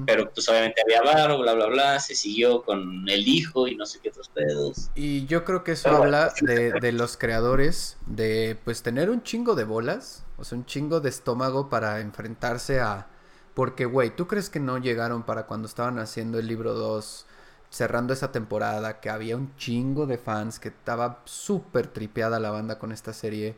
[0.06, 3.86] Pero pues obviamente había varo, bla, bla, bla, se siguió con el hijo y no
[3.86, 4.91] sé qué otros pedos.
[4.95, 6.18] Y yo creo que eso Pero bueno.
[6.18, 10.66] habla de, de los creadores de pues tener un chingo de bolas, o sea, un
[10.66, 13.08] chingo de estómago para enfrentarse a...
[13.53, 17.26] Porque, güey, ¿tú crees que no llegaron para cuando estaban haciendo el libro 2,
[17.70, 22.80] cerrando esa temporada, que había un chingo de fans, que estaba súper tripeada la banda
[22.80, 23.56] con esta serie?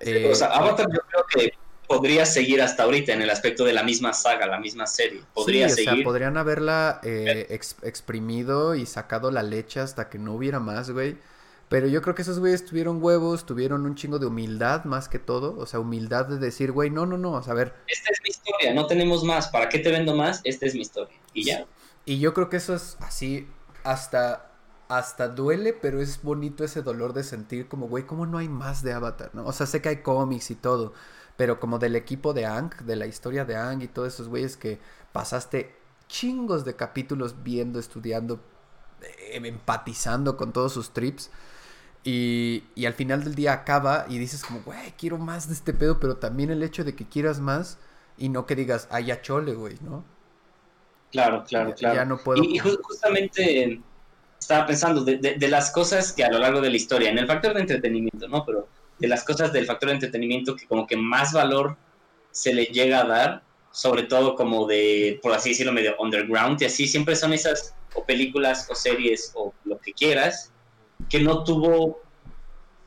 [0.00, 1.52] Eh, o sea, Avatar yo creo que
[1.96, 5.22] podría seguir hasta ahorita en el aspecto de la misma saga, la misma serie.
[5.34, 6.04] Podría sí, o sea, seguir.
[6.04, 11.16] podrían haberla eh, ex- exprimido y sacado la leche hasta que no hubiera más, güey.
[11.68, 15.18] Pero yo creo que esos güeyes tuvieron huevos, tuvieron un chingo de humildad más que
[15.18, 15.56] todo.
[15.56, 17.74] O sea, humildad de decir, güey, no, no, no, o sea, a ver.
[17.86, 19.48] Esta es mi historia, no tenemos más.
[19.48, 20.42] ¿Para qué te vendo más?
[20.44, 21.16] Esta es mi historia.
[21.32, 21.66] Y ya.
[22.04, 23.48] Y yo creo que eso es así,
[23.84, 24.50] hasta,
[24.88, 28.82] hasta duele, pero es bonito ese dolor de sentir como, güey, ¿cómo no hay más
[28.82, 29.46] de Avatar, no?
[29.46, 30.92] O sea, sé que hay cómics y todo,
[31.36, 34.56] pero como del equipo de Ang, de la historia de Ang y todos esos güeyes
[34.56, 34.80] que
[35.12, 35.74] pasaste
[36.08, 38.40] chingos de capítulos viendo, estudiando,
[39.02, 41.30] eh, empatizando con todos sus trips.
[42.04, 45.72] Y, y al final del día acaba y dices como, güey, quiero más de este
[45.72, 47.78] pedo, pero también el hecho de que quieras más
[48.18, 50.04] y no que digas, ay, ya chole, güey, ¿no?
[51.10, 51.94] Claro, claro, Ya- claro.
[51.96, 53.84] ya no puedo Y, y justamente
[54.40, 57.18] estaba pensando de, de- de las cosas que a lo largo de la historia, en
[57.18, 58.44] el factor de entretenimiento, ¿no?
[58.46, 61.76] Pero de las cosas del factor de entretenimiento que como que más valor
[62.30, 66.66] se le llega a dar, sobre todo como de, por así decirlo, medio underground, y
[66.66, 70.52] así siempre son esas o películas o series o lo que quieras,
[71.08, 72.00] que no tuvo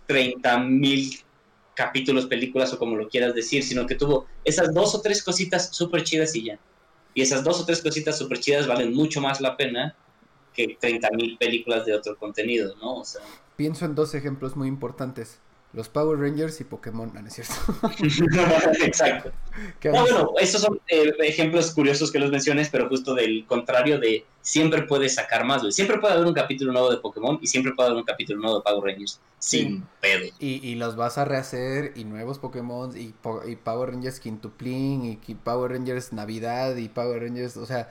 [0.08, 1.20] 30 mil
[1.76, 5.76] capítulos, películas o como lo quieras decir, sino que tuvo esas dos o tres cositas
[5.76, 6.60] súper chidas y ya.
[7.14, 9.96] Y esas dos o tres cositas súper chidas valen mucho más la pena
[10.54, 13.04] que 30 mil películas de otro contenido, ¿no?
[13.56, 15.40] Pienso en dos ejemplos muy importantes.
[15.76, 17.54] Los Power Rangers y Pokémon, no, es cierto.
[18.86, 19.32] exacto.
[19.80, 24.00] ¿Qué No, bueno, esos son eh, ejemplos curiosos que los menciones, pero justo del contrario
[24.00, 25.72] de siempre puedes sacar más, güey.
[25.74, 28.58] Siempre puede haber un capítulo nuevo de Pokémon y siempre puede haber un capítulo nuevo
[28.58, 29.20] de Power Rangers.
[29.40, 29.84] Sin Sí.
[30.02, 30.26] pedo.
[30.40, 35.20] Y, y los vas a rehacer y nuevos Pokémon y, po- y Power Rangers Quintuplín
[35.28, 37.90] y, Power Rangers Navidad y Power Rangers, o sea,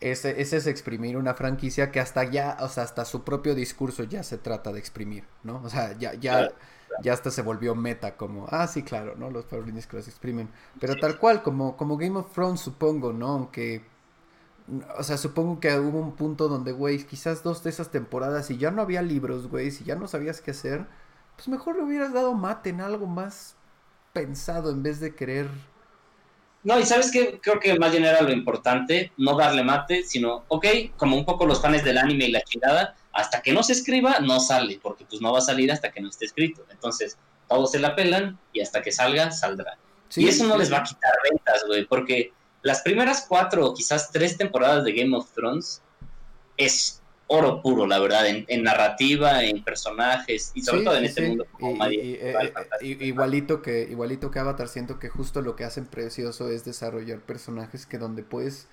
[0.00, 4.04] ese, ese es exprimir una franquicia que hasta ya, o sea, hasta su propio discurso
[4.04, 5.60] ya se trata de exprimir, ¿no?
[5.64, 6.54] O sea, ya, ya, Claro.
[7.02, 9.30] Ya hasta se volvió meta como, ah, sí, claro, ¿no?
[9.30, 10.48] Los Power Rangers que los exprimen.
[10.80, 13.28] Pero tal cual, como, como Game of Thrones, supongo, ¿no?
[13.28, 13.84] Aunque,
[14.96, 18.58] o sea, supongo que hubo un punto donde, güey, quizás dos de esas temporadas, si
[18.58, 20.86] ya no había libros, güey, si ya no sabías qué hacer,
[21.36, 23.56] pues mejor le hubieras dado mate en algo más
[24.12, 25.48] pensado en vez de querer...
[26.64, 30.44] No, y sabes que creo que más bien era lo importante, no darle mate, sino,
[30.48, 30.66] ok,
[30.96, 34.20] como un poco los fans del anime y la chingada, hasta que no se escriba,
[34.20, 36.64] no sale, porque pues no va a salir hasta que no esté escrito.
[36.70, 37.18] Entonces,
[37.48, 39.78] todos se la pelan y hasta que salga, saldrá.
[40.14, 42.32] y eso no les va a quitar ventas, güey, porque
[42.62, 45.82] las primeras cuatro o quizás tres temporadas de Game of Thrones
[46.56, 51.46] es oro puro, la verdad, en, narrativa, en personajes y sobre todo en este mundo
[51.52, 56.64] como eh, igualito que igualito que Avatar, siento que justo lo que hacen precioso es
[56.64, 58.68] desarrollar personajes que donde puedes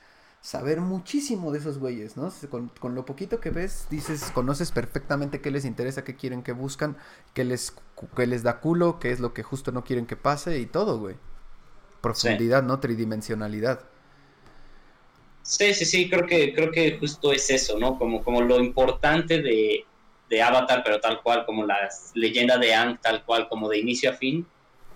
[0.45, 2.31] saber muchísimo de esos güeyes, ¿no?
[2.51, 6.51] Con, con, lo poquito que ves, dices, conoces perfectamente qué les interesa, qué quieren que
[6.51, 6.97] buscan,
[7.34, 7.73] qué les,
[8.15, 10.99] qué les da culo, qué es lo que justo no quieren que pase y todo,
[10.99, 11.15] güey.
[11.99, 12.80] Profundidad, ¿no?
[12.80, 13.80] Tridimensionalidad.
[15.41, 17.97] Sí, sí, sí, creo que, creo que justo es eso, ¿no?
[17.97, 19.84] Como, como lo importante de,
[20.43, 24.13] Avatar, pero tal cual, como la leyenda de Ang, tal cual, como de inicio a
[24.13, 24.45] fin,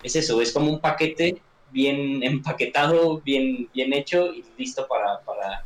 [0.04, 5.64] es eso, es como un paquete bien empaquetado, bien, bien hecho y listo para, para,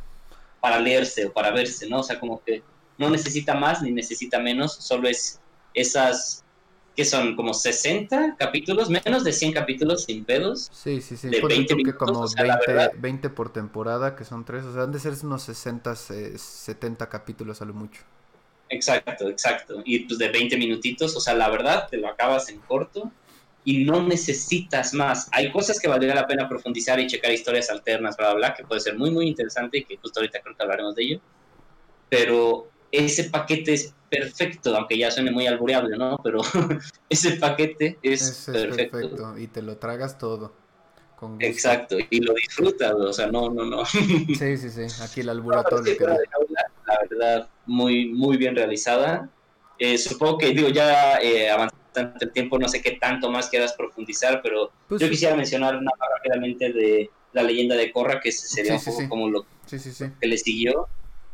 [0.59, 1.99] para leerse o para verse, ¿no?
[1.99, 2.63] O sea, como que
[2.97, 5.39] no necesita más ni necesita menos, solo es
[5.73, 6.43] esas
[6.95, 10.69] que son como 60 capítulos, menos de 100 capítulos sin pedos.
[10.71, 11.27] Sí, sí, sí.
[11.27, 12.25] De 20 minutos, como
[12.97, 17.61] 20, por temporada, que son tres, o sea, han de ser unos 60, 70 capítulos
[17.61, 18.01] a lo mucho.
[18.69, 19.81] Exacto, exacto.
[19.83, 23.11] Y pues de 20 minutitos, o sea, la verdad, te lo acabas en corto
[23.65, 25.27] y no necesitas más.
[25.31, 28.63] Hay cosas que valdría la pena profundizar y checar historias alternas, bla, bla, bla, que
[28.63, 31.19] puede ser muy, muy interesante y que justo ahorita creo que hablaremos de ello.
[32.07, 36.19] Pero ese paquete es perfecto, aunque ya suene muy albureable, ¿no?
[36.23, 36.41] Pero
[37.09, 39.37] ese paquete es, perfecto.
[39.37, 40.53] Y te lo tragas todo.
[41.39, 43.85] Exacto, y lo disfrutas, o sea, no, no, no.
[43.85, 46.17] Sí, sí, sí, aquí el alburato la,
[46.85, 49.27] la, verdad, muy, muy bien realizada.
[49.79, 51.49] Eh, supongo que, digo, ya eh,
[51.97, 55.75] avanzando el tiempo, no sé qué tanto más quieras profundizar, pero pues yo quisiera mencionar
[55.75, 60.37] una rápidamente de la leyenda de Korra, que sería un poco como lo que le
[60.37, 60.87] siguió.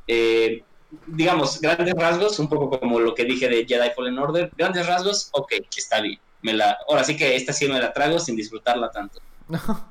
[0.07, 0.63] Eh,
[1.07, 5.29] digamos, grandes rasgos, un poco como lo que dije de Jedi Fallen Order, grandes rasgos,
[5.31, 6.19] ok, está bien.
[6.41, 9.21] Me la, ahora sí que esta sí me la trago sin disfrutarla tanto.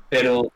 [0.09, 0.53] Pero,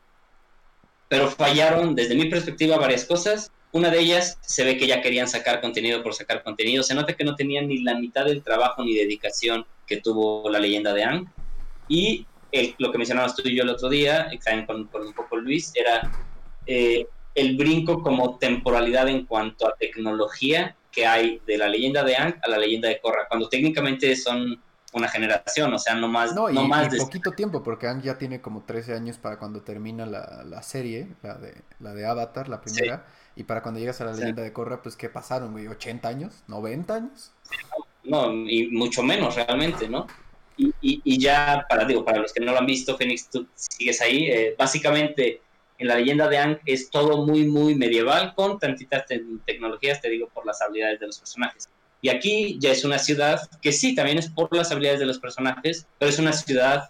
[1.07, 3.51] pero fallaron desde mi perspectiva varias cosas.
[3.71, 6.83] Una de ellas se ve que ya querían sacar contenido por sacar contenido.
[6.83, 10.59] Se nota que no tenían ni la mitad del trabajo ni dedicación que tuvo la
[10.59, 11.27] leyenda de Ang.
[11.87, 12.25] Y
[12.79, 15.71] lo que mencionabas tú y yo el otro día, también con, con un poco Luis,
[15.75, 16.11] era
[16.65, 22.15] eh, el brinco como temporalidad en cuanto a tecnología que hay de la leyenda de
[22.15, 24.61] Ang a la leyenda de Korra, cuando técnicamente son
[24.93, 28.17] una generación, o sea, no más, no, y, más de poquito tiempo, porque Ang ya
[28.17, 32.61] tiene como 13 años para cuando termina la, serie, la de, la de Avatar, la
[32.61, 33.05] primera,
[33.35, 35.65] y para cuando llegas a la leyenda de Korra, pues ¿qué pasaron, güey?
[35.67, 36.43] ¿80 años?
[36.47, 37.31] ¿90 años?
[38.05, 40.07] No, y mucho menos realmente, ¿no?
[40.57, 44.01] Y, y, ya, para, digo, para los que no lo han visto, Fénix, tú sigues
[44.01, 45.41] ahí, eh, básicamente
[45.77, 49.05] en la leyenda de Ang es todo muy, muy medieval, con tantitas
[49.45, 51.69] tecnologías, te digo, por las habilidades de los personajes.
[52.01, 55.19] Y aquí ya es una ciudad que sí, también es por las habilidades de los
[55.19, 56.89] personajes, pero es una ciudad,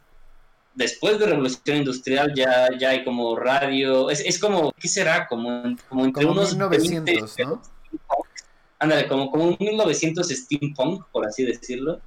[0.76, 5.28] después de Revolución Industrial, ya, ya hay como radio, es, es como, ¿qué será?
[5.28, 7.62] Como, como entre unos 1900, ¿no?
[8.80, 12.00] Ándale, como, como un 1900 steampunk, por así decirlo.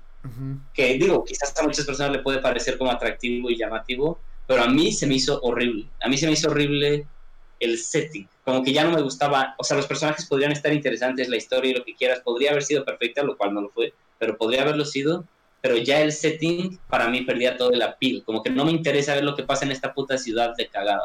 [0.74, 4.68] Que digo, quizás a muchas personas le puede parecer como atractivo y llamativo, pero a
[4.68, 5.86] mí se me hizo horrible.
[6.02, 7.06] A mí se me hizo horrible
[7.60, 8.28] el setting.
[8.44, 11.70] Como que ya no me gustaba, o sea, los personajes podrían estar interesantes, la historia
[11.70, 14.62] y lo que quieras, podría haber sido perfecta, lo cual no lo fue, pero podría
[14.62, 15.24] haberlo sido,
[15.60, 19.14] pero ya el setting para mí perdía todo el appeal, como que no me interesa
[19.14, 21.02] ver lo que pasa en esta puta ciudad de cagada,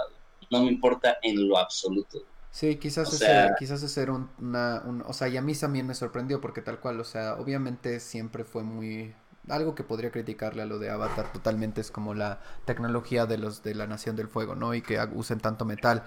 [0.51, 2.23] no me importa en lo absoluto.
[2.53, 5.95] Sí, quizás o sea, quizás ser una, un, o sea, y a mí también me
[5.95, 9.15] sorprendió porque tal cual, o sea, obviamente siempre fue muy,
[9.49, 13.63] algo que podría criticarle a lo de Avatar totalmente es como la tecnología de los
[13.63, 14.75] de la Nación del Fuego, ¿no?
[14.75, 16.03] Y que usen tanto metal.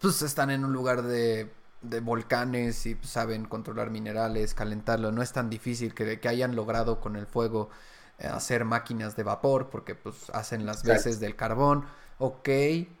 [0.00, 1.52] Pues están en un lugar de,
[1.82, 5.12] de volcanes y saben controlar minerales, calentarlo.
[5.12, 7.68] No es tan difícil que, que hayan logrado con el fuego
[8.18, 11.84] eh, hacer máquinas de vapor porque pues hacen las veces del carbón.
[12.18, 12.48] Ok,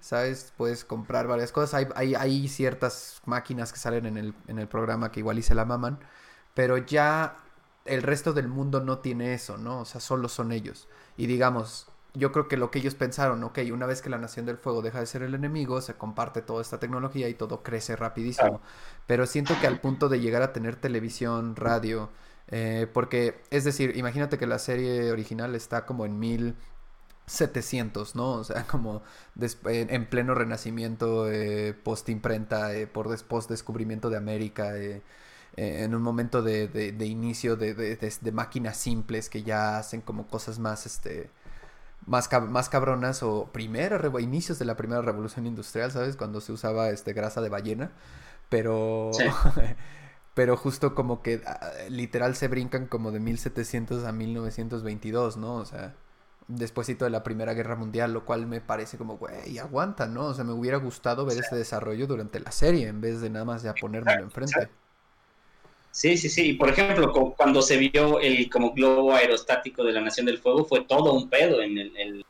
[0.00, 0.52] ¿sabes?
[0.56, 1.74] Puedes comprar varias cosas.
[1.74, 5.42] Hay, hay, hay ciertas máquinas que salen en el, en el programa que igual y
[5.42, 5.98] se la maman.
[6.54, 7.36] Pero ya
[7.84, 9.80] el resto del mundo no tiene eso, ¿no?
[9.80, 10.88] O sea, solo son ellos.
[11.16, 14.46] Y digamos, yo creo que lo que ellos pensaron, ok, una vez que la Nación
[14.46, 17.96] del Fuego deja de ser el enemigo, se comparte toda esta tecnología y todo crece
[17.96, 18.60] rapidísimo.
[19.06, 22.10] Pero siento que al punto de llegar a tener televisión, radio,
[22.48, 26.18] eh, porque, es decir, imagínate que la serie original está como en
[27.26, 28.32] 1700, ¿no?
[28.32, 29.02] O sea, como
[29.66, 35.02] en pleno renacimiento, eh, post imprenta, eh, por después descubrimiento de América, eh,
[35.56, 40.58] en un momento de, de, inicio de, de, máquinas simples que ya hacen como cosas
[40.58, 41.30] más, este,
[42.06, 46.16] más, más cabronas o primera, inicios de la primera revolución industrial, ¿sabes?
[46.16, 47.92] Cuando se usaba este, grasa de ballena,
[48.48, 49.10] pero...
[50.34, 55.54] pero justo como que ah, literal se brincan como de 1700 a 1922, ¿no?
[55.54, 55.94] O sea,
[56.48, 60.26] despuésito de la Primera Guerra Mundial, lo cual me parece como, güey, aguanta, ¿no?
[60.26, 63.44] O sea, me hubiera gustado ver ese desarrollo durante la serie en vez de nada
[63.44, 64.68] más ya ponérmelo enfrente.
[65.90, 66.54] Sí, sí, sí.
[66.54, 70.84] Por ejemplo, cuando se vio el como globo aerostático de la Nación del Fuego, fue
[70.84, 72.24] todo un pedo en el,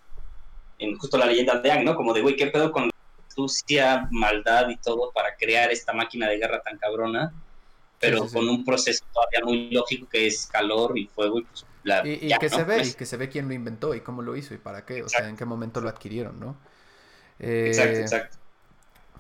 [0.79, 1.97] en justo la leyenda de Ang, ¿no?
[1.97, 2.91] Como de, güey, ¿qué pedo con
[3.27, 7.33] astucia, maldad y todo para crear esta máquina de guerra tan cabrona?
[7.99, 11.65] Pero con un proceso todavía muy lógico que es calor y fuego y pues
[12.05, 14.37] y, que se ve, y pues que se ve quién lo inventó y cómo lo
[14.37, 16.57] hizo y para qué, o sea, en qué momento lo adquirieron, ¿no?
[17.39, 18.39] exacto, eh, exacto.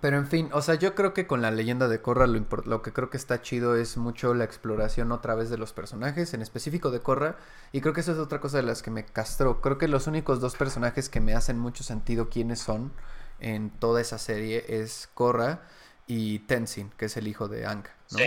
[0.00, 2.82] Pero en fin, o sea, yo creo que con la leyenda de Korra lo, lo,
[2.82, 6.42] que creo que está chido es mucho la exploración otra vez de los personajes, en
[6.42, 7.38] específico de Korra,
[7.72, 9.62] y creo que eso es otra cosa de las que me castró.
[9.62, 12.92] Creo que los únicos dos personajes que me hacen mucho sentido quiénes son
[13.40, 15.62] en toda esa serie es Korra
[16.06, 18.18] y Tenzin, que es el hijo de Aang, ¿no?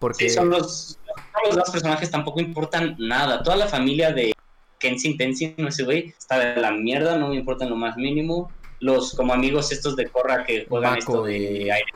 [0.00, 0.28] Porque...
[0.28, 0.98] Sí, son los,
[1.44, 3.44] los dos personajes tampoco importan nada.
[3.44, 4.32] Toda la familia de
[4.78, 8.50] Kenshin Tenzin, no sé, güey, está de la mierda, no me importa lo más mínimo.
[8.80, 11.92] Los como amigos estos de Korra que juegan esto de aire.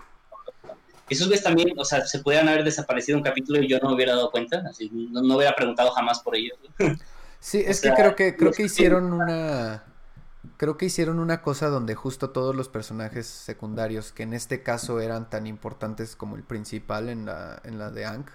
[1.08, 3.94] Esos güeyes también, o sea, se pudieran haber desaparecido un capítulo y yo no me
[3.94, 6.58] hubiera dado cuenta, así no, no hubiera preguntado jamás por ellos.
[7.40, 9.84] Sí, es que creo que creo que hicieron una
[10.56, 15.00] creo que hicieron una cosa donde justo todos los personajes secundarios, que en este caso
[15.00, 18.30] eran tan importantes como el principal en la, en la de Ankh,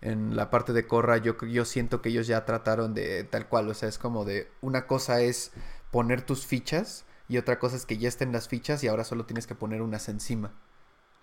[0.00, 3.68] en la parte de Korra, yo, yo siento que ellos ya trataron de tal cual,
[3.70, 5.52] o sea, es como de una cosa es
[5.90, 9.24] poner tus fichas y otra cosa es que ya estén las fichas y ahora solo
[9.24, 10.52] tienes que poner unas encima,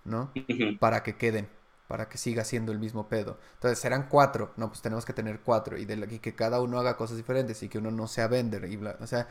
[0.03, 0.31] ¿no?
[0.79, 1.49] Para que queden,
[1.87, 3.37] para que siga siendo el mismo pedo.
[3.55, 6.79] Entonces, serán cuatro, no, pues tenemos que tener cuatro y, de y que cada uno
[6.79, 9.27] haga cosas diferentes y que uno no sea vender y bla, o sea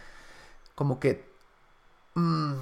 [0.74, 1.28] como que...
[2.14, 2.54] Mm,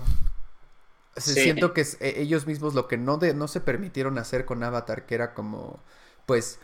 [1.17, 5.07] siento que e, ellos mismos lo que no, de, no se permitieron hacer con Avatar,
[5.07, 5.83] que era como,
[6.27, 6.61] pues,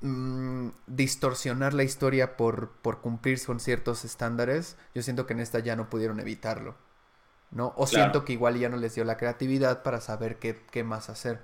[0.00, 5.58] mm, distorsionar la historia por, por cumplir con ciertos estándares, yo siento que en esta
[5.58, 6.76] ya no pudieron evitarlo,
[7.50, 7.72] ¿no?
[7.76, 11.08] O siento que igual ya no les dio la creatividad para saber qué, qué más
[11.10, 11.42] hacer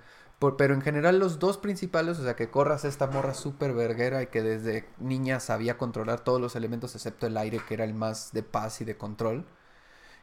[0.56, 4.26] pero en general los dos principales, o sea, que corras esta morra súper verguera y
[4.28, 8.32] que desde niña sabía controlar todos los elementos excepto el aire, que era el más
[8.32, 9.46] de paz y de control.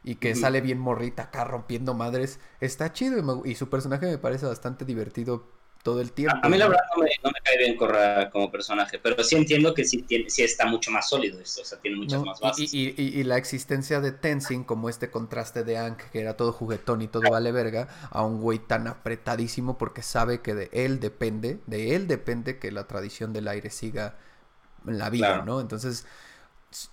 [0.04, 2.40] Y que sale bien morrita acá rompiendo madres.
[2.60, 6.36] Está chido y, y su personaje me parece bastante divertido todo el tiempo.
[6.42, 9.84] A, mí la verdad no me, cae bien Corra como personaje, pero sí entiendo que
[9.84, 12.72] sí, tiene, sí está mucho más sólido esto, o sea, tiene muchas más bases.
[12.72, 17.02] Y, y, la existencia de Tenzin como este contraste de Ankh, que era todo juguetón
[17.02, 21.60] y todo vale verga, a un güey tan apretadísimo porque sabe que de él depende,
[21.66, 24.16] de él depende que la tradición del aire siga
[24.86, 25.60] en la vida, ¿no?
[25.60, 26.06] Entonces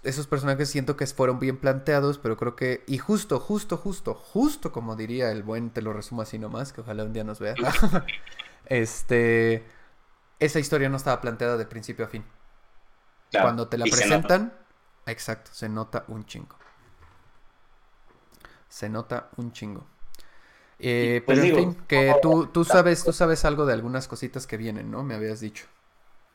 [0.03, 4.71] esos personajes siento que fueron bien planteados, pero creo que, y justo, justo, justo, justo
[4.71, 7.55] como diría el buen, te lo resumo así nomás, que ojalá un día nos vea,
[8.69, 9.65] este,
[10.39, 12.23] esa historia no estaba planteada de principio a fin.
[13.31, 14.53] Cuando te la presentan,
[15.05, 16.57] exacto, se nota un chingo.
[18.67, 19.87] Se nota un chingo.
[20.79, 24.47] Eh, pues pero en fin, que tú, tú sabes, tú sabes algo de algunas cositas
[24.47, 25.03] que vienen, ¿no?
[25.03, 25.65] Me habías dicho.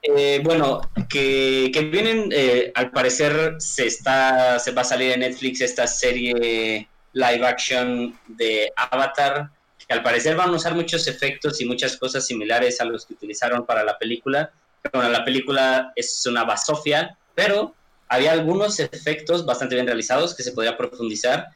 [0.03, 5.63] Eh, bueno, que, vienen, eh, al parecer se está, se va a salir en Netflix
[5.63, 9.51] esta serie live action de Avatar,
[9.87, 13.15] que al parecer van a usar muchos efectos y muchas cosas similares a los que
[13.15, 14.51] utilizaron para la película.
[14.93, 17.75] Bueno, la película es una basofia, pero
[18.09, 21.49] había algunos efectos bastante bien realizados que se podría profundizar.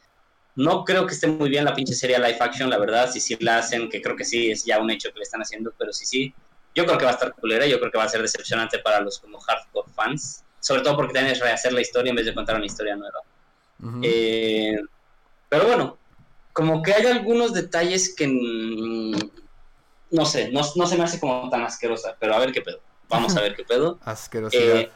[0.56, 3.36] No creo que esté muy bien la pinche serie live action, la verdad, si sí
[3.40, 5.92] la hacen, que creo que sí, es ya un hecho que le están haciendo, pero
[5.92, 6.34] sí, sí,
[6.74, 9.00] yo creo que va a estar culera, yo creo que va a ser decepcionante para
[9.00, 12.34] los como hardcore fans, sobre todo porque tienes que rehacer la historia en vez de
[12.34, 13.20] contar una historia nueva.
[14.02, 14.76] Eh,
[15.48, 15.98] pero bueno,
[16.58, 22.16] como que hay algunos detalles que no sé, no, se me hace como tan asquerosa,
[22.18, 22.80] pero a ver qué pedo.
[23.08, 24.00] Vamos a ver qué pedo.
[24.04, 24.80] Asquerosidad.
[24.80, 24.90] Eh,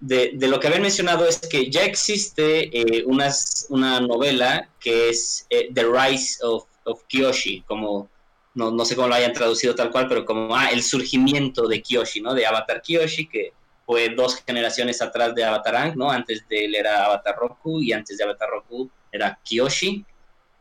[0.00, 5.46] de, de, lo que habían mencionado es que ya existe eh, una novela que es
[5.48, 8.10] The Rise of, of Kyoshi, como
[8.52, 11.80] no, no sé cómo lo hayan traducido tal cual, pero como ah, el surgimiento de
[11.80, 12.34] Kyoshi, ¿no?
[12.34, 13.54] De Avatar Kyoshi, que
[13.86, 16.10] fue dos generaciones atrás de Avatar Ang, ¿no?
[16.10, 20.04] Antes de él era Avatar Roku y antes de Avatar Roku era Kyoshi.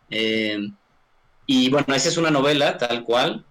[0.10, 0.69] Eh,
[1.45, 3.45] y bueno, esa es una novela tal cual,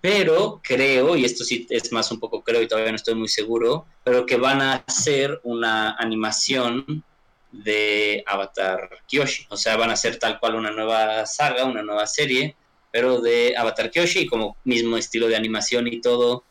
[0.00, 3.28] pero creo, y esto sí es más un poco creo y todavía no estoy muy
[3.28, 7.04] seguro, pero que van a hacer una animación
[7.50, 9.46] de Avatar Kyoshi.
[9.48, 12.56] O sea, van a hacer tal cual una nueva saga, una nueva serie
[12.90, 16.44] pero de Avatar Kyoshi, como mismo estilo de animación y todo,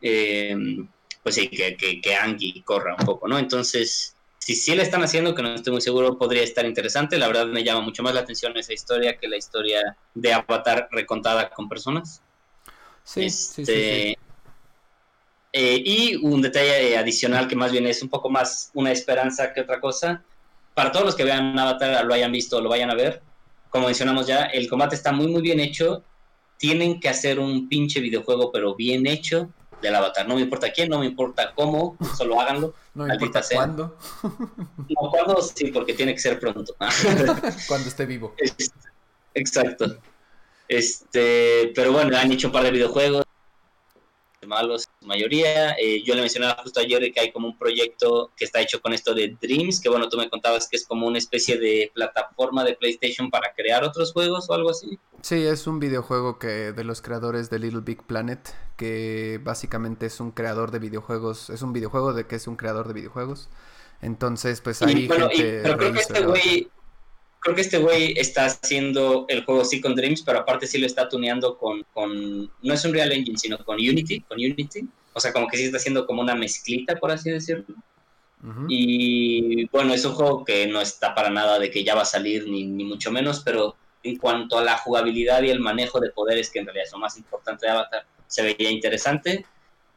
[0.00, 0.56] eh,
[1.22, 3.38] pues sí, que, que, Angie corra un poco, ¿no?
[3.38, 7.18] Entonces, si sí le están haciendo, que no estoy muy seguro, podría estar interesante.
[7.18, 10.88] La verdad me llama mucho más la atención esa historia que la historia de Avatar
[10.90, 12.20] recontada con personas.
[13.04, 14.18] Sí, sí, sí, este,
[15.52, 19.62] Eh, y un detalle adicional que más bien es un poco más una esperanza que
[19.62, 20.22] otra cosa.
[20.74, 23.20] Para todos los que vean Avatar, lo hayan visto, lo vayan a ver,
[23.68, 26.02] como mencionamos ya, el combate está muy, muy bien hecho.
[26.56, 29.50] Tienen que hacer un pinche videojuego, pero bien hecho
[29.82, 30.28] del Avatar.
[30.28, 32.74] No me importa quién, no me importa cómo, solo háganlo.
[32.94, 33.96] No me importa cuándo.
[34.22, 36.74] No, cuándo sí, porque tiene que ser pronto.
[37.68, 38.34] cuando esté vivo.
[39.34, 39.98] Exacto.
[40.66, 43.24] Este, pero bueno, han hecho un par de videojuegos
[44.46, 45.72] malos, mayoría.
[45.72, 48.92] Eh, yo le mencionaba justo ayer que hay como un proyecto que está hecho con
[48.92, 52.64] esto de Dreams, que bueno, tú me contabas que es como una especie de plataforma
[52.64, 54.98] de PlayStation para crear otros juegos o algo así.
[55.22, 60.20] Sí, es un videojuego que de los creadores de Little Big Planet, que básicamente es
[60.20, 63.50] un creador de videojuegos, es un videojuego de que es un creador de videojuegos.
[64.02, 66.70] Entonces, pues ahí gente pero creo que este güey
[67.40, 70.86] creo que este güey está haciendo el juego sí con Dreams, pero aparte sí lo
[70.86, 74.86] está tuneando con, con, no es un Real Engine, sino con Unity, con Unity.
[75.12, 77.74] O sea, como que sí está haciendo como una mezclita, por así decirlo.
[78.68, 82.06] Y bueno, es un juego que no está para nada de que ya va a
[82.06, 86.10] salir, ni, ni mucho menos, pero en cuanto a la jugabilidad y el manejo de
[86.10, 89.44] poderes, que en realidad es lo más importante de Avatar, se veía interesante.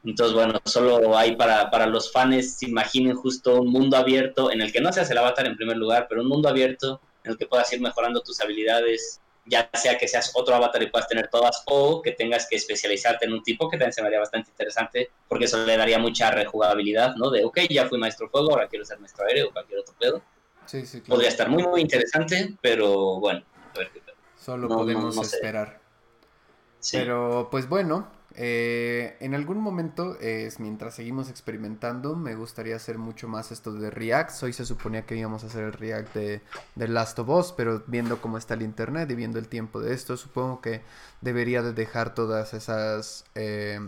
[0.03, 4.61] Entonces, bueno, solo hay para, para los fans, se imaginen justo un mundo abierto en
[4.61, 7.31] el que no se hace el avatar en primer lugar, pero un mundo abierto en
[7.31, 11.07] el que puedas ir mejorando tus habilidades, ya sea que seas otro avatar y puedas
[11.07, 14.19] tener todas, o que tengas que especializarte en un tipo, que también se me haría
[14.19, 17.29] bastante interesante, porque eso le daría mucha rejugabilidad, ¿no?
[17.29, 20.21] De, ok, ya fui maestro fuego, ahora quiero ser maestro aéreo o cualquier otro pedo.
[20.65, 23.43] Sí, sí, Podría estar muy, muy interesante, pero bueno,
[23.75, 24.01] a ver qué
[24.37, 25.79] Solo podemos esperar.
[26.91, 33.27] Pero, pues bueno, eh, en algún momento, es, mientras seguimos experimentando, me gustaría hacer mucho
[33.27, 34.43] más esto de React.
[34.43, 36.41] Hoy se suponía que íbamos a hacer el React de,
[36.75, 39.93] de, Last of Us, pero viendo cómo está el internet y viendo el tiempo de
[39.93, 40.81] esto, supongo que
[41.21, 43.25] debería de dejar todas esas...
[43.35, 43.79] Eh,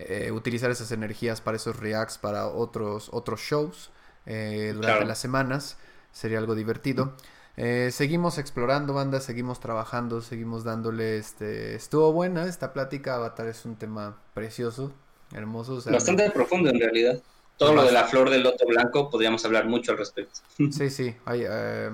[0.00, 3.90] eh, utilizar esas energías para esos Reacts para otros, otros shows
[4.24, 5.76] durante las semanas.
[6.12, 7.14] Sería algo divertido.
[7.60, 13.64] Eh, seguimos explorando, banda, seguimos trabajando, seguimos dándole, este, estuvo buena esta plática, Avatar es
[13.64, 14.92] un tema precioso,
[15.34, 15.82] hermoso.
[15.90, 17.20] Bastante profundo en realidad.
[17.56, 20.38] Todo lo de la flor del loto blanco, podríamos hablar mucho al respecto.
[20.70, 21.90] Sí, sí, hay, eh,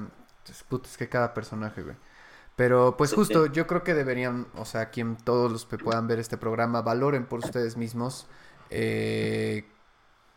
[0.47, 1.97] es que cada personaje, güey.
[2.57, 6.19] Pero pues justo, yo creo que deberían, o sea, quien todos los que puedan ver
[6.19, 8.27] este programa, valoren por ustedes mismos
[8.69, 9.65] eh,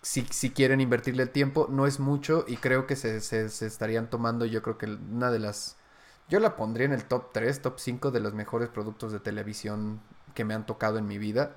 [0.01, 4.09] si, si, quieren invertirle el tiempo, no es mucho y creo que se, se, estarían
[4.09, 5.77] tomando, yo creo que una de las...
[6.29, 10.01] Yo la pondría en el top 3, top 5 de los mejores productos de televisión
[10.33, 11.55] que me han tocado en mi vida.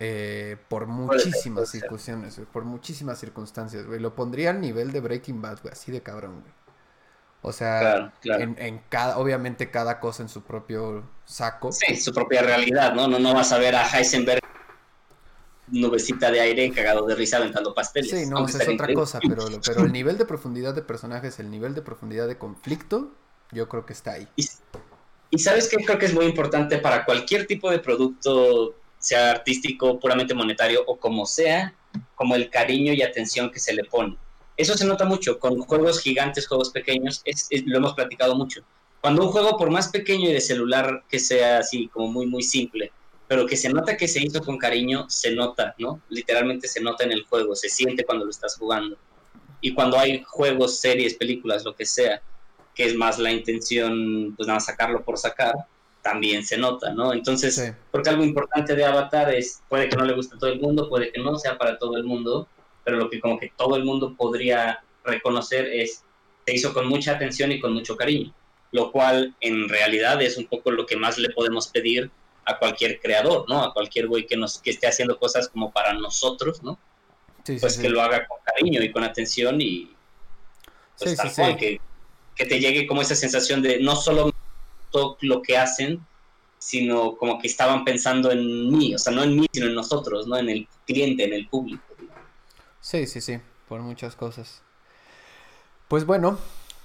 [0.00, 3.98] Eh, por muchísimas circunstancias, por muchísimas circunstancias, güey.
[3.98, 6.52] Lo pondría al nivel de Breaking Bad, güey, así de cabrón, güey.
[7.42, 11.72] O sea, En, en, cada, obviamente cada cosa en su propio saco.
[11.72, 13.08] Sí, su propia realidad, ¿no?
[13.08, 14.40] No, no vas a ver a Heisenberg
[15.70, 18.10] nubecita de aire cagado de risa aventando pasteles.
[18.10, 21.74] Sí, no, es otra cosa, pero, pero el nivel de profundidad de personajes, el nivel
[21.74, 23.12] de profundidad de conflicto,
[23.52, 24.28] yo creo que está ahí.
[25.30, 30.00] Y, sabes que creo que es muy importante para cualquier tipo de producto, sea artístico,
[30.00, 31.74] puramente monetario o como sea,
[32.14, 34.16] como el cariño y atención que se le pone.
[34.56, 37.22] Eso se nota mucho con juegos gigantes, juegos pequeños,
[37.66, 38.62] lo hemos platicado mucho.
[39.00, 42.42] Cuando un juego, por más pequeño y de celular que sea así, como muy, muy
[42.42, 42.90] simple,
[43.28, 46.00] pero que se nota que se hizo con cariño, se nota, ¿no?
[46.08, 48.96] Literalmente se nota en el juego, se siente cuando lo estás jugando.
[49.60, 52.22] Y cuando hay juegos, series, películas, lo que sea,
[52.74, 55.54] que es más la intención, pues nada, sacarlo por sacar,
[56.00, 57.12] también se nota, ¿no?
[57.12, 60.60] Entonces, porque algo importante de Avatar es, puede que no le guste a todo el
[60.60, 62.48] mundo, puede que no sea para todo el mundo,
[62.82, 66.02] pero lo que como que todo el mundo podría reconocer es,
[66.46, 68.32] se hizo con mucha atención y con mucho cariño,
[68.72, 72.10] lo cual en realidad es un poco lo que más le podemos pedir
[72.48, 73.62] a cualquier creador, ¿no?
[73.62, 76.78] A cualquier güey que nos que esté haciendo cosas como para nosotros, ¿no?
[77.44, 79.94] Sí, pues que lo haga con cariño y con atención y
[80.98, 81.80] pues tal cual, que,
[82.34, 84.32] que te llegue como esa sensación de no solo
[84.90, 86.04] todo lo que hacen,
[86.58, 90.26] sino como que estaban pensando en mí, o sea, no en mí, sino en nosotros,
[90.26, 90.38] ¿no?
[90.38, 91.84] En el cliente, en el público.
[92.80, 93.38] Sí, sí, sí,
[93.68, 94.62] por muchas cosas.
[95.88, 96.38] Pues bueno,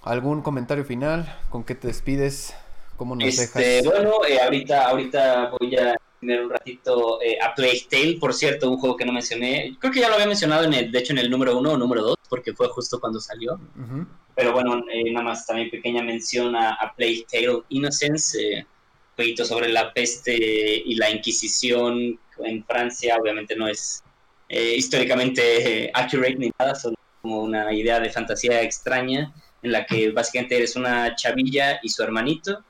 [0.04, 1.40] ¿algún comentario final?
[1.50, 2.54] ¿Con qué te despides?
[2.98, 8.18] ¿Cómo nos este, Bueno, eh, ahorita, ahorita voy a tener un ratito eh, a Plague
[8.20, 9.76] por cierto, un juego que no mencioné.
[9.80, 11.78] Creo que ya lo había mencionado, en el, de hecho, en el número uno o
[11.78, 13.60] número dos, porque fue justo cuando salió.
[14.36, 17.26] Pero bueno, eh, nada más también pequeña mención a, a Plague
[17.70, 18.66] Innocence, eh,
[19.16, 23.18] jueguito sobre la peste y la Inquisición en Francia.
[23.20, 24.04] Obviamente no es
[24.50, 29.34] históricamente accurate ni nada, solo como una idea de fantasía extraña
[29.64, 32.64] en la que básicamente eres una chavilla y su hermanito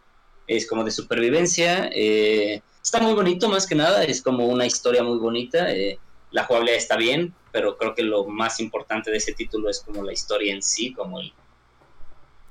[0.48, 1.90] es como de supervivencia.
[1.94, 5.72] Eh, está muy bonito más que nada, es como una historia muy bonita.
[5.72, 5.98] Eh,
[6.32, 10.04] la jugabilidad está bien, pero creo que lo más importante de ese título es como
[10.04, 11.32] la historia en sí, como el,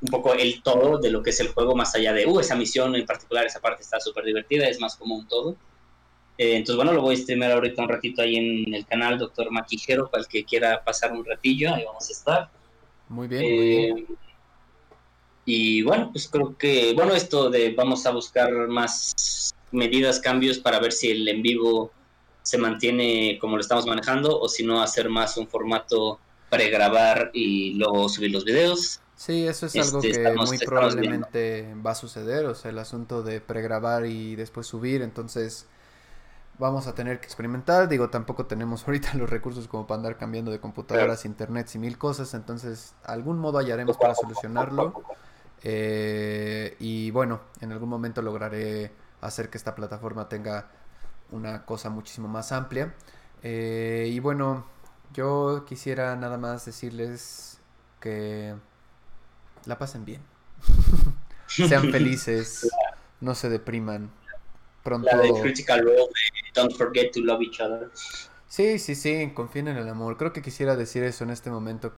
[0.01, 2.55] un poco el todo de lo que es el juego, más allá de, uh, esa
[2.55, 5.56] misión en particular, esa parte está súper divertida, es más como un todo.
[6.39, 9.51] Eh, entonces, bueno, lo voy a streamer ahorita un ratito ahí en el canal Doctor
[9.51, 12.51] Maquijero, para el que quiera pasar un ratillo, ahí vamos a estar.
[13.09, 14.06] Muy bien, muy bien.
[15.44, 20.78] Y bueno, pues creo que, bueno, esto de vamos a buscar más medidas, cambios para
[20.78, 21.90] ver si el en vivo
[22.43, 26.19] se mantiene como lo estamos manejando o si no hacer más un formato
[26.51, 29.01] pregrabar y luego subir los videos.
[29.16, 32.78] Sí, eso es algo Este, que estamos- muy probablemente va a suceder, o sea, el
[32.78, 35.66] asunto de pregrabar y después subir, entonces
[36.59, 40.51] vamos a tener que experimentar, digo, tampoco tenemos ahorita los recursos como para andar cambiando
[40.51, 44.93] de computadoras, internet y mil cosas, entonces algún modo hallaremos para solucionarlo.
[45.64, 48.90] Eh, y bueno, en algún momento lograré
[49.20, 50.70] hacer que esta plataforma tenga
[51.30, 52.94] una cosa muchísimo más amplia.
[53.43, 54.66] Eh, y bueno,
[55.12, 57.59] yo quisiera nada más decirles
[58.01, 58.55] que
[59.64, 60.22] la pasen bien.
[61.47, 62.68] Sean felices,
[63.20, 64.10] no se depriman.
[64.82, 65.09] Pronto.
[65.12, 67.90] La de Critical Role de Don't Forget to Love Each Other.
[68.52, 70.18] Sí, sí, sí, confíen en el amor.
[70.18, 71.90] Creo que quisiera decir eso en este momento